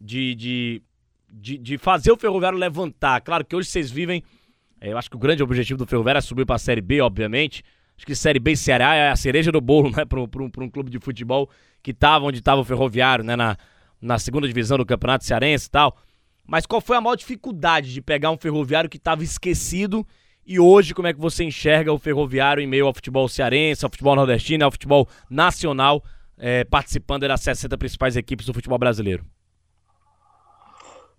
de, 0.00 0.34
de, 0.34 0.82
de, 1.32 1.56
de, 1.56 1.78
fazer 1.78 2.12
o 2.12 2.16
Ferroviário 2.16 2.58
levantar? 2.58 3.20
Claro 3.20 3.44
que 3.44 3.56
hoje 3.56 3.68
vocês 3.68 3.90
vivem. 3.90 4.22
É, 4.80 4.92
eu 4.92 4.98
acho 4.98 5.08
que 5.08 5.16
o 5.16 5.18
grande 5.18 5.42
objetivo 5.42 5.78
do 5.78 5.86
Ferroviário 5.86 6.18
é 6.18 6.20
subir 6.20 6.44
para 6.44 6.56
a 6.56 6.58
Série 6.58 6.80
B, 6.80 7.00
obviamente. 7.00 7.62
Acho 7.96 8.06
que 8.06 8.14
Série 8.14 8.38
B 8.38 8.52
e 8.52 8.56
Ceará 8.56 8.94
é 8.94 9.10
a 9.10 9.16
cereja 9.16 9.50
do 9.50 9.60
bolo, 9.60 9.90
né, 9.96 10.04
para 10.04 10.20
um, 10.20 10.28
um 10.58 10.68
clube 10.68 10.90
de 10.90 10.98
futebol 10.98 11.48
que 11.82 11.92
estava 11.92 12.24
onde 12.24 12.38
estava 12.38 12.60
o 12.60 12.64
Ferroviário, 12.64 13.24
né, 13.24 13.36
na, 13.36 13.56
na 14.00 14.18
segunda 14.18 14.46
divisão 14.46 14.76
do 14.76 14.86
Campeonato 14.86 15.24
Cearense 15.24 15.66
e 15.66 15.70
tal. 15.70 15.96
Mas 16.46 16.66
qual 16.66 16.80
foi 16.80 16.96
a 16.96 17.00
maior 17.00 17.16
dificuldade 17.16 17.92
de 17.92 18.02
pegar 18.02 18.30
um 18.30 18.36
Ferroviário 18.36 18.90
que 18.90 18.96
estava 18.96 19.22
esquecido 19.22 20.06
e 20.44 20.58
hoje, 20.58 20.92
como 20.92 21.06
é 21.06 21.12
que 21.12 21.20
você 21.20 21.44
enxerga 21.44 21.92
o 21.92 21.98
ferroviário 21.98 22.60
em 22.60 22.66
meio 22.66 22.86
ao 22.86 22.92
futebol 22.92 23.28
cearense, 23.28 23.84
ao 23.84 23.90
futebol 23.90 24.16
nordestino, 24.16 24.64
ao 24.64 24.72
futebol 24.72 25.08
nacional, 25.30 26.02
é, 26.36 26.64
participando 26.64 27.28
das 27.28 27.40
60 27.42 27.78
principais 27.78 28.16
equipes 28.16 28.46
do 28.46 28.52
futebol 28.52 28.78
brasileiro? 28.78 29.24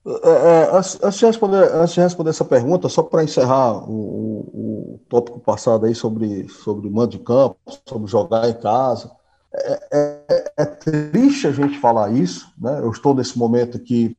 É, 0.05 0.29
é, 0.29 0.77
antes, 0.77 1.17
de 1.17 1.25
responder, 1.25 1.73
antes 1.73 1.93
de 1.93 2.01
responder 2.01 2.29
essa 2.31 2.43
pergunta, 2.43 2.89
só 2.89 3.01
para 3.01 3.23
encerrar 3.23 3.89
o, 3.89 4.39
o, 4.53 4.99
tópico 5.07 5.39
passado 5.39 5.85
aí 5.85 5.95
sobre, 5.95 6.49
sobre 6.49 6.89
mando 6.89 7.11
de 7.11 7.19
campo, 7.19 7.57
sobre 7.87 8.09
jogar 8.09 8.49
em 8.49 8.53
casa, 8.53 9.11
é, 9.53 9.87
é, 9.93 10.53
é, 10.57 10.65
triste 10.65 11.47
a 11.47 11.51
gente 11.51 11.79
falar 11.79 12.11
isso, 12.11 12.51
né? 12.57 12.79
Eu 12.79 12.91
estou 12.91 13.13
nesse 13.13 13.37
momento 13.37 13.77
aqui 13.77 14.17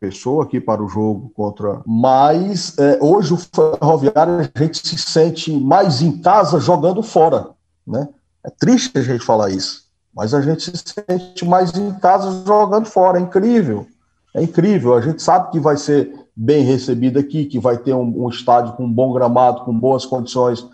pessoa 0.00 0.44
aqui 0.44 0.60
para 0.60 0.82
o 0.82 0.88
jogo 0.88 1.30
contra. 1.34 1.82
Mas 1.86 2.76
é, 2.78 2.98
hoje 3.00 3.34
o 3.34 3.36
Ferroviário 3.38 4.38
a 4.54 4.58
gente 4.58 4.86
se 4.86 4.98
sente 4.98 5.52
mais 5.52 6.02
em 6.02 6.20
casa 6.20 6.60
jogando 6.60 7.02
fora, 7.02 7.50
né? 7.86 8.08
É 8.44 8.50
triste 8.50 8.98
a 8.98 9.02
gente 9.02 9.24
falar 9.24 9.50
isso, 9.50 9.83
mas 10.14 10.32
a 10.32 10.40
gente 10.40 10.62
se 10.62 10.72
sente 10.76 11.44
mais 11.44 11.74
em 11.74 11.92
casa 11.94 12.44
jogando 12.46 12.86
fora. 12.86 13.18
É 13.18 13.22
incrível, 13.22 13.86
é 14.34 14.42
incrível. 14.42 14.94
A 14.94 15.00
gente 15.00 15.22
sabe 15.22 15.50
que 15.50 15.58
vai 15.58 15.76
ser 15.76 16.14
bem 16.36 16.64
recebido 16.64 17.18
aqui, 17.18 17.46
que 17.46 17.58
vai 17.58 17.76
ter 17.76 17.94
um, 17.94 18.24
um 18.24 18.28
estádio 18.28 18.74
com 18.74 18.84
um 18.84 18.92
bom 18.92 19.12
gramado, 19.12 19.64
com 19.64 19.76
boas 19.76 20.06
condições 20.06 20.66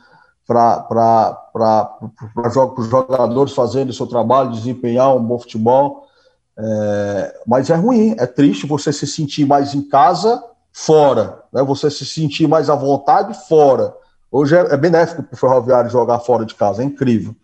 para 0.47 1.45
os 2.76 2.88
jogadores 2.88 3.53
fazerem 3.53 3.91
o 3.91 3.95
seu 3.95 4.07
trabalho, 4.07 4.51
desempenhar 4.51 5.14
um 5.14 5.22
bom 5.22 5.38
futebol. 5.38 6.07
É, 6.59 7.41
mas 7.47 7.70
é 7.70 7.74
ruim, 7.74 8.14
é 8.18 8.26
triste 8.26 8.66
você 8.66 8.93
se 8.93 9.07
sentir 9.07 9.47
mais 9.47 9.74
em 9.74 9.82
casa 9.82 10.43
fora, 10.72 11.43
né? 11.53 11.62
você 11.62 11.91
se 11.91 12.05
sentir 12.05 12.47
mais 12.47 12.68
à 12.68 12.74
vontade 12.74 13.32
fora. 13.49 13.95
Hoje 14.30 14.57
é, 14.57 14.61
é 14.61 14.76
benéfico 14.76 15.22
para 15.22 15.34
o 15.34 15.38
ferroviário 15.38 15.91
jogar 15.91 16.18
fora 16.20 16.45
de 16.45 16.55
casa, 16.55 16.82
é 16.82 16.84
incrível. 16.84 17.34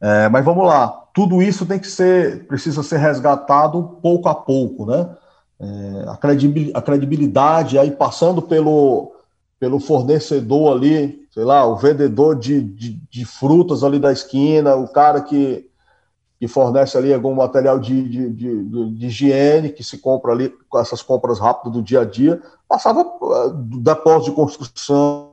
É, 0.00 0.28
mas 0.28 0.44
vamos 0.44 0.66
lá, 0.66 1.03
tudo 1.14 1.40
isso 1.40 1.64
tem 1.64 1.78
que 1.78 1.86
ser, 1.86 2.46
precisa 2.46 2.82
ser 2.82 2.98
resgatado 2.98 3.98
pouco 4.02 4.28
a 4.28 4.34
pouco, 4.34 4.84
né? 4.84 5.16
É, 5.60 6.04
a, 6.74 6.82
credibilidade, 6.82 7.78
aí 7.78 7.92
passando 7.92 8.42
pelo, 8.42 9.12
pelo 9.58 9.78
fornecedor 9.78 10.76
ali, 10.76 11.26
sei 11.32 11.44
lá, 11.44 11.64
o 11.64 11.76
vendedor 11.76 12.34
de, 12.34 12.60
de, 12.60 13.00
de 13.08 13.24
frutas 13.24 13.84
ali 13.84 14.00
da 14.00 14.12
esquina, 14.12 14.74
o 14.74 14.88
cara 14.88 15.20
que 15.20 15.70
que 16.44 16.48
fornece 16.48 16.98
ali 16.98 17.14
algum 17.14 17.34
material 17.34 17.78
de, 17.78 18.06
de, 18.06 18.30
de, 18.30 18.90
de, 18.90 19.06
higiene 19.06 19.70
que 19.70 19.82
se 19.82 19.96
compra 19.96 20.32
ali 20.32 20.52
com 20.68 20.78
essas 20.78 21.00
compras 21.00 21.38
rápidas 21.38 21.72
do 21.72 21.82
dia 21.82 22.00
a 22.00 22.04
dia, 22.04 22.42
passava 22.68 23.00
eh, 23.00 23.50
do 23.54 23.80
depósito 23.80 24.30
de 24.30 24.36
construção, 24.36 25.30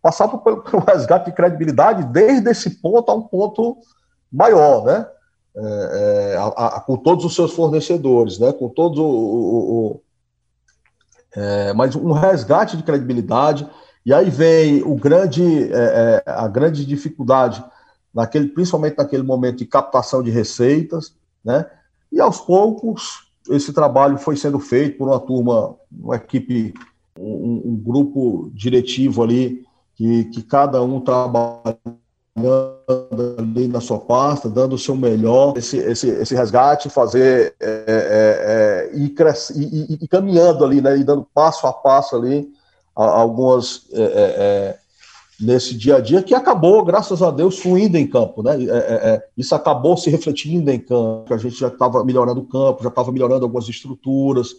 passava 0.00 0.38
pelo, 0.38 0.62
pelo 0.62 0.84
resgate 0.84 1.24
de 1.24 1.36
credibilidade 1.36 2.04
desde 2.04 2.48
esse 2.50 2.70
ponto 2.70 3.10
a 3.10 3.14
um 3.14 3.22
ponto 3.22 3.78
maior, 4.32 4.84
né? 4.84 5.06
É, 5.54 6.32
é, 6.32 6.36
a, 6.36 6.46
a, 6.46 6.80
com 6.80 6.96
todos 6.96 7.26
os 7.26 7.34
seus 7.34 7.52
fornecedores, 7.52 8.38
né? 8.38 8.52
Com 8.52 8.68
todo 8.68 9.04
o, 9.04 9.06
o, 9.06 9.86
o 9.86 10.02
é, 11.34 11.72
mas 11.74 11.94
um 11.94 12.12
resgate 12.12 12.76
de 12.76 12.82
credibilidade 12.82 13.68
e 14.04 14.12
aí 14.12 14.28
vem 14.28 14.82
o 14.82 14.94
grande 14.96 15.72
é, 15.72 16.22
é, 16.26 16.30
a 16.30 16.48
grande 16.48 16.84
dificuldade 16.84 17.64
naquele, 18.12 18.48
principalmente 18.48 18.98
naquele 18.98 19.22
momento 19.22 19.58
de 19.58 19.66
captação 19.66 20.22
de 20.22 20.30
receitas, 20.30 21.14
né? 21.44 21.66
E 22.10 22.20
aos 22.20 22.40
poucos 22.40 23.30
esse 23.50 23.72
trabalho 23.72 24.18
foi 24.18 24.36
sendo 24.36 24.58
feito 24.58 24.98
por 24.98 25.08
uma 25.08 25.20
turma, 25.20 25.74
uma 25.90 26.16
equipe, 26.16 26.72
um, 27.18 27.62
um 27.64 27.76
grupo 27.76 28.50
diretivo 28.54 29.22
ali 29.22 29.64
que, 29.94 30.24
que 30.26 30.42
cada 30.42 30.82
um 30.82 31.00
trabalhando 31.00 32.01
ali 32.34 33.68
na 33.68 33.80
sua 33.80 33.98
pasta, 33.98 34.48
dando 34.48 34.74
o 34.74 34.78
seu 34.78 34.96
melhor, 34.96 35.54
esse, 35.56 35.76
esse, 35.76 36.08
esse 36.08 36.34
resgate, 36.34 36.88
fazer 36.88 37.54
é, 37.60 37.66
é, 37.86 38.90
é, 38.94 38.96
ir, 38.96 39.14
e, 39.54 39.98
e, 40.00 40.08
caminhando 40.08 40.64
ali, 40.64 40.80
né, 40.80 40.96
e 40.96 41.04
dando 41.04 41.26
passo 41.34 41.66
a 41.66 41.72
passo 41.72 42.16
ali 42.16 42.48
algumas 42.94 43.82
é, 43.92 44.02
é, 44.02 44.04
é 44.04 44.78
nesse 45.40 45.74
dia 45.74 45.96
a 45.96 46.00
dia 46.00 46.22
que 46.22 46.34
acabou, 46.34 46.84
graças 46.84 47.20
a 47.22 47.30
Deus, 47.30 47.58
fluindo 47.58 47.98
em 47.98 48.06
campo, 48.06 48.44
né? 48.44 48.52
Isso 49.36 49.54
acabou 49.54 49.96
se 49.96 50.08
refletindo 50.08 50.70
em 50.70 50.78
campo. 50.78 51.34
A 51.34 51.36
gente 51.36 51.58
já 51.58 51.66
estava 51.66 52.04
melhorando 52.04 52.40
o 52.40 52.46
campo, 52.46 52.82
já 52.82 52.90
estava 52.90 53.10
melhorando 53.10 53.44
algumas 53.44 53.68
estruturas, 53.68 54.50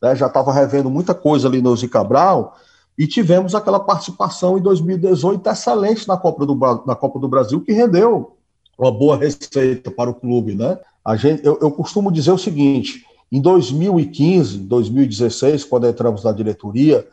né? 0.00 0.16
já 0.16 0.26
estava 0.26 0.52
revendo 0.52 0.90
muita 0.90 1.14
coisa 1.14 1.46
ali 1.46 1.62
no 1.62 1.76
Zicabral 1.76 2.56
e 3.02 3.06
tivemos 3.08 3.52
aquela 3.52 3.80
participação 3.80 4.56
em 4.56 4.62
2018 4.62 5.44
excelente 5.50 6.06
na 6.06 6.16
Copa 6.16 6.46
do, 6.46 6.54
na 6.86 6.94
Copa 6.94 7.18
do 7.18 7.26
Brasil 7.26 7.60
que 7.60 7.72
rendeu 7.72 8.36
uma 8.78 8.92
boa 8.92 9.16
receita 9.16 9.90
para 9.90 10.08
o 10.08 10.14
clube, 10.14 10.54
né? 10.54 10.78
A 11.04 11.16
gente, 11.16 11.44
eu, 11.44 11.58
eu 11.60 11.72
costumo 11.72 12.12
dizer 12.12 12.30
o 12.30 12.38
seguinte: 12.38 13.04
em 13.32 13.40
2015, 13.40 14.56
2016, 14.58 15.64
quando 15.64 15.88
entramos 15.88 16.22
na 16.22 16.30
diretoria, 16.30 17.04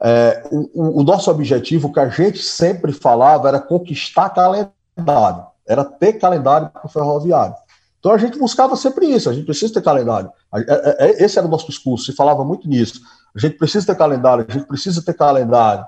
é, 0.00 0.42
o, 0.50 1.00
o, 1.00 1.04
nosso 1.04 1.30
objetivo, 1.30 1.92
que 1.92 2.00
a 2.00 2.08
gente 2.08 2.38
sempre 2.38 2.90
falava, 2.90 3.48
era 3.48 3.60
conquistar 3.60 4.30
calendário, 4.30 5.44
era 5.68 5.84
ter 5.84 6.14
calendário 6.14 6.70
para 6.70 6.86
o 6.86 6.88
ferroviário. 6.88 7.54
Então 8.00 8.10
a 8.10 8.16
gente 8.16 8.38
buscava 8.38 8.74
sempre 8.74 9.04
isso, 9.04 9.28
a 9.28 9.34
gente 9.34 9.44
precisa 9.44 9.74
ter 9.74 9.82
calendário. 9.82 10.30
É, 10.54 10.96
é, 10.98 11.24
esse 11.24 11.36
era 11.36 11.46
o 11.46 11.50
nosso 11.50 11.66
discurso, 11.66 12.06
se 12.06 12.16
falava 12.16 12.42
muito 12.42 12.66
nisso. 12.66 13.02
A 13.34 13.38
gente 13.38 13.56
precisa 13.56 13.86
ter 13.86 13.96
calendário, 13.96 14.46
a 14.48 14.52
gente 14.52 14.66
precisa 14.66 15.02
ter 15.02 15.14
calendário. 15.14 15.84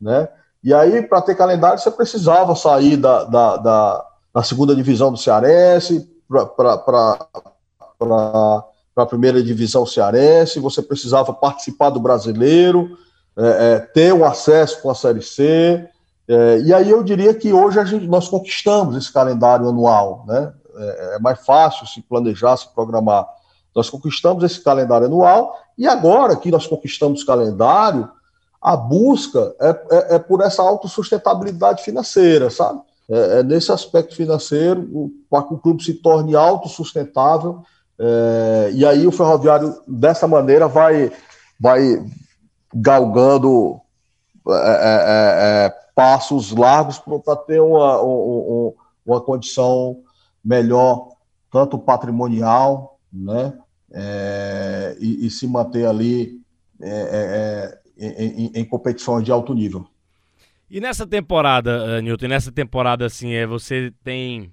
Né? 0.00 0.28
E 0.62 0.72
aí, 0.72 1.02
para 1.02 1.22
ter 1.22 1.34
calendário, 1.34 1.78
você 1.78 1.90
precisava 1.90 2.54
sair 2.54 2.96
da, 2.96 3.24
da, 3.24 3.56
da, 3.56 4.06
da 4.34 4.42
segunda 4.42 4.74
divisão 4.74 5.10
do 5.10 5.18
Cearense 5.18 6.08
para 6.54 7.04
a 8.96 9.06
primeira 9.06 9.42
divisão 9.42 9.84
cearense, 9.84 10.60
você 10.60 10.80
precisava 10.82 11.32
participar 11.32 11.90
do 11.90 12.00
brasileiro, 12.00 12.96
é, 13.36 13.74
é, 13.74 13.78
ter 13.78 14.12
o 14.12 14.24
acesso 14.24 14.80
com 14.80 14.90
a 14.90 14.94
Série 14.94 15.22
C. 15.22 15.86
É, 16.28 16.60
e 16.60 16.72
aí 16.72 16.90
eu 16.90 17.02
diria 17.02 17.34
que 17.34 17.52
hoje 17.52 17.84
gente, 17.84 18.06
nós 18.06 18.28
conquistamos 18.28 18.96
esse 18.96 19.12
calendário 19.12 19.68
anual, 19.68 20.24
né? 20.26 20.52
É, 20.74 21.16
é, 21.16 21.18
mais 21.18 21.44
fácil 21.44 21.86
se 21.86 22.00
planejar, 22.00 22.56
se 22.56 22.68
programar. 22.74 23.26
Nós 23.74 23.88
conquistamos 23.88 24.44
esse 24.44 24.60
calendário 24.60 25.06
anual 25.06 25.56
e 25.76 25.86
agora 25.86 26.36
que 26.36 26.50
nós 26.50 26.66
conquistamos 26.66 27.22
o 27.22 27.26
calendário, 27.26 28.08
a 28.60 28.76
busca 28.76 29.54
é, 29.60 29.68
é, 29.90 30.14
é 30.14 30.18
por 30.18 30.40
essa 30.40 30.62
autossustentabilidade 30.62 31.82
financeira, 31.82 32.50
sabe? 32.50 32.80
É, 33.10 33.40
é 33.40 33.42
nesse 33.42 33.72
aspecto 33.72 34.14
financeiro 34.14 35.10
para 35.28 35.42
que 35.42 35.54
o 35.54 35.58
clube 35.58 35.82
se 35.82 35.94
torne 35.94 36.36
autossustentável. 36.36 37.62
É, 37.98 38.70
e 38.74 38.86
aí 38.86 39.06
o 39.06 39.12
ferroviário, 39.12 39.80
dessa 39.86 40.28
maneira, 40.28 40.68
vai, 40.68 41.10
vai, 41.58 42.04
galgando 42.72 43.80
é, 44.48 45.66
é, 45.66 45.74
passos 45.94 46.52
largos 46.52 46.98
para 46.98 47.36
ter 47.36 47.60
uma, 47.60 48.00
uma, 48.00 48.72
uma 49.04 49.20
condição 49.20 49.98
melhor, 50.44 51.08
tanto 51.50 51.78
patrimonial, 51.78 52.91
né, 53.12 53.52
é, 53.92 54.96
e, 55.00 55.26
e, 55.26 55.30
se 55.30 55.46
manter 55.46 55.86
ali 55.86 56.40
é, 56.80 57.78
em, 57.98 58.50
em, 58.54 58.64
competições 58.64 59.24
de 59.24 59.30
alto 59.30 59.52
nível. 59.52 59.86
E 60.70 60.80
nessa 60.80 61.06
temporada, 61.06 62.00
Newton, 62.00 62.28
nessa 62.28 62.50
temporada, 62.50 63.04
assim, 63.04 63.34
é, 63.34 63.46
você 63.46 63.92
tem, 64.02 64.50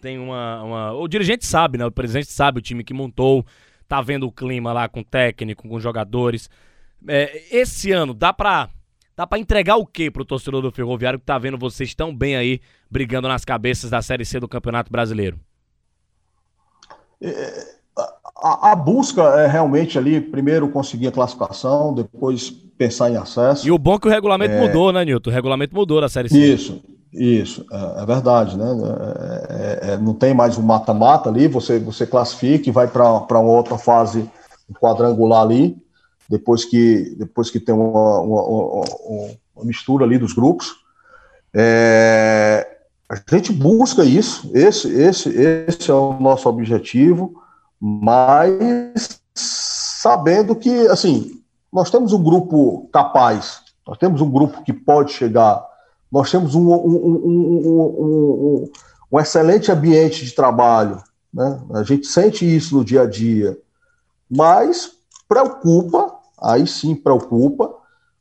tem 0.00 0.18
uma, 0.18 0.62
uma. 0.64 0.92
O 0.94 1.06
dirigente 1.06 1.46
sabe, 1.46 1.78
né? 1.78 1.86
O 1.86 1.92
presidente 1.92 2.32
sabe 2.32 2.58
o 2.58 2.62
time 2.62 2.82
que 2.82 2.92
montou, 2.92 3.46
tá 3.86 4.02
vendo 4.02 4.26
o 4.26 4.32
clima 4.32 4.72
lá 4.72 4.88
com 4.88 5.00
o 5.00 5.04
técnico, 5.04 5.68
com 5.68 5.76
os 5.76 5.82
jogadores. 5.82 6.50
É, 7.06 7.56
esse 7.56 7.92
ano, 7.92 8.12
dá 8.12 8.32
pra, 8.32 8.68
dá 9.16 9.24
pra 9.24 9.38
entregar 9.38 9.76
o 9.76 9.86
que 9.86 10.10
pro 10.10 10.24
torcedor 10.24 10.60
do 10.60 10.72
Ferroviário 10.72 11.20
que 11.20 11.24
tá 11.24 11.38
vendo 11.38 11.56
vocês 11.56 11.94
tão 11.94 12.14
bem 12.14 12.34
aí, 12.34 12.60
brigando 12.90 13.28
nas 13.28 13.44
cabeças 13.44 13.90
da 13.90 14.02
Série 14.02 14.24
C 14.24 14.40
do 14.40 14.48
Campeonato 14.48 14.90
Brasileiro? 14.90 15.38
É, 17.20 17.75
a, 18.42 18.72
a, 18.72 18.76
busca 18.76 19.22
é 19.40 19.46
realmente 19.46 19.98
ali, 19.98 20.20
primeiro 20.20 20.68
conseguir 20.68 21.08
a 21.08 21.12
classificação, 21.12 21.94
depois 21.94 22.50
pensar 22.50 23.10
em 23.10 23.16
acesso. 23.16 23.66
E 23.66 23.70
o 23.70 23.78
bom 23.78 23.94
é 23.94 23.98
que 23.98 24.08
o 24.08 24.10
regulamento 24.10 24.54
é... 24.54 24.60
mudou, 24.60 24.92
né, 24.92 25.04
Nilton? 25.04 25.30
O 25.30 25.32
regulamento 25.32 25.74
mudou 25.74 26.00
na 26.00 26.08
Série 26.08 26.28
C. 26.28 26.38
Isso, 26.38 26.82
isso, 27.12 27.64
é, 27.72 28.02
é 28.02 28.06
verdade, 28.06 28.56
né? 28.56 28.66
É, 29.48 29.90
é, 29.90 29.92
é 29.92 29.96
não 29.96 30.12
tem 30.12 30.34
mais 30.34 30.58
um 30.58 30.62
mata-mata 30.62 31.30
ali, 31.30 31.48
você, 31.48 31.78
você 31.78 32.06
classifica 32.06 32.68
e 32.68 32.72
vai 32.72 32.86
para 32.86 33.40
uma 33.40 33.52
outra 33.52 33.78
fase 33.78 34.28
quadrangular 34.80 35.42
ali, 35.42 35.76
depois 36.28 36.64
que, 36.64 37.14
depois 37.18 37.50
que 37.50 37.58
tem 37.58 37.74
uma, 37.74 38.20
uma, 38.20 38.42
uma, 38.42 38.84
uma 39.56 39.64
mistura 39.64 40.04
ali 40.04 40.18
dos 40.18 40.34
grupos. 40.34 40.74
É, 41.54 42.76
a 43.08 43.34
gente 43.34 43.52
busca 43.52 44.04
isso, 44.04 44.50
esse, 44.52 44.88
esse, 44.88 45.28
esse 45.30 45.90
é 45.90 45.94
o 45.94 46.18
nosso 46.20 46.48
objetivo, 46.48 47.40
mas 47.80 49.20
sabendo 49.34 50.54
que, 50.56 50.86
assim, 50.88 51.40
nós 51.72 51.90
temos 51.90 52.12
um 52.12 52.22
grupo 52.22 52.88
capaz, 52.92 53.62
nós 53.86 53.98
temos 53.98 54.20
um 54.20 54.30
grupo 54.30 54.62
que 54.62 54.72
pode 54.72 55.12
chegar, 55.12 55.64
nós 56.10 56.30
temos 56.30 56.54
um, 56.54 56.72
um, 56.72 56.96
um, 57.26 58.70
um 59.12 59.20
excelente 59.20 59.70
ambiente 59.70 60.24
de 60.24 60.32
trabalho, 60.32 61.02
né? 61.32 61.60
a 61.74 61.82
gente 61.82 62.06
sente 62.06 62.44
isso 62.44 62.76
no 62.76 62.84
dia 62.84 63.02
a 63.02 63.06
dia, 63.06 63.58
mas 64.30 64.92
preocupa, 65.28 66.16
aí 66.40 66.66
sim 66.66 66.94
preocupa, 66.94 67.74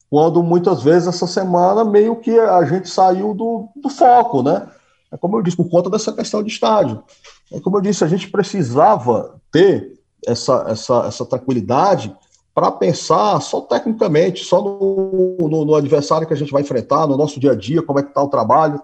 quando 0.09 0.41
muitas 0.43 0.83
vezes 0.83 1.07
essa 1.07 1.27
semana 1.27 1.83
meio 1.83 2.15
que 2.17 2.37
a 2.39 2.63
gente 2.63 2.89
saiu 2.89 3.33
do, 3.33 3.69
do 3.75 3.89
foco, 3.89 4.43
né? 4.43 4.67
É 5.11 5.17
como 5.17 5.37
eu 5.37 5.41
disse, 5.41 5.57
por 5.57 5.69
conta 5.69 5.89
dessa 5.89 6.11
questão 6.11 6.43
de 6.43 6.51
estádio. 6.51 7.03
É 7.51 7.59
como 7.59 7.77
eu 7.77 7.81
disse, 7.81 8.03
a 8.03 8.07
gente 8.07 8.29
precisava 8.29 9.39
ter 9.51 9.99
essa, 10.25 10.65
essa, 10.67 11.05
essa 11.07 11.25
tranquilidade 11.25 12.15
para 12.53 12.71
pensar 12.71 13.39
só 13.41 13.61
tecnicamente, 13.61 14.45
só 14.45 14.61
no, 14.61 15.37
no, 15.41 15.65
no, 15.65 15.75
adversário 15.75 16.25
que 16.25 16.33
a 16.33 16.37
gente 16.37 16.51
vai 16.51 16.61
enfrentar, 16.61 17.05
no 17.05 17.17
nosso 17.17 17.39
dia 17.39 17.51
a 17.51 17.55
dia, 17.55 17.83
como 17.83 17.99
é 17.99 18.03
que 18.03 18.09
está 18.09 18.23
o 18.23 18.29
trabalho, 18.29 18.81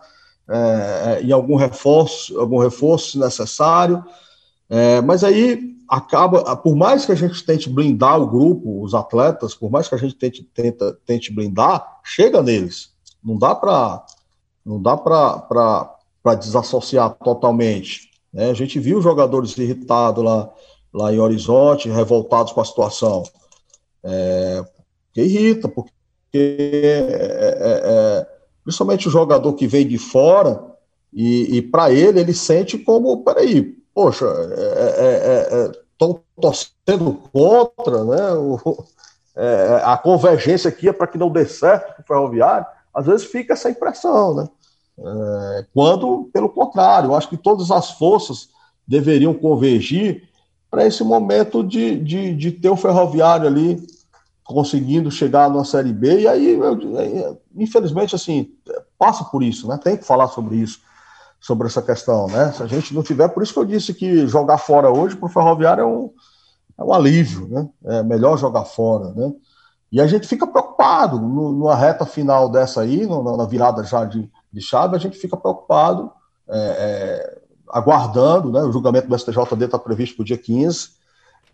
é, 0.50 1.20
é, 1.22 1.24
em 1.24 1.32
algum 1.32 1.56
reforço, 1.56 2.38
algum 2.38 2.58
reforço 2.58 3.18
necessário. 3.18 4.04
É, 4.70 5.02
mas 5.02 5.24
aí 5.24 5.76
acaba, 5.88 6.56
por 6.58 6.76
mais 6.76 7.06
que 7.06 7.14
a 7.14 7.16
gente 7.16 7.46
tente 7.46 7.70
blindar 7.70 8.20
o 8.22 8.28
grupo, 8.28 8.84
os 8.84 8.94
atletas, 8.94 9.56
por 9.56 9.72
mais 9.72 9.88
que 9.88 9.96
a 9.96 9.98
gente 9.98 10.16
tente, 10.16 10.44
tenta, 10.44 10.98
tente 11.06 11.34
blindar, 11.34 12.00
chega 12.04 12.44
neles. 12.44 12.92
Não 13.24 13.38
dá 13.38 13.56
para 13.56 14.06
não 14.66 14.82
dá 14.82 14.96
para 14.96 16.36
desassociar 16.36 17.16
totalmente. 17.24 18.11
Né? 18.34 18.50
A 18.50 18.54
gente 18.54 18.80
viu 18.80 19.02
jogadores 19.02 19.58
irritados 19.58 20.24
lá, 20.24 20.50
lá 20.94 21.14
em 21.14 21.20
Horizonte, 21.20 21.90
revoltados 21.90 22.54
com 22.54 22.62
a 22.62 22.66
situação. 22.66 23.24
É, 24.04 24.64
que 25.14 25.22
irrita, 25.22 25.68
porque 25.68 25.92
é, 26.34 27.58
é, 27.60 27.82
é, 27.84 28.28
principalmente 28.64 29.08
o 29.08 29.12
jogador 29.12 29.54
que 29.54 29.68
vem 29.68 29.88
de 29.88 29.98
fora, 29.98 30.72
e, 31.14 31.58
e 31.58 31.62
para 31.62 31.92
ele, 31.92 32.22
ele 32.22 32.34
sente 32.34 32.78
como, 32.78 33.24
peraí, 33.24 33.76
poxa, 33.94 34.26
estão 35.92 36.12
é, 36.12 36.14
é, 36.16 36.42
torcendo 36.42 37.14
contra, 37.34 38.04
né? 38.06 38.34
O, 38.34 38.86
a 39.84 39.98
convergência 39.98 40.70
aqui 40.70 40.88
é 40.88 40.94
para 40.94 41.08
que 41.08 41.18
não 41.18 41.30
dê 41.30 41.46
certo 41.46 41.96
com 41.96 42.02
o 42.02 42.06
ferroviário. 42.06 42.66
Às 42.94 43.06
vezes 43.06 43.26
fica 43.26 43.54
essa 43.54 43.70
impressão, 43.70 44.36
né? 44.36 44.50
É, 45.04 45.66
quando, 45.74 46.30
pelo 46.32 46.50
contrário, 46.50 47.10
eu 47.10 47.16
acho 47.16 47.30
que 47.30 47.38
todas 47.38 47.72
as 47.72 47.92
forças 47.92 48.50
deveriam 48.88 49.34
convergir 49.34 50.30
para 50.70 50.86
esse 50.86 51.04
momento 51.04 51.64
de, 51.64 52.00
de, 52.00 52.36
de, 52.36 52.52
ter 52.52 52.70
o 52.70 52.78
ferroviário 52.78 53.48
ali 53.48 53.86
conseguindo 54.44 55.10
chegar 55.10 55.50
na 55.50 55.64
Série 55.64 55.94
B, 55.94 56.22
e 56.22 56.28
aí, 56.28 56.54
eu, 56.54 57.42
infelizmente, 57.56 58.16
assim, 58.16 58.52
passa 58.98 59.24
por 59.24 59.44
isso, 59.44 59.68
né? 59.68 59.80
Tem 59.82 59.98
que 59.98 60.06
falar 60.06 60.28
sobre 60.28 60.58
isso 60.58 60.80
sobre 61.42 61.68
essa 61.68 61.82
questão, 61.82 62.28
né? 62.28 62.52
Se 62.52 62.62
a 62.62 62.68
gente 62.68 62.94
não 62.94 63.02
tiver, 63.02 63.28
por 63.30 63.42
isso 63.42 63.52
que 63.52 63.60
eu 63.60 63.66
disse 63.66 63.96
que 63.96 64.28
jogar 64.28 64.60
fora 64.60 64.92
hoje 64.92 65.16
para 65.16 65.26
o 65.26 65.30
Ferroviário 65.30 65.82
é 65.82 65.86
um, 65.86 66.12
é 66.78 66.84
um 66.84 66.94
alívio, 66.94 67.48
né? 67.48 67.68
É 67.84 68.04
melhor 68.04 68.38
jogar 68.38 68.64
fora, 68.64 69.12
né? 69.14 69.34
E 69.92 70.00
a 70.00 70.06
gente 70.06 70.28
fica 70.28 70.46
preocupado 70.46 71.20
numa 71.20 71.76
reta 71.76 72.06
final 72.06 72.48
dessa 72.48 72.82
aí, 72.82 73.08
na 73.08 73.46
virada 73.46 73.84
já 73.84 74.06
de, 74.06 74.30
chave, 74.60 74.96
a 74.96 75.00
gente 75.00 75.18
fica 75.18 75.38
preocupado, 75.38 76.12
é, 76.50 76.58
é, 76.58 77.42
aguardando, 77.70 78.52
né? 78.52 78.62
O 78.62 78.72
julgamento 78.72 79.08
do 79.08 79.18
STJD 79.18 79.66
está 79.66 79.80
previsto 79.80 80.16
para 80.18 80.24
o 80.24 80.26
dia 80.26 80.38
15, 80.38 80.90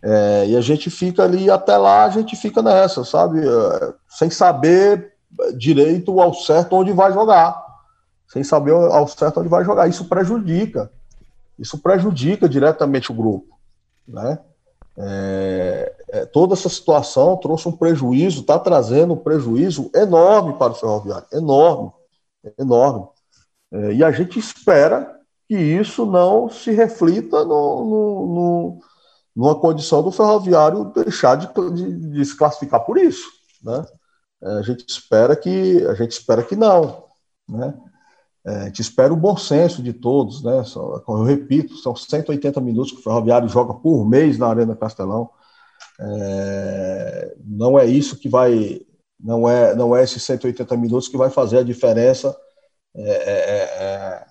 é, 0.02 0.46
e 0.48 0.58
a 0.58 0.62
gente 0.62 0.90
fica 0.90 1.24
ali, 1.24 1.52
até 1.52 1.78
lá 1.78 2.06
a 2.06 2.10
gente 2.10 2.36
fica 2.36 2.62
nessa, 2.62 3.04
sabe? 3.04 3.40
É, 3.46 3.94
sem 4.10 4.30
saber 4.30 5.14
direito 5.58 6.20
ao 6.20 6.34
certo 6.34 6.76
onde 6.76 6.92
vai 6.94 7.12
jogar 7.12 7.68
sem 8.28 8.44
saber 8.44 8.72
ao 8.72 9.08
certo 9.08 9.40
onde 9.40 9.50
vai 9.50 9.64
jogar. 9.64 9.88
Isso 9.88 10.06
prejudica, 10.06 10.92
isso 11.58 11.78
prejudica 11.78 12.48
diretamente 12.48 13.12
o 13.12 13.16
grupo, 13.16 13.58
né? 14.08 14.40
É, 15.00 15.96
é, 16.10 16.26
toda 16.26 16.56
essa 16.56 16.70
situação 16.70 17.38
trouxe 17.38 17.68
um 17.68 17.72
prejuízo, 17.72 18.42
está 18.42 18.58
trazendo 18.58 19.14
um 19.14 19.18
prejuízo 19.18 19.92
enorme 19.94 20.54
para 20.54 20.72
o 20.72 20.76
ferroviário, 20.76 21.28
enorme, 21.32 21.92
enorme. 22.58 23.08
É, 23.72 23.94
e 23.94 24.04
a 24.04 24.12
gente 24.12 24.40
espera 24.40 25.18
que 25.48 25.56
isso 25.56 26.06
não 26.06 26.50
se 26.50 26.72
reflita 26.72 27.44
no, 27.44 27.86
no, 27.86 28.36
no, 28.36 28.80
numa 29.36 29.60
condição 29.60 30.04
do 30.04 30.12
ferroviário 30.12 30.92
deixar 30.96 31.36
de, 31.36 31.48
de, 31.74 32.12
de 32.12 32.26
se 32.26 32.38
classificar 32.38 32.86
por 32.86 32.98
isso, 32.98 33.28
né? 33.64 33.86
É, 34.42 34.50
a 34.60 34.62
gente 34.62 34.88
espera 34.88 35.36
que 35.36 35.86
a 35.88 35.94
gente 35.96 36.12
espera 36.12 36.44
que 36.44 36.56
não, 36.56 37.06
né? 37.48 37.74
É, 38.46 38.72
te 38.72 38.82
espera 38.82 39.12
o 39.14 39.18
bom 39.18 39.36
senso 39.36 39.84
de 39.84 39.92
todos, 39.92 40.42
né? 40.42 40.64
Eu 41.08 41.24
repito, 41.24 41.76
são 41.78 41.96
180 41.96 42.62
minutos 42.62 42.94
que 42.94 43.00
o 43.00 43.04
Ferroviário 43.04 43.50
joga 43.50 43.74
por 43.74 44.08
mês 44.08 44.38
na 44.38 44.48
Arena 44.48 44.76
Castelão. 44.76 45.30
É, 46.00 47.36
não 47.44 47.78
é 47.78 47.86
isso 47.86 48.18
que 48.18 48.30
vai, 48.30 48.82
não 49.20 49.48
é, 49.48 49.76
não 49.76 49.96
é 49.96 50.04
esses 50.04 50.24
180 50.24 50.76
minutos 50.78 51.08
que 51.08 51.18
vai 51.18 51.30
fazer 51.30 51.60
a 51.60 51.64
diferença 51.64 52.36
é, 52.96 53.02
é, 53.02 53.84
é 53.84 54.26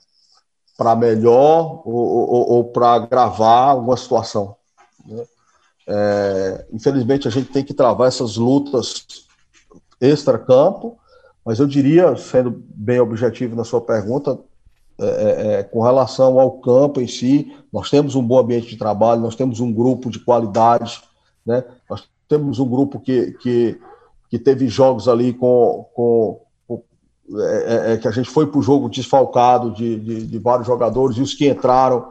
para 0.77 0.95
melhor 0.95 1.83
ou, 1.87 1.95
ou, 1.95 2.51
ou 2.51 2.65
para 2.65 2.99
gravar 2.99 3.71
alguma 3.71 3.97
situação. 3.97 4.57
Né? 5.05 5.25
É, 5.89 6.67
infelizmente, 6.73 7.27
a 7.27 7.31
gente 7.31 7.51
tem 7.51 7.65
que 7.65 7.73
travar 7.73 8.09
essas 8.09 8.37
lutas 8.37 9.07
extra-campo 10.01 10.99
mas 11.47 11.61
eu 11.61 11.67
diria, 11.69 12.17
sendo 12.17 12.51
bem 12.75 12.99
objetivo 12.99 13.55
na 13.55 13.63
sua 13.63 13.81
pergunta, 13.81 14.37
é, 14.99 15.07
é, 15.07 15.53
é, 15.53 15.63
com 15.63 15.81
relação 15.81 16.41
ao 16.41 16.59
campo 16.59 17.01
em 17.01 17.07
si, 17.07 17.57
nós 17.73 17.89
temos 17.89 18.17
um 18.17 18.23
bom 18.23 18.41
ambiente 18.41 18.67
de 18.67 18.77
trabalho, 18.77 19.21
nós 19.21 19.37
temos 19.37 19.61
um 19.61 19.73
grupo 19.73 20.11
de 20.11 20.19
qualidade, 20.19 21.01
né? 21.47 21.63
nós 21.89 22.09
temos 22.29 22.59
um 22.59 22.69
grupo 22.69 22.99
que, 22.99 23.31
que, 23.35 23.81
que 24.37 24.45
teve 24.45 24.69
jogos 24.69 25.09
ali 25.09 25.33
com. 25.33 25.87
com, 25.95 26.41
é, 27.39 27.91
é, 27.91 27.93
é 27.93 27.97
que 27.97 28.07
a 28.07 28.11
gente 28.11 28.29
foi 28.29 28.47
para 28.47 28.59
o 28.59 28.63
jogo 28.63 28.89
desfalcado 28.89 29.73
de, 29.73 29.99
de, 29.99 30.27
de, 30.27 30.39
vários 30.39 30.67
jogadores, 30.67 31.17
e 31.17 31.23
os 31.23 31.35
que 31.35 31.49
entraram 31.49 32.11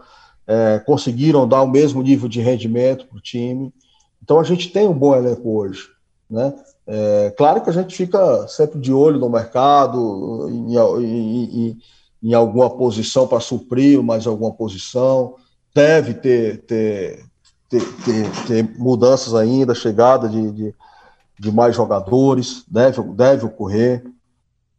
conseguiram 0.85 1.47
dar 1.47 1.63
o 1.63 1.67
mesmo 1.67 2.03
nível 2.03 2.29
de 2.29 2.39
rendimento 2.39 3.07
para 3.07 3.17
o 3.17 3.21
time. 3.21 3.73
Então 4.21 4.39
a 4.39 4.43
gente 4.43 4.69
tem 4.71 4.87
um 4.87 4.93
bom 4.93 5.15
elenco 5.15 5.57
hoje. 5.57 5.87
Né? 6.29 6.53
É, 6.85 7.33
claro 7.35 7.61
que 7.61 7.69
a 7.69 7.73
gente 7.73 7.95
fica 7.95 8.47
sempre 8.47 8.79
de 8.79 8.93
olho 8.93 9.19
no 9.19 9.27
mercado, 9.27 10.47
em, 10.49 10.77
em, 10.77 11.77
em 12.21 12.33
alguma 12.33 12.69
posição 12.69 13.27
para 13.27 13.39
suprir 13.39 14.03
mais 14.03 14.27
alguma 14.27 14.51
posição. 14.51 15.35
Deve 15.73 16.13
ter, 16.13 16.61
ter, 16.65 17.25
ter, 17.69 17.81
ter, 18.03 18.45
ter 18.47 18.79
mudanças 18.79 19.33
ainda, 19.33 19.73
chegada 19.73 20.29
de, 20.29 20.51
de, 20.51 20.75
de, 21.39 21.51
mais 21.51 21.75
jogadores, 21.75 22.63
deve, 22.67 23.01
deve 23.13 23.45
ocorrer. 23.45 24.03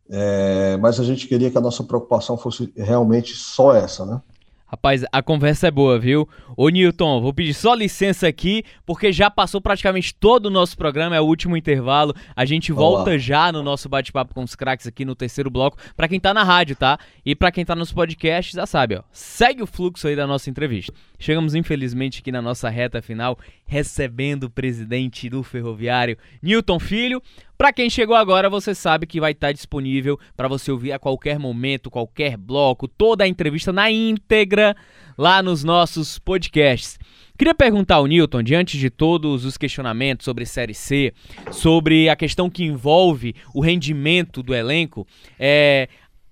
É, 0.09 0.77
mas 0.77 1.01
a 1.01 1.05
gente 1.05 1.27
queria 1.27 1.51
que 1.51 1.59
a 1.59 1.61
nossa 1.61 1.83
preocupação 1.83 2.37
fosse 2.37 2.73
realmente 2.77 3.35
só 3.35 3.75
essa, 3.75 4.07
né? 4.07 4.21
Rapaz, 4.69 5.05
a 5.13 5.23
conversa 5.23 5.69
é 5.69 5.71
boa, 5.71 5.97
viu? 5.97 6.29
Ô 6.57 6.69
Newton, 6.69 7.21
vou 7.21 7.33
pedir 7.33 7.55
só 7.55 7.73
licença 7.73 8.27
aqui, 8.27 8.65
porque 8.85 9.13
já 9.13 9.31
passou 9.31 9.61
praticamente 9.61 10.13
todo 10.13 10.47
o 10.47 10.51
nosso 10.51 10.77
programa, 10.77 11.15
é 11.15 11.21
o 11.21 11.25
último 11.25 11.57
intervalo. 11.57 12.13
A 12.35 12.45
gente 12.45 12.73
volta 12.73 13.11
Olá. 13.11 13.19
já 13.19 13.53
no 13.53 13.63
nosso 13.63 13.89
bate-papo 13.89 14.35
com 14.35 14.43
os 14.43 14.57
craques 14.57 14.85
aqui 14.85 15.05
no 15.05 15.15
terceiro 15.15 15.49
bloco, 15.49 15.79
para 15.97 16.09
quem 16.09 16.19
tá 16.19 16.35
na 16.35 16.43
rádio, 16.43 16.75
tá? 16.75 16.99
E 17.25 17.37
para 17.37 17.53
quem 17.53 17.65
tá 17.65 17.77
nos 17.77 17.93
podcasts, 17.93 18.55
já 18.55 18.67
sabe, 18.67 18.97
ó. 18.97 19.03
Segue 19.13 19.63
o 19.63 19.69
fluxo 19.69 20.09
aí 20.09 20.17
da 20.17 20.27
nossa 20.27 20.51
entrevista. 20.51 20.93
Chegamos, 21.17 21.55
infelizmente, 21.55 22.19
aqui 22.21 22.33
na 22.33 22.43
nossa 22.43 22.69
reta 22.69 23.01
final, 23.01 23.39
recebendo 23.65 24.45
o 24.45 24.51
presidente 24.51 25.31
do 25.31 25.45
Ferroviário, 25.45 26.19
Newton 26.43 26.81
Filho. 26.81 27.23
Para 27.57 27.73
quem 27.73 27.89
chegou 27.89 28.15
agora, 28.15 28.51
você 28.51 28.75
sabe 28.75 29.07
que 29.07 29.19
vai 29.19 29.33
estar 29.33 29.51
disponível 29.51 30.21
para 30.37 30.47
você 30.47 30.71
ouvir 30.71 30.93
a 30.93 30.99
qualquer 30.99 31.39
momento, 31.39 31.91
qualquer 31.91 32.37
bloco, 32.37 32.87
toda 32.87 33.25
a 33.25 33.29
entrevista 33.29 33.73
na 33.73 33.91
íntegra 33.91 34.77
lá 35.17 35.43
nos 35.43 35.65
nossos 35.65 36.19
podcasts. 36.19 36.99
Queria 37.39 37.55
perguntar 37.55 37.97
ao 37.97 38.07
Newton, 38.07 38.43
diante 38.43 38.79
de 38.79 38.91
todos 38.91 39.47
os 39.47 39.57
questionamentos 39.57 40.25
sobre 40.25 40.45
Série 40.45 40.75
C, 40.75 41.15
sobre 41.51 42.11
a 42.11 42.17
questão 42.17 42.51
que 42.51 42.65
envolve 42.65 43.35
o 43.55 43.61
rendimento 43.61 44.43
do 44.43 44.55
elenco, 44.55 45.07
é, 45.39 45.89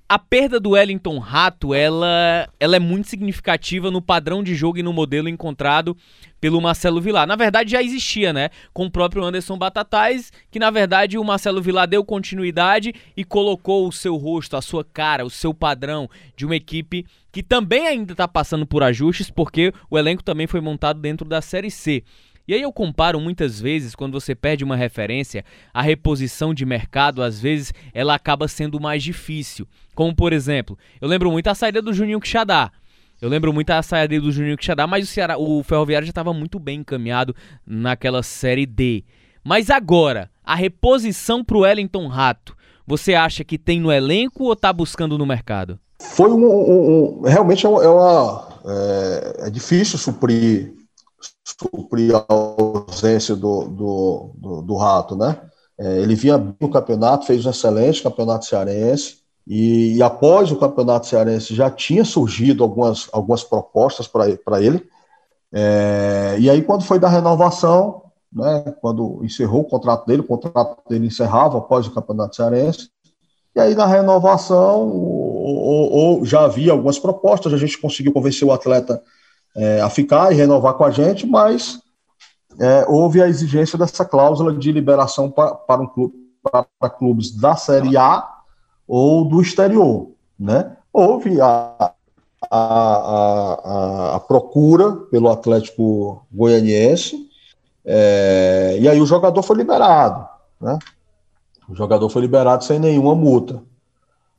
a 0.07 0.19
perda 0.19 0.61
do 0.61 0.71
Wellington 0.71 1.19
Rato, 1.19 1.73
ela, 1.73 2.49
ela 2.61 2.77
é 2.77 2.79
muito 2.79 3.09
significativa 3.09 3.91
no 3.91 4.03
padrão 4.03 4.43
de 4.43 4.55
jogo 4.55 4.79
e 4.79 4.83
no 4.83 4.93
modelo 4.93 5.29
encontrado 5.29 5.97
pelo 6.41 6.61
Marcelo 6.61 7.01
Vilar. 7.01 7.27
Na 7.27 7.37
verdade 7.37 7.71
já 7.71 7.83
existia, 7.83 8.31
né? 8.31 8.51
Com 8.73 8.85
o 8.85 8.91
próprio 8.91 9.25
Anderson 9.25 9.57
Batatais, 9.57 10.31
que 10.51 10.59
na 10.59 10.71
verdade 10.71 11.17
o 11.17 11.25
Marcelo 11.25 11.63
Vilar 11.63 11.89
deu 11.89 12.05
continuidade 12.05 12.93
e 13.17 13.25
colocou 13.25 13.89
o 13.89 13.93
seu 13.93 14.17
rosto, 14.17 14.57
a 14.57 14.63
sua 14.63 14.85
cara, 14.85 15.25
o 15.25 15.31
seu 15.31 15.55
padrão 15.55 16.09
de 16.37 16.45
uma 16.45 16.57
equipe 16.57 17.07
que 17.33 17.43
também 17.43 17.87
ainda 17.87 18.13
está 18.13 18.29
passando 18.29 18.67
por 18.67 18.83
ajustes, 18.83 19.31
porque 19.31 19.73
o 19.91 19.99
elenco 19.99 20.23
também 20.23 20.47
foi 20.47 20.61
montado 20.61 21.01
dentro 21.01 21.27
da 21.27 21.41
Série 21.41 21.71
C. 21.71 22.05
E 22.47 22.53
aí 22.53 22.61
eu 22.61 22.73
comparo 22.73 23.19
muitas 23.19 23.59
vezes, 23.59 23.95
quando 23.95 24.13
você 24.13 24.35
perde 24.35 24.65
uma 24.65 24.77
referência, 24.77 25.43
a 25.73 25.81
reposição 25.81 26.53
de 26.53 26.67
mercado, 26.67 27.23
às 27.23 27.41
vezes, 27.41 27.73
ela 27.95 28.15
acaba 28.15 28.47
sendo 28.47 28.79
mais 28.79 29.03
difícil. 29.03 29.67
Como, 29.95 30.15
por 30.15 30.31
exemplo, 30.31 30.79
eu 31.01 31.09
lembro 31.09 31.31
muito 31.31 31.47
a 31.49 31.55
saída 31.55 31.81
do 31.81 31.95
Juninho 31.95 32.21
Quixadá. 32.21 32.71
Eu 33.19 33.31
lembro 33.31 33.51
muito 33.51 33.71
a 33.71 33.83
saída 33.83 34.21
do 34.21 34.31
Juninho 34.31 34.59
Quixadá, 34.59 34.87
mas 34.87 35.05
o, 35.05 35.07
Ceará, 35.07 35.39
o 35.39 35.63
Ferroviário 35.63 36.05
já 36.05 36.11
estava 36.11 36.35
muito 36.35 36.59
bem 36.59 36.81
encaminhado 36.81 37.35
naquela 37.67 38.23
Série 38.23 38.67
D. 38.67 39.05
Mas 39.43 39.71
agora, 39.71 40.31
a 40.45 40.55
reposição 40.55 41.43
para 41.43 41.57
o 41.57 41.61
Wellington 41.61 42.07
Rato, 42.09 42.55
você 42.87 43.15
acha 43.15 43.43
que 43.43 43.57
tem 43.57 43.81
no 43.81 43.91
elenco 43.91 44.45
ou 44.45 44.53
está 44.53 44.71
buscando 44.71 45.17
no 45.17 45.25
mercado? 45.25 45.79
Foi 45.99 46.31
um, 46.31 46.45
um, 46.45 47.21
um 47.21 47.23
realmente 47.23 47.65
é, 47.65 47.69
uma, 47.69 48.49
é, 48.67 49.47
é 49.47 49.51
difícil 49.51 49.99
suprir 49.99 50.75
suprir 51.45 52.17
a 52.17 52.25
ausência 52.29 53.37
do, 53.37 53.65
do, 53.69 54.31
do, 54.35 54.63
do 54.63 54.77
Rato, 54.77 55.15
né? 55.15 55.39
É, 55.79 55.99
ele 55.99 56.15
vinha 56.15 56.39
bem 56.39 56.57
no 56.61 56.71
campeonato, 56.71 57.27
fez 57.27 57.45
um 57.45 57.51
excelente 57.51 58.03
campeonato 58.03 58.47
cearense, 58.47 59.19
e, 59.47 59.97
e, 59.97 60.03
após 60.03 60.51
o 60.51 60.57
campeonato 60.57 61.07
cearense 61.07 61.55
já 61.55 61.71
tinha 61.71 62.05
surgido 62.05 62.65
algumas, 62.65 63.09
algumas 63.13 63.45
propostas 63.45 64.09
para 64.09 64.63
ele. 64.63 64.89
É, 65.53 66.37
e 66.39 66.49
aí, 66.49 66.63
quando 66.63 66.85
foi 66.85 66.99
da 66.99 67.09
renovação, 67.09 68.05
né, 68.33 68.75
quando 68.81 69.23
encerrou 69.23 69.61
o 69.61 69.69
contrato 69.69 70.07
dele, 70.07 70.23
o 70.23 70.27
contrato 70.27 70.81
dele 70.89 71.09
encerrava 71.09 71.59
após 71.59 71.87
o 71.87 71.91
campeonato 71.93 72.37
cearense, 72.37 72.89
e 73.55 73.61
aí 73.61 73.75
na 73.75 73.87
renovação, 73.87 74.89
ou, 74.89 75.57
ou, 75.57 75.93
ou 75.93 76.25
já 76.25 76.45
havia 76.45 76.73
algumas 76.73 76.99
propostas, 76.99 77.53
a 77.53 77.59
gente 77.59 77.79
conseguiu 77.79 78.13
convencer 78.13 78.49
o 78.49 78.53
atleta 78.53 79.03
é, 79.57 79.81
a 79.81 79.89
ficar 79.89 80.33
e 80.33 80.35
renovar 80.35 80.75
com 80.75 80.85
a 80.85 80.91
gente, 80.91 81.27
mas 81.27 81.81
é, 82.59 82.85
houve 82.89 83.23
a 83.23 83.29
exigência 83.29 83.79
dessa 83.79 84.05
cláusula 84.05 84.53
de 84.53 84.73
liberação 84.73 85.31
para, 85.31 85.55
para, 85.55 85.83
um 85.83 85.87
clube, 85.87 86.15
para 86.43 86.91
clubes 86.91 87.31
da 87.31 87.57
Série 87.57 87.97
A 87.97 88.29
ou 88.87 89.25
do 89.25 89.41
exterior. 89.41 90.11
Né? 90.39 90.77
Houve 90.93 91.41
a, 91.41 91.93
a, 92.51 92.59
a, 92.59 94.17
a 94.17 94.21
procura 94.21 94.93
pelo 95.11 95.31
Atlético 95.31 96.25
Goianiense, 96.33 97.29
é, 97.85 98.79
e 98.81 98.89
aí 98.89 99.01
o 99.01 99.07
jogador 99.07 99.43
foi 99.43 99.57
liberado. 99.57 100.27
Né? 100.61 100.79
O 101.69 101.75
jogador 101.75 102.09
foi 102.09 102.23
liberado 102.23 102.65
sem 102.65 102.79
nenhuma 102.79 103.15
multa, 103.15 103.63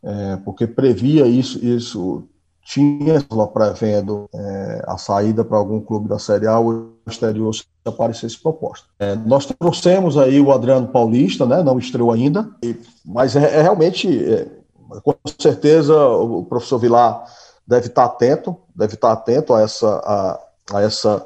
é, 0.03 0.37
porque 0.37 0.67
previa 0.67 1.25
isso, 1.25 1.63
isso 1.65 2.27
tinha 2.65 3.23
lá 3.31 3.45
prevendo 3.45 4.27
é, 4.33 4.83
a 4.87 4.97
saída 4.97 5.45
para 5.45 5.55
algum 5.55 5.79
clube 5.79 6.09
da 6.09 6.17
Série 6.17 6.47
A 6.47 6.57
ou 6.57 6.95
exterior 7.05 7.53
se 7.53 7.63
aparecesse 7.85 8.41
proposta. 8.41 8.87
É, 8.97 9.15
nós 9.15 9.45
trouxemos 9.45 10.17
aí 10.17 10.41
o 10.41 10.51
Adriano 10.51 10.87
Paulista, 10.87 11.45
né, 11.45 11.61
não 11.61 11.77
estreou 11.77 12.11
ainda, 12.11 12.49
e, 12.63 12.75
mas 13.05 13.35
é, 13.35 13.59
é 13.59 13.61
realmente, 13.61 14.09
é, 14.09 14.47
com 15.03 15.13
certeza, 15.39 15.95
o 16.07 16.43
professor 16.43 16.79
Vilar 16.79 17.23
deve 17.67 17.85
estar 17.85 18.05
atento, 18.05 18.57
deve 18.75 18.95
estar 18.95 19.11
atento 19.11 19.53
a 19.53 19.61
essa, 19.61 19.87
a, 20.03 20.39
a 20.73 20.81
essa 20.81 21.23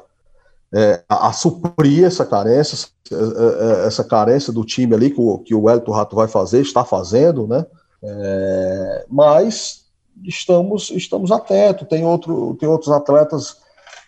é, 0.74 1.02
a, 1.08 1.28
a, 1.28 1.32
suprir 1.32 2.04
essa 2.04 2.26
carência, 2.26 2.74
essa, 2.74 3.86
essa 3.86 4.04
carência 4.04 4.52
do 4.52 4.62
time 4.62 4.94
ali 4.94 5.10
que 5.10 5.20
o, 5.20 5.38
que 5.38 5.54
o 5.54 5.70
Elton 5.70 5.92
Rato 5.92 6.14
vai 6.14 6.28
fazer, 6.28 6.60
está 6.60 6.84
fazendo, 6.84 7.46
né? 7.46 7.64
É, 8.02 9.06
mas 9.08 9.79
estamos, 10.24 10.90
estamos 10.90 11.30
atentos. 11.30 11.88
Tem, 11.88 12.04
outro, 12.04 12.56
tem 12.58 12.68
outros 12.68 12.90
atletas 12.92 13.56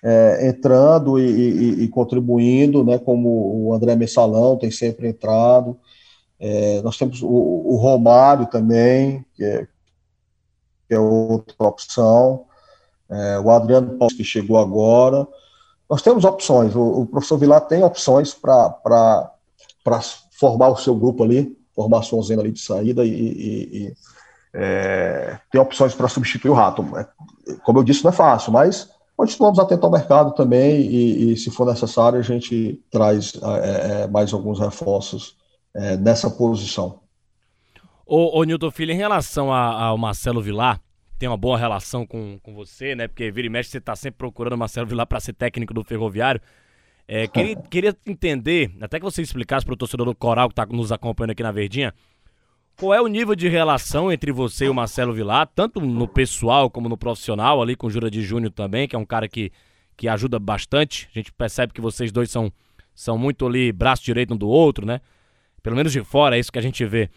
é, 0.03 0.49
entrando 0.49 1.19
e, 1.19 1.25
e, 1.25 1.85
e, 1.85 1.89
contribuindo, 1.89 2.85
né, 2.85 2.99
como 2.99 3.67
o 3.67 3.73
André 3.73 3.95
Messalão 3.95 4.57
tem 4.57 4.71
sempre 4.71 5.09
entrado. 5.09 5.79
É, 6.41 6.83
nós 6.83 6.97
temos 6.97 7.23
o, 7.23 7.29
o, 7.29 7.77
Romário 7.77 8.47
também, 8.47 9.25
que 9.35 9.45
é, 9.45 9.67
que 10.89 10.95
é 10.95 10.99
outra 10.99 11.55
opção. 11.61 12.47
É, 13.09 13.39
o 13.39 13.51
Adriano 13.51 13.97
Paulo, 13.97 14.15
que 14.17 14.25
chegou 14.25 14.59
agora. 14.59 15.27
Nós 15.89 16.03
temos 16.03 16.25
opções. 16.25 16.75
O, 16.75 17.03
o 17.03 17.07
professor 17.07 17.39
Vilar 17.39 17.61
tem 17.63 17.85
opções 17.85 18.35
para 18.35 19.31
formar 20.33 20.71
o 20.71 20.77
seu 20.77 20.97
grupo 20.97 21.23
ali, 21.23 21.57
formar 21.75 22.03
sua 22.03 22.19
usina 22.19 22.43
ali 22.43 22.51
de 22.51 22.61
saída 22.61 23.05
e, 23.05 23.11
e 23.11 23.95
é, 24.55 25.39
tem 25.51 25.61
opções 25.61 25.95
para 25.95 26.09
substituir 26.09 26.51
o 26.51 26.55
rato. 26.55 26.85
É, 26.97 27.07
como 27.63 27.79
eu 27.79 27.85
disse, 27.85 28.05
não 28.05 28.11
é 28.11 28.15
fácil, 28.15 28.53
mas 28.53 28.91
continuamos 29.17 29.59
atentos 29.59 29.85
ao 29.85 29.91
mercado 29.91 30.35
também 30.35 30.81
e, 30.81 31.33
e 31.33 31.37
se 31.37 31.51
for 31.51 31.67
necessário, 31.67 32.19
a 32.19 32.23
gente 32.23 32.81
traz 32.91 33.35
é, 33.43 34.03
é 34.03 34.07
mais 34.09 34.33
alguns 34.33 34.59
reforços 34.59 35.37
é, 35.75 35.97
nessa 35.97 36.31
posição. 36.31 37.01
Ô, 38.07 38.39
ô 38.39 38.45
Newton 38.45 38.71
Filho, 38.71 38.93
em 38.93 38.97
relação 38.97 39.53
ao 39.53 39.97
Marcelo 39.97 40.43
Vilar, 40.43 40.81
tem 41.19 41.29
uma 41.29 41.37
boa 41.37 41.57
relação 41.57 42.05
com, 42.05 42.39
com 42.43 42.53
você, 42.53 42.95
né? 42.95 43.07
Porque 43.07 43.31
vira 43.31 43.47
e 43.47 43.51
mexe, 43.51 43.71
você 43.71 43.79
está 43.79 43.95
sempre 43.95 44.19
procurando 44.19 44.55
o 44.55 44.59
Marcelo 44.59 44.87
Vilar 44.87 45.07
para 45.07 45.21
ser 45.21 45.33
técnico 45.33 45.73
do 45.73 45.85
Ferroviário. 45.85 46.41
É, 47.07 47.27
queria, 47.29 47.57
queria 47.71 47.97
entender, 48.05 48.73
até 48.81 48.99
que 48.99 49.05
você 49.05 49.23
explicasse 49.23 49.65
para 49.65 49.75
o 49.75 49.77
torcedor 49.77 50.05
do 50.05 50.15
Coral 50.15 50.49
que 50.49 50.53
está 50.53 50.67
nos 50.67 50.91
acompanhando 50.91 51.31
aqui 51.31 51.43
na 51.43 51.53
Verdinha, 51.53 51.95
qual 52.77 52.95
é 52.95 53.01
o 53.01 53.07
nível 53.07 53.35
de 53.35 53.49
relação 53.49 54.11
entre 54.11 54.33
você 54.33 54.67
e 54.67 54.69
o 54.69 54.75
Marcelo 54.75 55.13
Vilar, 55.13 55.49
tanto 55.55 55.81
no 55.81 56.09
pessoal 56.09 56.71
como 56.71 56.89
no 56.89 56.97
profissional, 56.97 57.63
ali 57.63 57.77
com 57.77 57.87
o 57.87 57.91
Jura 57.91 58.11
de 58.11 58.23
Júnior 58.23 58.53
também, 58.53 58.89
que 58.89 58.97
é 58.97 58.99
um 58.99 59.05
cara 59.05 59.29
que, 59.29 59.53
que 59.97 60.09
ajuda 60.09 60.39
bastante. 60.39 61.09
A 61.15 61.19
gente 61.19 61.33
percebe 61.33 61.73
que 61.73 61.81
vocês 61.81 62.11
dois 62.11 62.31
são, 62.31 62.53
são 62.95 63.17
muito 63.17 63.47
ali 63.47 63.73
braço 63.73 64.03
direito 64.03 64.35
um 64.35 64.37
do 64.37 64.49
outro, 64.49 64.87
né? 64.87 65.01
Pelo 65.63 65.77
menos 65.77 65.93
de 65.93 66.03
fora, 66.03 66.37
é 66.37 66.41
isso 66.41 66.51
que 66.51 66.59
a 66.59 66.63
gente 66.63 66.85
vê. 66.85 67.09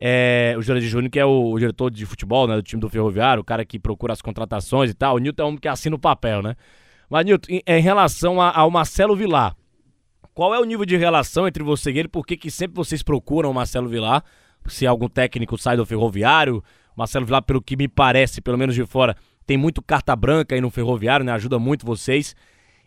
É, 0.00 0.54
o 0.56 0.62
Jura 0.62 0.80
de 0.80 0.88
Júnior, 0.88 1.10
que 1.10 1.18
é 1.18 1.24
o, 1.24 1.52
o, 1.52 1.58
diretor 1.58 1.90
de 1.90 2.06
futebol 2.06 2.46
né, 2.46 2.54
do 2.54 2.62
time 2.62 2.80
do 2.80 2.88
Ferroviário, 2.88 3.40
o 3.40 3.44
cara 3.44 3.64
que 3.64 3.78
procura 3.78 4.12
as 4.12 4.22
contratações 4.22 4.90
e 4.90 4.94
tal. 4.94 5.16
O 5.16 5.18
Nilton 5.18 5.42
é 5.42 5.46
um 5.46 5.56
que 5.56 5.66
assina 5.66 5.96
o 5.96 5.98
papel, 5.98 6.42
né? 6.42 6.54
Mas, 7.10 7.24
Nilton, 7.24 7.50
em, 7.50 7.62
em 7.66 7.80
relação 7.80 8.40
a, 8.40 8.56
ao 8.56 8.70
Marcelo 8.70 9.16
Vilar, 9.16 9.56
qual 10.34 10.54
é 10.54 10.60
o 10.60 10.64
nível 10.64 10.84
de 10.84 10.96
relação 10.96 11.48
entre 11.48 11.64
você 11.64 11.90
e 11.90 11.98
ele? 11.98 12.08
Por 12.08 12.24
que, 12.24 12.36
que 12.36 12.50
sempre 12.50 12.76
vocês 12.76 13.02
procuram 13.02 13.50
o 13.50 13.54
Marcelo 13.54 13.88
Vilar? 13.88 14.22
Se 14.66 14.86
algum 14.86 15.08
técnico 15.08 15.56
sai 15.56 15.76
do 15.76 15.86
Ferroviário. 15.86 16.62
Marcelo 16.96 17.26
Vilar, 17.26 17.42
pelo 17.42 17.62
que 17.62 17.76
me 17.76 17.86
parece, 17.86 18.40
pelo 18.40 18.58
menos 18.58 18.74
de 18.74 18.84
fora, 18.84 19.16
tem 19.46 19.56
muito 19.56 19.80
carta 19.80 20.14
branca 20.16 20.54
aí 20.54 20.60
no 20.60 20.70
Ferroviário, 20.70 21.24
né? 21.24 21.32
Ajuda 21.32 21.58
muito 21.58 21.86
vocês. 21.86 22.34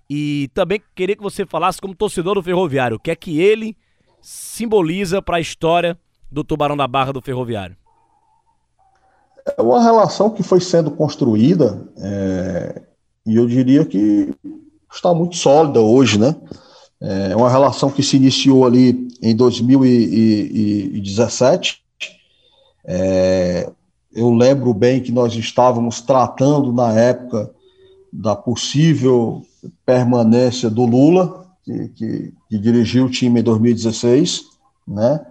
E 0.09 0.49
também 0.53 0.81
queria 0.93 1.15
que 1.15 1.23
você 1.23 1.45
falasse 1.45 1.79
como 1.79 1.95
torcedor 1.95 2.35
do 2.35 2.43
Ferroviário, 2.43 2.97
o 2.97 2.99
que 2.99 3.09
é 3.09 3.15
que 3.15 3.39
ele 3.39 3.77
simboliza 4.21 5.21
para 5.21 5.37
a 5.37 5.39
história 5.39 5.97
do 6.29 6.43
Tubarão 6.43 6.75
da 6.75 6.87
Barra 6.87 7.13
do 7.13 7.21
Ferroviário. 7.21 7.75
É 9.57 9.61
uma 9.61 9.81
relação 9.81 10.29
que 10.29 10.43
foi 10.43 10.59
sendo 10.59 10.91
construída 10.91 11.87
é, 11.97 12.81
e 13.25 13.35
eu 13.35 13.47
diria 13.47 13.85
que 13.85 14.33
está 14.91 15.13
muito 15.13 15.35
sólida 15.35 15.79
hoje, 15.79 16.19
né? 16.19 16.35
É 17.01 17.35
uma 17.35 17.49
relação 17.49 17.89
que 17.89 18.03
se 18.03 18.15
iniciou 18.15 18.65
ali 18.65 19.09
em 19.21 19.35
2017. 19.35 21.81
É, 22.85 23.69
eu 24.13 24.31
lembro 24.31 24.73
bem 24.73 25.01
que 25.01 25.11
nós 25.11 25.33
estávamos 25.33 25.99
tratando 26.01 26.71
na 26.71 26.93
época 26.93 27.51
da 28.13 28.35
possível 28.35 29.41
permanência 29.85 30.69
do 30.69 30.85
Lula, 30.85 31.47
que, 31.63 31.89
que, 31.89 32.33
que 32.49 32.57
dirigiu 32.57 33.05
o 33.05 33.09
time 33.09 33.39
em 33.39 33.43
2016, 33.43 34.43
né? 34.87 35.25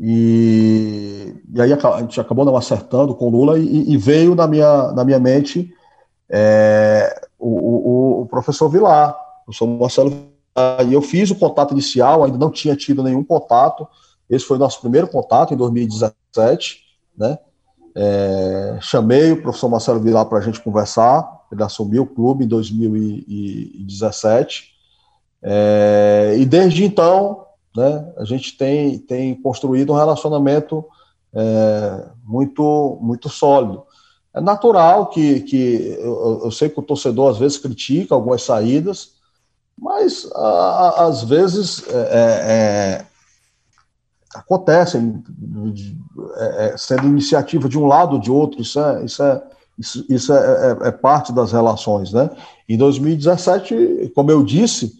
E, 0.00 1.34
e, 1.52 1.60
aí 1.60 1.72
a 1.72 2.00
gente 2.00 2.20
acabou 2.20 2.44
não 2.44 2.56
acertando 2.56 3.16
com 3.16 3.26
o 3.26 3.30
Lula 3.30 3.58
e, 3.58 3.92
e 3.92 3.96
veio 3.96 4.36
na 4.36 4.46
minha, 4.46 4.92
na 4.92 5.04
minha 5.04 5.18
mente 5.18 5.74
é, 6.30 7.20
o, 7.36 7.48
o, 7.48 8.22
o, 8.22 8.26
professor 8.26 8.68
Vilar, 8.68 9.10
o 9.10 9.46
professor 9.46 9.66
Marcelo 9.66 10.28
e 10.88 10.92
eu 10.92 11.02
fiz 11.02 11.30
o 11.30 11.36
contato 11.36 11.72
inicial, 11.72 12.24
ainda 12.24 12.38
não 12.38 12.50
tinha 12.50 12.76
tido 12.76 13.02
nenhum 13.02 13.24
contato. 13.24 13.86
Esse 14.28 14.44
foi 14.44 14.56
o 14.56 14.60
nosso 14.60 14.80
primeiro 14.80 15.08
contato 15.08 15.54
em 15.54 15.56
2017, 15.56 16.82
né? 17.16 17.38
É, 17.94 18.78
chamei 18.80 19.32
o 19.32 19.42
professor 19.42 19.68
Marcelo 19.68 20.00
Vilar 20.00 20.26
para 20.26 20.38
a 20.38 20.40
gente 20.40 20.60
conversar. 20.60 21.38
Ele 21.50 21.62
assumiu 21.62 22.02
o 22.02 22.06
clube 22.06 22.44
em 22.44 22.48
2017 22.48 24.76
É, 25.42 26.36
e 26.38 26.44
desde 26.44 26.84
então, 26.84 27.46
né, 27.74 28.12
a 28.16 28.24
gente 28.24 28.56
tem, 28.56 28.98
tem 28.98 29.34
construído 29.40 29.92
um 29.92 29.96
relacionamento 29.96 30.84
é, 31.32 32.06
muito, 32.24 32.98
muito 33.00 33.28
sólido. 33.28 33.84
É 34.34 34.40
natural 34.40 35.06
que, 35.06 35.40
que 35.40 35.96
eu, 35.98 36.42
eu, 36.44 36.50
sei 36.50 36.68
que 36.68 36.78
o 36.78 36.82
torcedor 36.82 37.30
às 37.30 37.38
vezes 37.38 37.58
critica 37.58 38.14
algumas 38.14 38.42
saídas, 38.42 39.17
mas 39.80 40.28
a, 40.34 41.06
às 41.06 41.22
vezes 41.22 41.84
é, 41.88 41.92
é, 41.92 43.04
é 43.04 43.06
acontecem 44.34 45.22
é, 46.36 46.74
sendo 46.76 47.06
iniciativa 47.06 47.68
de 47.68 47.78
um 47.78 47.86
lado 47.86 48.14
ou 48.14 48.20
de 48.20 48.30
outro, 48.30 48.60
isso 48.60 48.78
é, 48.78 49.04
isso 49.04 49.22
é, 49.22 49.42
isso, 49.78 50.04
isso 50.08 50.32
é, 50.32 50.36
é, 50.36 50.88
é, 50.88 50.90
parte 50.90 51.32
das 51.32 51.52
relações. 51.52 52.12
Né? 52.12 52.28
Em 52.68 52.76
2017, 52.76 54.12
como 54.14 54.30
eu 54.30 54.42
disse, 54.42 54.98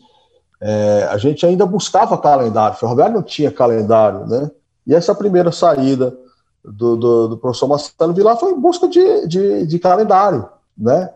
é, 0.60 1.08
a 1.10 1.18
gente 1.18 1.44
ainda 1.44 1.66
buscava 1.66 2.16
calendário, 2.16 2.78
Ferroviário 2.78 3.14
não 3.14 3.22
tinha 3.22 3.50
calendário, 3.50 4.26
né? 4.26 4.50
E 4.86 4.94
essa 4.94 5.14
primeira 5.14 5.52
saída 5.52 6.16
do, 6.64 6.96
do, 6.96 7.28
do 7.28 7.36
professor 7.36 7.68
Marcelo 7.68 8.12
Vilar 8.12 8.36
foi 8.38 8.52
em 8.52 8.60
busca 8.60 8.88
de, 8.88 9.26
de, 9.28 9.66
de 9.66 9.78
calendário, 9.78 10.48
né? 10.76 11.10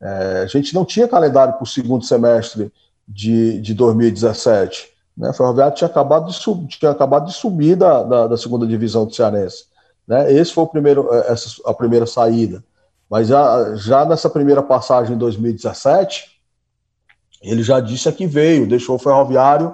É, 0.00 0.42
a 0.44 0.46
gente 0.46 0.74
não 0.74 0.84
tinha 0.84 1.08
calendário 1.08 1.54
para 1.54 1.62
o 1.62 1.66
segundo 1.66 2.04
semestre 2.04 2.72
de, 3.06 3.60
de 3.60 3.74
2017. 3.74 4.88
Né? 5.16 5.30
O 5.30 5.32
Ferroviário 5.32 5.74
tinha 5.74 5.88
acabado 5.88 6.26
de, 6.26 6.34
sub, 6.34 6.66
tinha 6.66 6.90
acabado 6.90 7.26
de 7.26 7.32
subir 7.32 7.76
da, 7.76 8.02
da, 8.02 8.26
da, 8.28 8.36
segunda 8.36 8.66
divisão 8.66 9.06
do 9.06 9.14
Cearense. 9.14 9.64
Né? 10.06 10.32
Esse 10.32 10.52
foi 10.52 10.64
o 10.64 10.68
primeiro, 10.68 11.12
é, 11.12 11.32
essa, 11.32 11.48
a 11.64 11.72
primeira 11.72 12.06
saída. 12.06 12.62
Mas 13.08 13.28
já, 13.28 13.74
já 13.76 14.04
nessa 14.04 14.28
primeira 14.28 14.62
passagem 14.62 15.14
em 15.14 15.18
2017, 15.18 16.36
ele 17.42 17.62
já 17.62 17.80
disse 17.80 18.10
que 18.12 18.26
veio, 18.26 18.68
deixou 18.68 18.96
o 18.96 18.98
ferroviário 18.98 19.72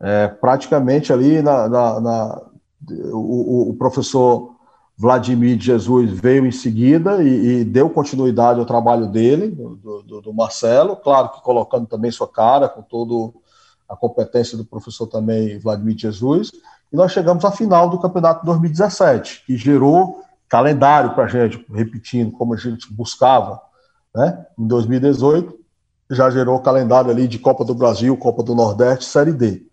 é, 0.00 0.28
praticamente 0.28 1.12
ali 1.12 1.42
na. 1.42 1.68
na, 1.68 2.00
na 2.00 2.42
o, 3.12 3.70
o, 3.70 3.74
professor 3.74 4.53
Vladimir 4.96 5.60
Jesus 5.60 6.10
veio 6.12 6.46
em 6.46 6.52
seguida 6.52 7.22
e, 7.22 7.60
e 7.60 7.64
deu 7.64 7.90
continuidade 7.90 8.60
ao 8.60 8.66
trabalho 8.66 9.08
dele, 9.08 9.48
do, 9.48 10.02
do, 10.02 10.20
do, 10.20 10.32
Marcelo, 10.32 10.94
claro 10.94 11.30
que 11.30 11.42
colocando 11.42 11.86
também 11.86 12.12
sua 12.12 12.28
cara, 12.28 12.68
com 12.68 12.80
toda 12.80 13.36
a 13.88 13.96
competência 13.96 14.56
do 14.56 14.64
professor 14.64 15.06
também 15.06 15.58
Vladimir 15.58 15.98
Jesus, 15.98 16.52
e 16.92 16.96
nós 16.96 17.10
chegamos 17.10 17.44
à 17.44 17.50
final 17.50 17.90
do 17.90 17.98
campeonato 17.98 18.46
2017, 18.46 19.44
que 19.46 19.56
gerou 19.56 20.22
calendário 20.48 21.12
para 21.14 21.24
a 21.24 21.28
gente, 21.28 21.64
repetindo 21.72 22.30
como 22.30 22.54
a 22.54 22.56
gente 22.56 22.92
buscava 22.92 23.60
né, 24.14 24.46
em 24.56 24.66
2018, 24.66 25.58
já 26.10 26.30
gerou 26.30 26.60
calendário 26.60 27.10
ali 27.10 27.26
de 27.26 27.38
Copa 27.38 27.64
do 27.64 27.74
Brasil, 27.74 28.16
Copa 28.16 28.44
do 28.44 28.54
Nordeste, 28.54 29.06
Série 29.06 29.32
D. 29.32 29.66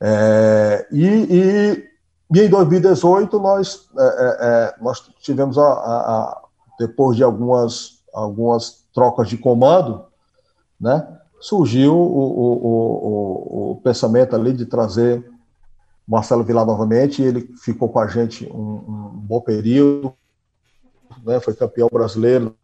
É, 0.00 0.86
e, 0.92 1.06
e, 1.06 1.84
e, 2.32 2.40
em 2.40 2.48
2018 2.48 3.38
nós, 3.38 3.88
é, 3.96 4.02
é, 4.02 4.36
é, 4.40 4.74
nós 4.80 5.00
tivemos, 5.20 5.56
a, 5.58 5.62
a, 5.62 6.20
a, 6.20 6.42
depois 6.78 7.16
de 7.16 7.22
algumas, 7.22 8.02
algumas 8.12 8.84
trocas 8.92 9.28
de 9.28 9.38
comando, 9.38 10.04
né, 10.80 11.06
surgiu 11.40 11.94
o, 11.94 12.18
o, 12.18 12.66
o, 12.66 13.70
o 13.72 13.80
pensamento 13.82 14.34
ali 14.34 14.52
de 14.52 14.66
trazer 14.66 15.24
Marcelo 16.06 16.44
Vilar 16.44 16.66
novamente, 16.66 17.22
ele 17.22 17.52
ficou 17.62 17.88
com 17.88 17.98
a 17.98 18.06
gente 18.06 18.50
um, 18.52 18.84
um 18.88 19.10
bom 19.14 19.40
período, 19.40 20.14
né, 21.24 21.40
foi 21.40 21.54
campeão 21.54 21.88
brasileiro 21.92 22.56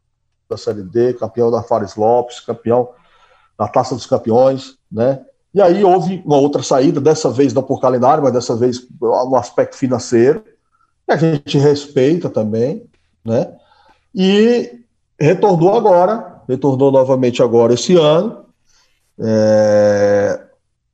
da 0.49 0.57
Série 0.57 0.83
D, 0.83 1.15
campeão 1.15 1.51
da 1.51 1.63
Fares 1.63 1.97
Lopes, 1.97 2.41
campeão 2.41 2.91
da 3.59 3.69
Taça 3.69 3.95
dos 3.95 4.07
Campeões, 4.07 4.77
né? 4.91 5.25
E 5.55 5.61
aí 5.61 5.85
houve 5.85 6.23
uma 6.25 6.39
outra 6.39 6.63
saída, 6.63 7.01
dessa 7.01 7.31
vez 7.31 7.53
não 7.53 7.63
por 7.63 7.81
calendário, 7.81 8.23
mas 8.23 8.33
dessa 8.33 8.57
vez 8.57 8.87
no 9.01 9.37
aspecto 9.37 9.77
financeiro, 9.77 10.43
que 11.07 11.13
a 11.13 11.17
gente 11.17 11.59
respeita 11.59 12.31
também, 12.31 12.87
né? 13.25 13.55
E 14.15 14.81
retornou 15.21 15.77
agora, 15.77 16.43
retornou 16.49 16.91
novamente 16.91 17.43
agora 17.43 17.75
esse 17.75 17.95
ano, 17.97 18.47
é, 19.19 20.41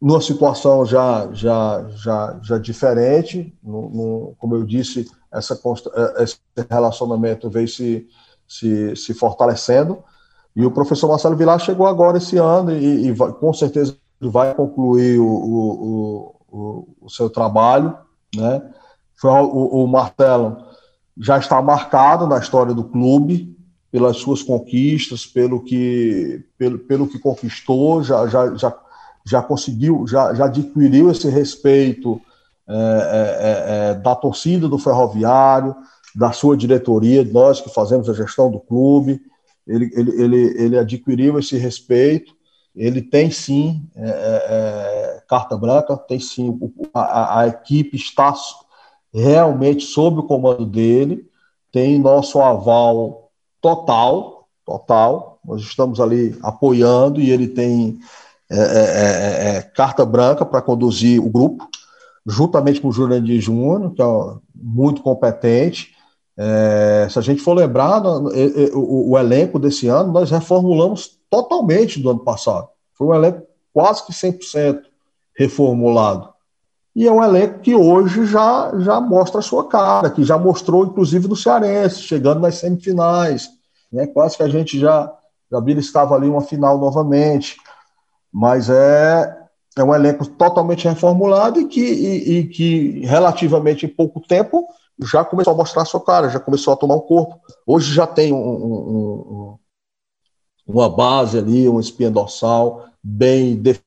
numa 0.01 0.21
situação 0.21 0.85
já, 0.85 1.29
já, 1.33 1.87
já, 1.91 2.39
já 2.43 2.59
diferente, 2.59 3.55
no, 3.63 3.89
no, 3.91 4.35
como 4.39 4.55
eu 4.55 4.65
disse, 4.65 5.09
essa, 5.33 5.59
esse 6.19 6.39
relacionamento 6.69 7.51
veio 7.51 7.69
se, 7.69 8.07
se, 8.47 8.95
se 8.97 9.15
fortalecendo. 9.15 10.03
E 10.55 10.65
o 10.65 10.71
professor 10.71 11.09
Marcelo 11.09 11.37
Vilar 11.37 11.59
chegou 11.61 11.87
agora 11.87 12.19
esse 12.19 12.37
ano 12.39 12.73
e, 12.73 13.09
e 13.09 13.17
com 13.17 13.53
certeza 13.53 13.97
vai 14.21 14.55
concluir 14.55 15.19
o, 15.19 15.27
o, 15.27 16.35
o, 16.49 16.89
o 17.03 17.11
seu 17.11 17.31
trabalho. 17.31 17.97
Né? 18.35 18.63
O, 19.23 19.85
o 19.85 19.87
Marcelo 19.87 20.57
já 21.17 21.39
está 21.39 21.61
marcado 21.61 22.27
na 22.27 22.39
história 22.39 22.75
do 22.75 22.85
clube 22.85 23.57
pelas 23.91 24.19
suas 24.19 24.43
conquistas, 24.43 25.27
pelo 25.27 25.63
que, 25.63 26.45
pelo, 26.57 26.79
pelo 26.79 27.09
que 27.09 27.19
conquistou, 27.19 28.03
já, 28.03 28.27
já, 28.27 28.55
já, 28.55 28.79
já 29.25 29.43
conseguiu, 29.43 30.07
já, 30.07 30.35
já 30.35 30.45
adquiriu 30.45 31.11
esse 31.11 31.29
respeito 31.29 32.21
é, 32.69 32.75
é, 32.75 33.91
é, 33.91 33.95
da 33.95 34.15
torcida 34.15 34.69
do 34.69 34.79
Ferroviário, 34.79 35.75
da 36.15 36.33
sua 36.33 36.57
diretoria, 36.57 37.25
nós 37.25 37.61
que 37.61 37.73
fazemos 37.73 38.09
a 38.11 38.15
gestão 38.15 38.51
do 38.51 38.61
clube, 38.61 39.21
ele, 39.67 39.91
ele, 39.95 40.23
ele, 40.23 40.63
ele 40.63 40.79
adquiriu 40.79 41.39
esse 41.39 41.57
respeito, 41.57 42.35
ele 42.75 43.03
tem 43.03 43.31
sim 43.31 43.83
é, 43.97 44.09
é, 44.09 44.09
é 44.09 45.23
carta 45.29 45.57
branca, 45.57 45.97
tem 45.97 46.21
sim, 46.21 46.59
a, 46.95 47.41
a, 47.41 47.49
equipe 47.49 47.97
está 47.97 48.35
realmente 49.13 49.85
sob 49.85 50.21
o 50.21 50.23
comando 50.23 50.65
dele, 50.65 51.29
tem 51.73 51.99
nosso 51.99 52.41
aval 52.41 53.31
total, 53.61 54.49
total, 54.65 55.39
nós 55.45 55.63
estamos 55.63 56.01
ali 56.01 56.39
apoiando 56.43 57.21
e 57.21 57.31
ele 57.31 57.49
tem 57.49 57.99
é, 58.51 58.59
é, 58.59 59.57
é 59.57 59.63
carta 59.63 60.07
branca 60.07 60.45
para 60.45 60.63
conduzir 60.63 61.21
o 61.21 61.29
grupo, 61.29 61.69
juntamente 62.27 62.81
com 62.81 62.89
o 62.89 62.93
Jurandir 62.93 63.41
Júnior, 63.41 63.93
que 63.93 64.03
é 64.03 64.07
muito 64.55 65.03
competente. 65.03 65.95
Se 67.11 67.19
a 67.19 67.23
gente 67.23 67.43
for 67.43 67.53
lembrar, 67.55 68.01
o, 68.07 69.11
o, 69.11 69.19
elenco 69.19 69.59
desse 69.59 69.89
ano, 69.89 70.13
nós 70.13 70.31
reformulamos 70.31 71.18
totalmente 71.31 72.01
do 72.01 72.11
ano 72.11 72.21
passado. 72.21 72.69
Foi 72.95 73.07
um 73.07 73.15
elenco 73.15 73.43
quase 73.73 74.05
que 74.05 74.13
100% 74.13 74.83
reformulado. 75.37 76.33
E 76.95 77.07
é 77.07 77.13
um 77.13 77.23
elenco 77.23 77.61
que 77.61 77.75
hoje 77.75 78.27
já, 78.27 78.73
já 78.79 79.01
mostra 79.01 79.39
a 79.39 79.43
sua 79.43 79.69
cara, 79.69 80.11
que 80.11 80.25
já 80.25 80.37
mostrou, 80.37 80.85
inclusive, 80.85 81.29
no 81.29 81.37
Cearense, 81.37 82.03
chegando 82.03 82.41
nas 82.41 82.57
semifinais. 82.57 83.49
Né? 83.93 84.07
Quase 84.09 84.37
que 84.37 84.43
a 84.43 84.49
gente 84.49 84.79
já, 84.79 85.13
já 85.51 85.61
estava 85.79 86.17
ali 86.17 86.29
uma 86.29 86.41
final 86.41 86.77
novamente. 86.77 87.57
Mas 88.33 88.69
é, 88.69 89.37
é 89.77 89.85
um 89.85 89.95
elenco 89.95 90.27
totalmente 90.27 90.89
reformulado 90.89 91.61
e 91.61 91.67
que, 91.67 91.81
e, 91.81 92.39
e 92.39 92.45
que, 92.49 93.07
relativamente 93.07 93.87
em 93.87 93.89
pouco 93.89 94.21
tempo, 94.21 94.67
já 95.01 95.25
começou 95.25 95.53
a 95.53 95.57
mostrar 95.57 95.83
a 95.83 95.85
sua 95.85 96.01
cara, 96.01 96.29
já 96.29 96.41
começou 96.41 96.73
a 96.73 96.77
tomar 96.77 96.97
um 96.97 97.01
corpo. 97.01 97.41
Hoje 97.65 97.95
já 97.95 98.07
tem 98.07 98.33
um, 98.33 98.37
um, 98.37 99.59
uma 100.69 100.91
base 100.91 101.39
ali, 101.39 101.67
uma 101.67 101.81
espinha 101.81 102.11
dorsal 102.11 102.85
bem 103.03 103.57
definida, 103.57 103.85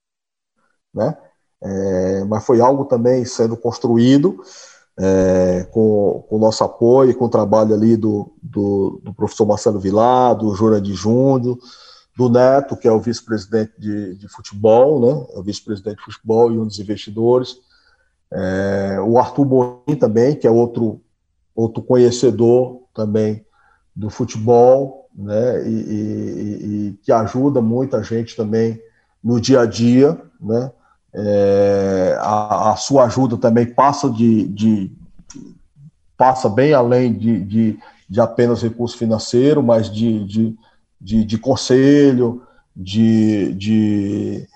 né? 0.94 1.16
É, 1.64 2.24
mas 2.24 2.44
foi 2.44 2.60
algo 2.60 2.86
também 2.86 3.24
sendo 3.24 3.56
construído 3.56 4.42
é, 5.00 5.68
com, 5.72 6.26
com 6.28 6.38
o 6.38 6.40
nosso 6.40 6.64
apoio, 6.64 7.16
com 7.16 7.26
o 7.26 7.30
trabalho 7.30 7.76
ali 7.76 7.96
do, 7.96 8.34
do, 8.42 9.00
do 9.04 9.14
professor 9.14 9.46
Marcelo 9.46 9.80
Vilar, 9.80 10.36
do 10.36 10.56
Jurandir 10.56 10.96
Júnior, 10.96 11.60
do 12.18 12.30
Neto, 12.30 12.76
que 12.76 12.88
é 12.88 12.92
o 12.92 13.00
vice-presidente 13.00 13.74
de, 13.78 14.16
de, 14.16 14.28
futebol, 14.28 15.00
né? 15.00 15.28
É 15.36 15.40
o 15.40 15.44
vice-presidente 15.44 15.98
de 15.98 16.04
futebol 16.04 16.52
e 16.52 16.58
um 16.58 16.66
dos 16.66 16.80
investidores. 16.80 17.58
É, 18.34 18.98
o 19.06 19.20
Arthur 19.20 19.46
Bonin 19.46 20.00
também, 20.00 20.36
que 20.36 20.48
é 20.48 20.52
outro, 20.52 21.00
outro 21.56 21.84
conhecedor 21.84 22.82
também 22.94 23.46
do 23.96 24.10
futebol, 24.10 25.10
né? 25.16 25.68
E, 25.68 25.72
e, 25.72 26.88
e 26.89 26.99
que 27.03 27.12
ajuda 27.12 27.62
muita 27.62 28.03
gente 28.03 28.36
também 28.36 28.82
no 29.24 29.39
dia 29.39 29.62
a 29.62 29.66
dia, 29.66 30.20
né? 30.39 30.72
É, 31.14 32.18
a, 32.20 32.72
a, 32.72 32.76
sua 32.78 33.03
ajuda 33.03 33.36
também 33.36 33.66
passa 33.66 34.09
de, 34.09 34.47
de 34.47 34.91
passa 36.16 36.47
bem 36.47 36.74
além 36.74 37.12
de, 37.12 37.43
de, 37.43 37.80
de, 38.09 38.22
apenas 38.22 38.62
recurso 38.62 38.97
financeiro, 38.97 39.62
mas 39.62 39.91
de, 39.91 40.24
de 40.24 40.57
de, 41.01 41.26
de 41.26 41.38
conselho, 41.39 42.43
de, 42.76 43.53
de, 43.55 44.47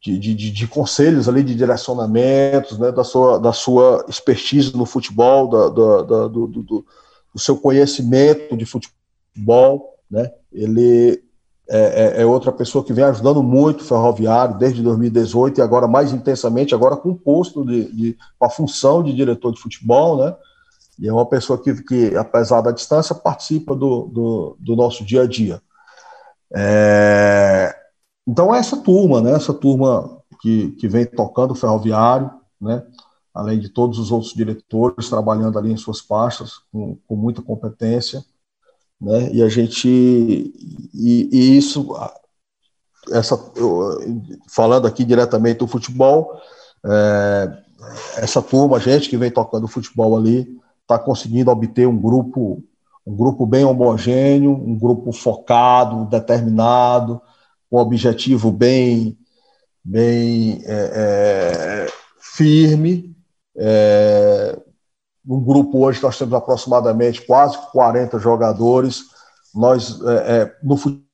de, 0.00 0.34
de, 0.34 0.66
conselhos 0.66 1.28
ali, 1.28 1.42
de 1.42 1.54
direcionamentos, 1.54 2.78
né, 2.78 2.90
da, 2.90 3.04
sua, 3.04 3.38
da 3.38 3.52
sua 3.52 4.04
expertise 4.08 4.74
no 4.74 4.86
futebol, 4.86 5.48
da, 5.48 5.68
da, 5.68 6.02
da 6.02 6.28
do, 6.28 6.46
do, 6.46 6.62
do, 6.62 6.86
seu 7.36 7.58
conhecimento 7.58 8.56
de 8.56 8.64
futebol, 8.64 8.96
né, 10.10 10.32
ele 10.52 11.22
é, 11.68 12.18
é, 12.18 12.22
é, 12.22 12.26
outra 12.26 12.52
pessoa 12.52 12.84
que 12.84 12.92
vem 12.92 13.04
ajudando 13.04 13.42
muito 13.42 13.80
o 13.80 13.84
ferroviário 13.84 14.56
desde 14.56 14.80
2018 14.82 15.58
e 15.58 15.62
agora 15.62 15.88
mais 15.88 16.12
intensamente, 16.12 16.74
agora 16.74 16.96
com 16.96 17.10
o 17.10 17.16
posto 17.16 17.64
de, 17.64 17.92
de, 17.92 18.18
com 18.38 18.46
a 18.46 18.50
função 18.50 19.02
de 19.02 19.12
diretor 19.12 19.52
de 19.52 19.60
futebol, 19.60 20.16
né? 20.16 20.36
E 20.98 21.08
é 21.08 21.12
uma 21.12 21.26
pessoa 21.26 21.60
que, 21.60 21.74
que 21.82 22.16
apesar 22.16 22.60
da 22.60 22.70
distância, 22.70 23.14
participa 23.14 23.74
do, 23.74 24.06
do, 24.06 24.56
do 24.60 24.76
nosso 24.76 25.04
dia 25.04 25.22
a 25.22 25.26
dia. 25.26 25.60
É, 26.54 27.74
então 28.26 28.54
é 28.54 28.58
essa 28.58 28.76
turma, 28.76 29.20
né? 29.20 29.32
Essa 29.32 29.52
turma 29.52 30.22
que, 30.40 30.70
que 30.72 30.86
vem 30.86 31.04
tocando 31.04 31.50
o 31.50 31.56
ferroviário, 31.56 32.30
né? 32.60 32.84
Além 33.34 33.58
de 33.58 33.68
todos 33.68 33.98
os 33.98 34.12
outros 34.12 34.32
diretores 34.32 35.10
trabalhando 35.10 35.58
ali 35.58 35.72
em 35.72 35.76
suas 35.76 36.00
pastas 36.00 36.52
com, 36.72 36.96
com 37.08 37.16
muita 37.16 37.42
competência 37.42 38.24
né? 39.00 39.30
E 39.32 39.42
a 39.42 39.48
gente 39.48 39.88
e, 39.88 41.28
e 41.32 41.56
isso 41.56 41.94
essa 43.12 43.38
falando 44.48 44.86
aqui 44.86 45.04
diretamente 45.04 45.58
do 45.58 45.66
futebol, 45.66 46.40
é, 46.84 47.58
essa 48.16 48.42
turma, 48.42 48.78
a 48.78 48.80
gente 48.80 49.08
que 49.08 49.16
vem 49.16 49.30
tocando 49.30 49.68
futebol 49.68 50.16
ali, 50.16 50.58
está 50.82 50.98
conseguindo 50.98 51.50
obter 51.50 51.86
um 51.86 51.96
grupo 51.96 52.62
um 53.06 53.14
grupo 53.14 53.46
bem 53.46 53.64
homogêneo, 53.64 54.50
um 54.50 54.76
grupo 54.76 55.12
focado, 55.12 56.06
determinado, 56.06 57.20
um 57.70 57.78
objetivo 57.78 58.50
bem 58.50 59.16
bem 59.84 60.60
é, 60.64 61.86
é, 61.86 61.92
firme, 62.18 63.16
é, 63.56 64.58
um 65.26 65.42
grupo 65.42 65.84
hoje 65.84 66.00
nós 66.02 66.16
temos 66.16 66.34
aproximadamente 66.34 67.22
quase 67.22 67.58
40 67.72 68.18
jogadores. 68.18 69.04
Nós, 69.54 70.00
é, 70.02 70.14
é, 70.14 70.56
no 70.62 70.76
futebol, 70.76 71.04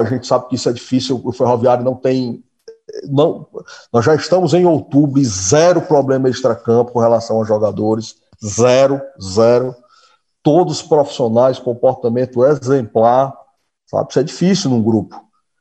a 0.00 0.04
gente 0.04 0.26
sabe 0.26 0.48
que 0.48 0.54
isso 0.54 0.68
é 0.68 0.72
difícil, 0.72 1.20
o 1.22 1.32
Ferroviário 1.32 1.84
não 1.84 1.94
tem. 1.94 2.42
Não, 3.04 3.46
nós 3.92 4.04
já 4.04 4.14
estamos 4.14 4.54
em 4.54 4.64
outubro 4.64 5.20
e 5.20 5.24
zero 5.24 5.82
problema 5.82 6.28
extra-campo 6.28 6.92
com 6.92 7.00
relação 7.00 7.36
aos 7.36 7.48
jogadores. 7.48 8.16
Zero, 8.44 9.00
zero. 9.20 9.74
Todos 10.42 10.82
profissionais, 10.82 11.58
comportamento 11.58 12.44
exemplar. 12.44 13.36
Sabe? 13.86 14.10
Isso 14.10 14.20
é 14.20 14.22
difícil 14.22 14.70
num 14.70 14.82
grupo. 14.82 15.20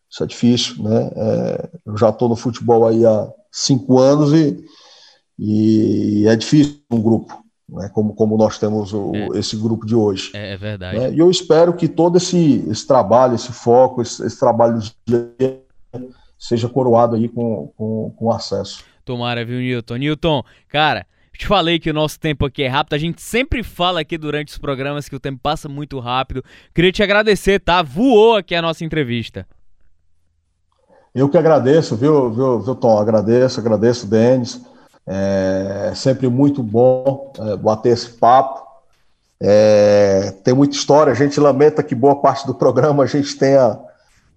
Isso 0.10 0.24
é 0.24 0.28
difícil, 0.28 0.84
né? 0.84 1.12
É, 1.16 1.70
eu 1.86 1.98
já 1.98 2.10
estou 2.10 2.30
no 2.30 2.36
futebol 2.36 2.88
aí 2.88 3.06
há 3.06 3.28
cinco 3.52 4.00
anos 4.00 4.34
e, 4.34 4.64
e 5.40 6.28
é 6.28 6.36
difícil 6.36 6.80
num 6.92 7.02
grupo 7.02 7.45
né, 7.68 7.90
como, 7.94 8.14
como 8.14 8.38
nós 8.38 8.58
temos 8.58 8.94
o, 8.94 9.12
é. 9.16 9.40
esse 9.40 9.56
grupo 9.56 9.86
de 9.86 9.96
hoje. 9.96 10.32
É, 10.34 10.54
é 10.54 10.58
verdade. 10.58 10.98
Né, 10.98 11.14
e 11.14 11.20
eu 11.20 11.30
espero 11.30 11.74
que 11.74 11.88
todo 11.88 12.18
esse, 12.18 12.66
esse 12.70 12.86
trabalho, 12.86 13.36
esse 13.36 13.52
foco, 13.52 14.02
esse, 14.02 14.26
esse 14.26 14.40
trabalho 14.40 14.80
dia 15.06 15.62
seja 16.38 16.70
coroado 16.70 17.16
aí 17.16 17.28
com, 17.28 17.72
com, 17.76 18.14
com 18.16 18.32
acesso. 18.32 18.84
Tomara, 19.04 19.46
viu, 19.46 19.60
Newton? 19.60 19.98
Newton, 19.98 20.44
cara, 20.68 21.06
te 21.38 21.48
falei 21.48 21.80
que 21.80 21.90
o 21.90 21.94
nosso 21.94 22.20
tempo 22.20 22.46
aqui 22.46 22.64
é 22.64 22.68
rápido. 22.68 22.94
A 22.94 22.98
gente 22.98 23.22
sempre 23.22 23.64
fala 23.64 24.02
aqui 24.02 24.18
durante 24.18 24.50
os 24.50 24.58
programas 24.58 25.10
que 25.10 25.16
o 25.16 25.20
tempo 25.20 25.40
passa 25.42 25.68
muito 25.68 26.00
rápido. 26.00 26.44
Queria 26.74 26.92
te 26.92 27.04
agradecer, 27.04 27.60
tá? 27.60 27.82
Voou 27.82 28.36
aqui 28.36 28.56
a 28.56 28.62
nossa 28.62 28.84
entrevista. 28.84 29.48
Eu 31.14 31.30
que 31.30 31.38
agradeço, 31.38 31.96
viu, 31.96 32.32
viu, 32.32 32.60
viu 32.60 32.76
Tom? 32.76 32.98
Agradeço, 33.00 33.60
agradeço, 33.60 34.06
Denis. 34.06 34.62
É 35.08 35.92
sempre 35.96 36.28
muito 36.28 36.64
bom 36.64 37.32
é, 37.40 37.56
bater 37.58 37.94
esse 37.94 38.10
papo. 38.10 38.66
É, 39.40 40.34
tem 40.44 40.54
muita 40.54 40.76
história. 40.76 41.12
A 41.12 41.16
gente 41.16 41.40
lamenta 41.40 41.84
que 41.84 41.94
boa 41.94 42.16
parte 42.16 42.48
do 42.48 42.56
programa 42.56 43.04
a 43.04 43.08
gente 43.08 43.36
tenha 43.38 43.78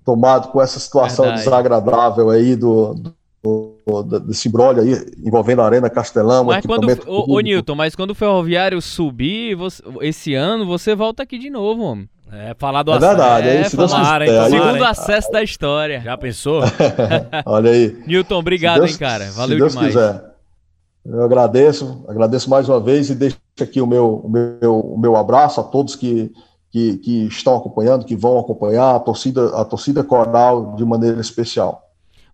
tomado 0.04 0.48
com 0.48 0.60
essa 0.60 0.78
situação 0.78 1.26
Verdade. 1.26 1.44
desagradável 1.44 2.30
aí 2.30 2.56
do, 2.56 2.94
do, 2.94 3.74
do, 3.86 4.20
desse 4.20 4.48
brolho 4.48 4.82
aí 4.82 4.94
envolvendo 5.24 5.62
a 5.62 5.66
Arena 5.66 5.88
Castelão. 5.88 6.44
Mas 6.44 6.66
quando, 6.66 6.86
ô, 7.06 7.34
ô, 7.34 7.40
Newton, 7.40 7.74
mas 7.74 7.94
quando 7.94 8.10
o 8.10 8.14
Ferroviário 8.14 8.80
subir 8.82 9.54
você, 9.54 9.82
esse 10.02 10.34
ano, 10.34 10.66
você 10.66 10.94
volta 10.94 11.22
aqui 11.22 11.38
de 11.38 11.48
novo, 11.48 11.82
homem. 11.82 12.08
É, 12.30 12.54
falar 12.58 12.82
do 12.82 12.92
é 12.92 12.96
acesso. 12.96 13.16
Verdade, 13.16 13.48
é, 13.48 13.60
é 13.60 13.70
falar, 13.70 14.22
hein, 14.22 14.50
Segundo 14.50 14.84
acesso 14.84 15.32
da 15.32 15.42
história. 15.42 16.00
Já 16.02 16.16
pensou? 16.18 16.62
Olha 17.46 17.70
aí. 17.70 17.96
Newton, 18.06 18.38
obrigado, 18.38 18.80
Deus, 18.80 18.92
hein, 18.92 18.98
cara. 18.98 19.30
Valeu 19.32 19.56
se 19.56 19.60
Deus 19.60 19.72
demais. 19.72 19.94
Quiser. 19.94 20.37
Eu 21.04 21.22
agradeço, 21.22 22.04
agradeço 22.08 22.50
mais 22.50 22.68
uma 22.68 22.80
vez 22.80 23.08
e 23.10 23.14
deixo 23.14 23.38
aqui 23.60 23.80
o 23.80 23.86
meu, 23.86 24.16
o 24.24 24.28
meu, 24.28 24.80
o 24.80 24.98
meu 24.98 25.16
abraço 25.16 25.60
a 25.60 25.64
todos 25.64 25.96
que, 25.96 26.30
que, 26.70 26.98
que, 26.98 27.26
estão 27.26 27.56
acompanhando, 27.56 28.04
que 28.04 28.14
vão 28.14 28.38
acompanhar, 28.38 28.94
a 28.94 29.00
torcida, 29.00 29.56
a 29.56 29.64
torcida 29.64 30.04
coral 30.04 30.74
de 30.76 30.84
maneira 30.84 31.20
especial. 31.20 31.82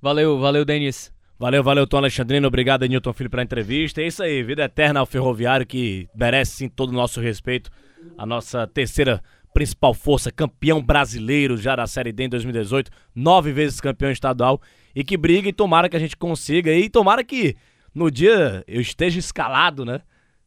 Valeu, 0.03 0.39
valeu, 0.39 0.65
Denis. 0.65 1.13
Valeu, 1.39 1.63
valeu, 1.63 1.87
Tom 1.87 1.99
Alexandrino. 1.99 2.47
Obrigado, 2.47 2.87
Nilton 2.87 3.13
Filho, 3.13 3.31
pela 3.31 3.43
entrevista. 3.43 4.01
É 4.01 4.07
isso 4.07 4.23
aí, 4.23 4.43
vida 4.43 4.65
eterna 4.65 5.01
ao 5.01 5.07
Ferroviário, 5.07 5.67
que 5.67 6.09
merece 6.15 6.53
sim 6.53 6.69
todo 6.69 6.91
o 6.91 6.95
nosso 6.95 7.21
respeito. 7.21 7.71
A 8.17 8.25
nossa 8.25 8.67
terceira 8.67 9.23
principal 9.53 9.95
força, 9.95 10.33
campeão 10.33 10.83
brasileiro 10.83 11.57
já 11.57 11.77
da 11.77 11.87
Série 11.87 12.13
D 12.13 12.25
em 12.25 12.29
2018, 12.29 12.91
nove 13.15 13.53
vezes 13.53 13.81
campeão 13.81 14.11
estadual. 14.11 14.61
E 14.95 15.05
que 15.05 15.17
briga 15.17 15.49
e 15.49 15.53
tomara 15.53 15.89
que 15.89 15.97
a 15.97 16.01
gente 16.01 16.17
consiga. 16.17 16.73
E 16.73 16.89
tomara 16.89 17.25
que 17.25 17.57
no 17.95 18.11
dia 18.11 18.65
eu 18.67 18.81
esteja 18.81 19.19
escalado, 19.19 19.85
né? 19.85 20.01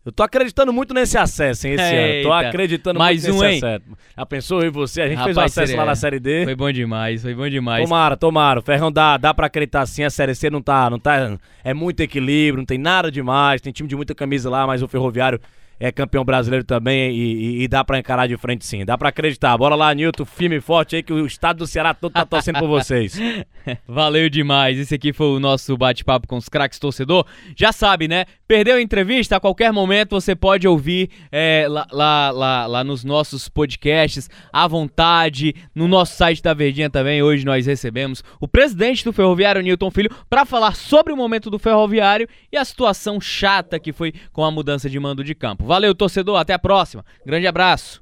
Eu 0.08 0.12
tô 0.14 0.24
acreditando 0.24 0.72
muito 0.72 0.94
nesse 0.94 1.18
acesso, 1.18 1.68
hein, 1.68 1.74
esse 1.74 1.84
Eita. 1.84 2.14
ano. 2.14 2.24
Tô 2.24 2.32
acreditando 2.32 2.98
Mais 2.98 3.24
muito 3.28 3.36
um, 3.36 3.42
nesse 3.42 3.66
hein? 3.66 3.74
acesso. 3.76 3.98
Já 4.18 4.26
pensou 4.26 4.62
eu 4.62 4.68
e 4.68 4.70
você? 4.70 5.02
A 5.02 5.08
gente 5.10 5.18
Rapaz, 5.18 5.36
fez 5.36 5.38
o 5.38 5.42
acesso 5.42 5.68
seria... 5.68 5.82
lá 5.82 5.86
na 5.86 5.96
Série 5.96 6.18
D. 6.18 6.46
Foi 6.46 6.56
bom 6.56 6.72
demais, 6.72 7.22
foi 7.24 7.36
bom 7.36 7.50
demais. 7.50 7.84
Tomara, 7.84 8.16
tomara. 8.16 8.60
O 8.62 8.64
Ferrão 8.64 8.90
dá, 8.90 9.18
dá 9.18 9.34
pra 9.34 9.48
acreditar 9.48 9.86
sim. 9.86 10.06
A 10.06 10.10
Série 10.10 10.34
C 10.34 10.50
não 10.50 10.62
tá, 10.62 10.90
não 10.90 10.98
tá... 10.98 11.38
É 11.62 11.74
muito 11.74 12.00
equilíbrio, 12.00 12.60
não 12.60 12.66
tem 12.66 12.78
nada 12.78 13.12
demais. 13.12 13.60
Tem 13.60 13.74
time 13.74 13.90
de 13.90 13.98
muita 13.98 14.16
camisa 14.16 14.50
lá, 14.50 14.66
mas 14.66 14.82
o 14.82 14.88
Ferroviário 14.88 15.42
é 15.80 15.92
campeão 15.92 16.26
brasileiro 16.26 16.66
também 16.66 17.12
e, 17.12 17.34
e, 17.34 17.64
e 17.64 17.68
dá 17.68 17.84
para 17.84 18.00
encarar 18.00 18.28
de 18.28 18.38
frente 18.38 18.66
sim. 18.66 18.84
Dá 18.84 18.98
para 18.98 19.10
acreditar. 19.10 19.58
Bora 19.58 19.76
lá, 19.76 19.94
Nilton, 19.94 20.26
firme 20.26 20.58
e 20.58 20.62
forte 20.62 20.96
aí 20.96 21.04
que 21.04 21.14
o 21.14 21.26
estado 21.26 21.60
do 21.60 21.68
Ceará 21.68 21.94
todo 21.94 22.12
tá 22.12 22.26
torcendo 22.26 22.60
por 22.60 22.68
vocês. 22.68 23.20
Valeu 23.88 24.30
demais. 24.30 24.78
Esse 24.80 24.96
aqui 24.96 25.14
foi 25.14 25.28
o 25.28 25.40
nosso 25.40 25.78
bate-papo 25.78 26.28
com 26.28 26.38
os 26.38 26.50
craques 26.50 26.80
torcedor. 26.80 27.26
Já 27.56 27.72
sabe, 27.72 28.08
né? 28.08 28.26
Perdeu 28.48 28.78
a 28.78 28.82
entrevista? 28.82 29.36
A 29.36 29.40
qualquer 29.40 29.72
momento 29.72 30.12
você 30.12 30.36
pode 30.36 30.68
ouvir 30.68 31.10
é, 31.32 31.68
lá, 31.70 31.86
lá, 31.92 32.32
lá, 32.32 32.66
lá 32.66 32.84
nos 32.84 33.04
nossos 33.04 33.50
podcasts, 33.50 34.30
à 34.52 34.68
vontade, 34.68 35.54
no 35.76 35.88
nosso 35.88 36.16
site 36.16 36.42
da 36.42 36.54
Verdinha 36.54 36.90
também. 36.90 37.22
Hoje 37.22 37.46
nós 37.46 37.66
recebemos 37.66 38.24
o 38.40 38.48
presidente 38.48 39.04
do 39.04 39.14
Ferroviário, 39.14 39.62
Nilton 39.62 39.92
Filho, 39.92 40.10
para 40.30 40.46
falar 40.46 40.76
sobre 40.76 41.14
o 41.14 41.18
momento 41.18 41.50
do 41.50 41.60
Ferroviário 41.60 42.28
e 42.52 42.58
a 42.58 42.66
situação 42.66 43.20
chata 43.20 43.80
que 43.80 43.92
foi 43.92 44.14
com 44.32 44.44
a 44.44 44.52
mudança 44.52 44.90
de 44.90 45.00
mando 45.00 45.24
de 45.24 45.36
campo. 45.36 45.67
Valeu, 45.68 45.94
torcedor. 45.94 46.38
Até 46.38 46.54
a 46.54 46.60
próxima. 46.60 47.04
Grande 47.26 47.46
abraço. 47.46 48.02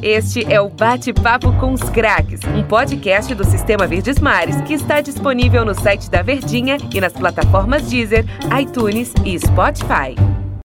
Este 0.00 0.44
é 0.50 0.60
o 0.60 0.68
Bate-Papo 0.68 1.52
com 1.58 1.72
os 1.72 1.82
Craques, 1.90 2.40
um 2.56 2.62
podcast 2.62 3.34
do 3.34 3.44
Sistema 3.44 3.86
Verdes 3.86 4.20
Mares 4.20 4.60
que 4.62 4.74
está 4.74 5.00
disponível 5.00 5.64
no 5.64 5.74
site 5.74 6.08
da 6.08 6.22
Verdinha 6.22 6.76
e 6.94 7.00
nas 7.00 7.12
plataformas 7.12 7.88
Deezer, 7.88 8.24
iTunes 8.60 9.12
e 9.24 9.36
Spotify. 9.38 10.14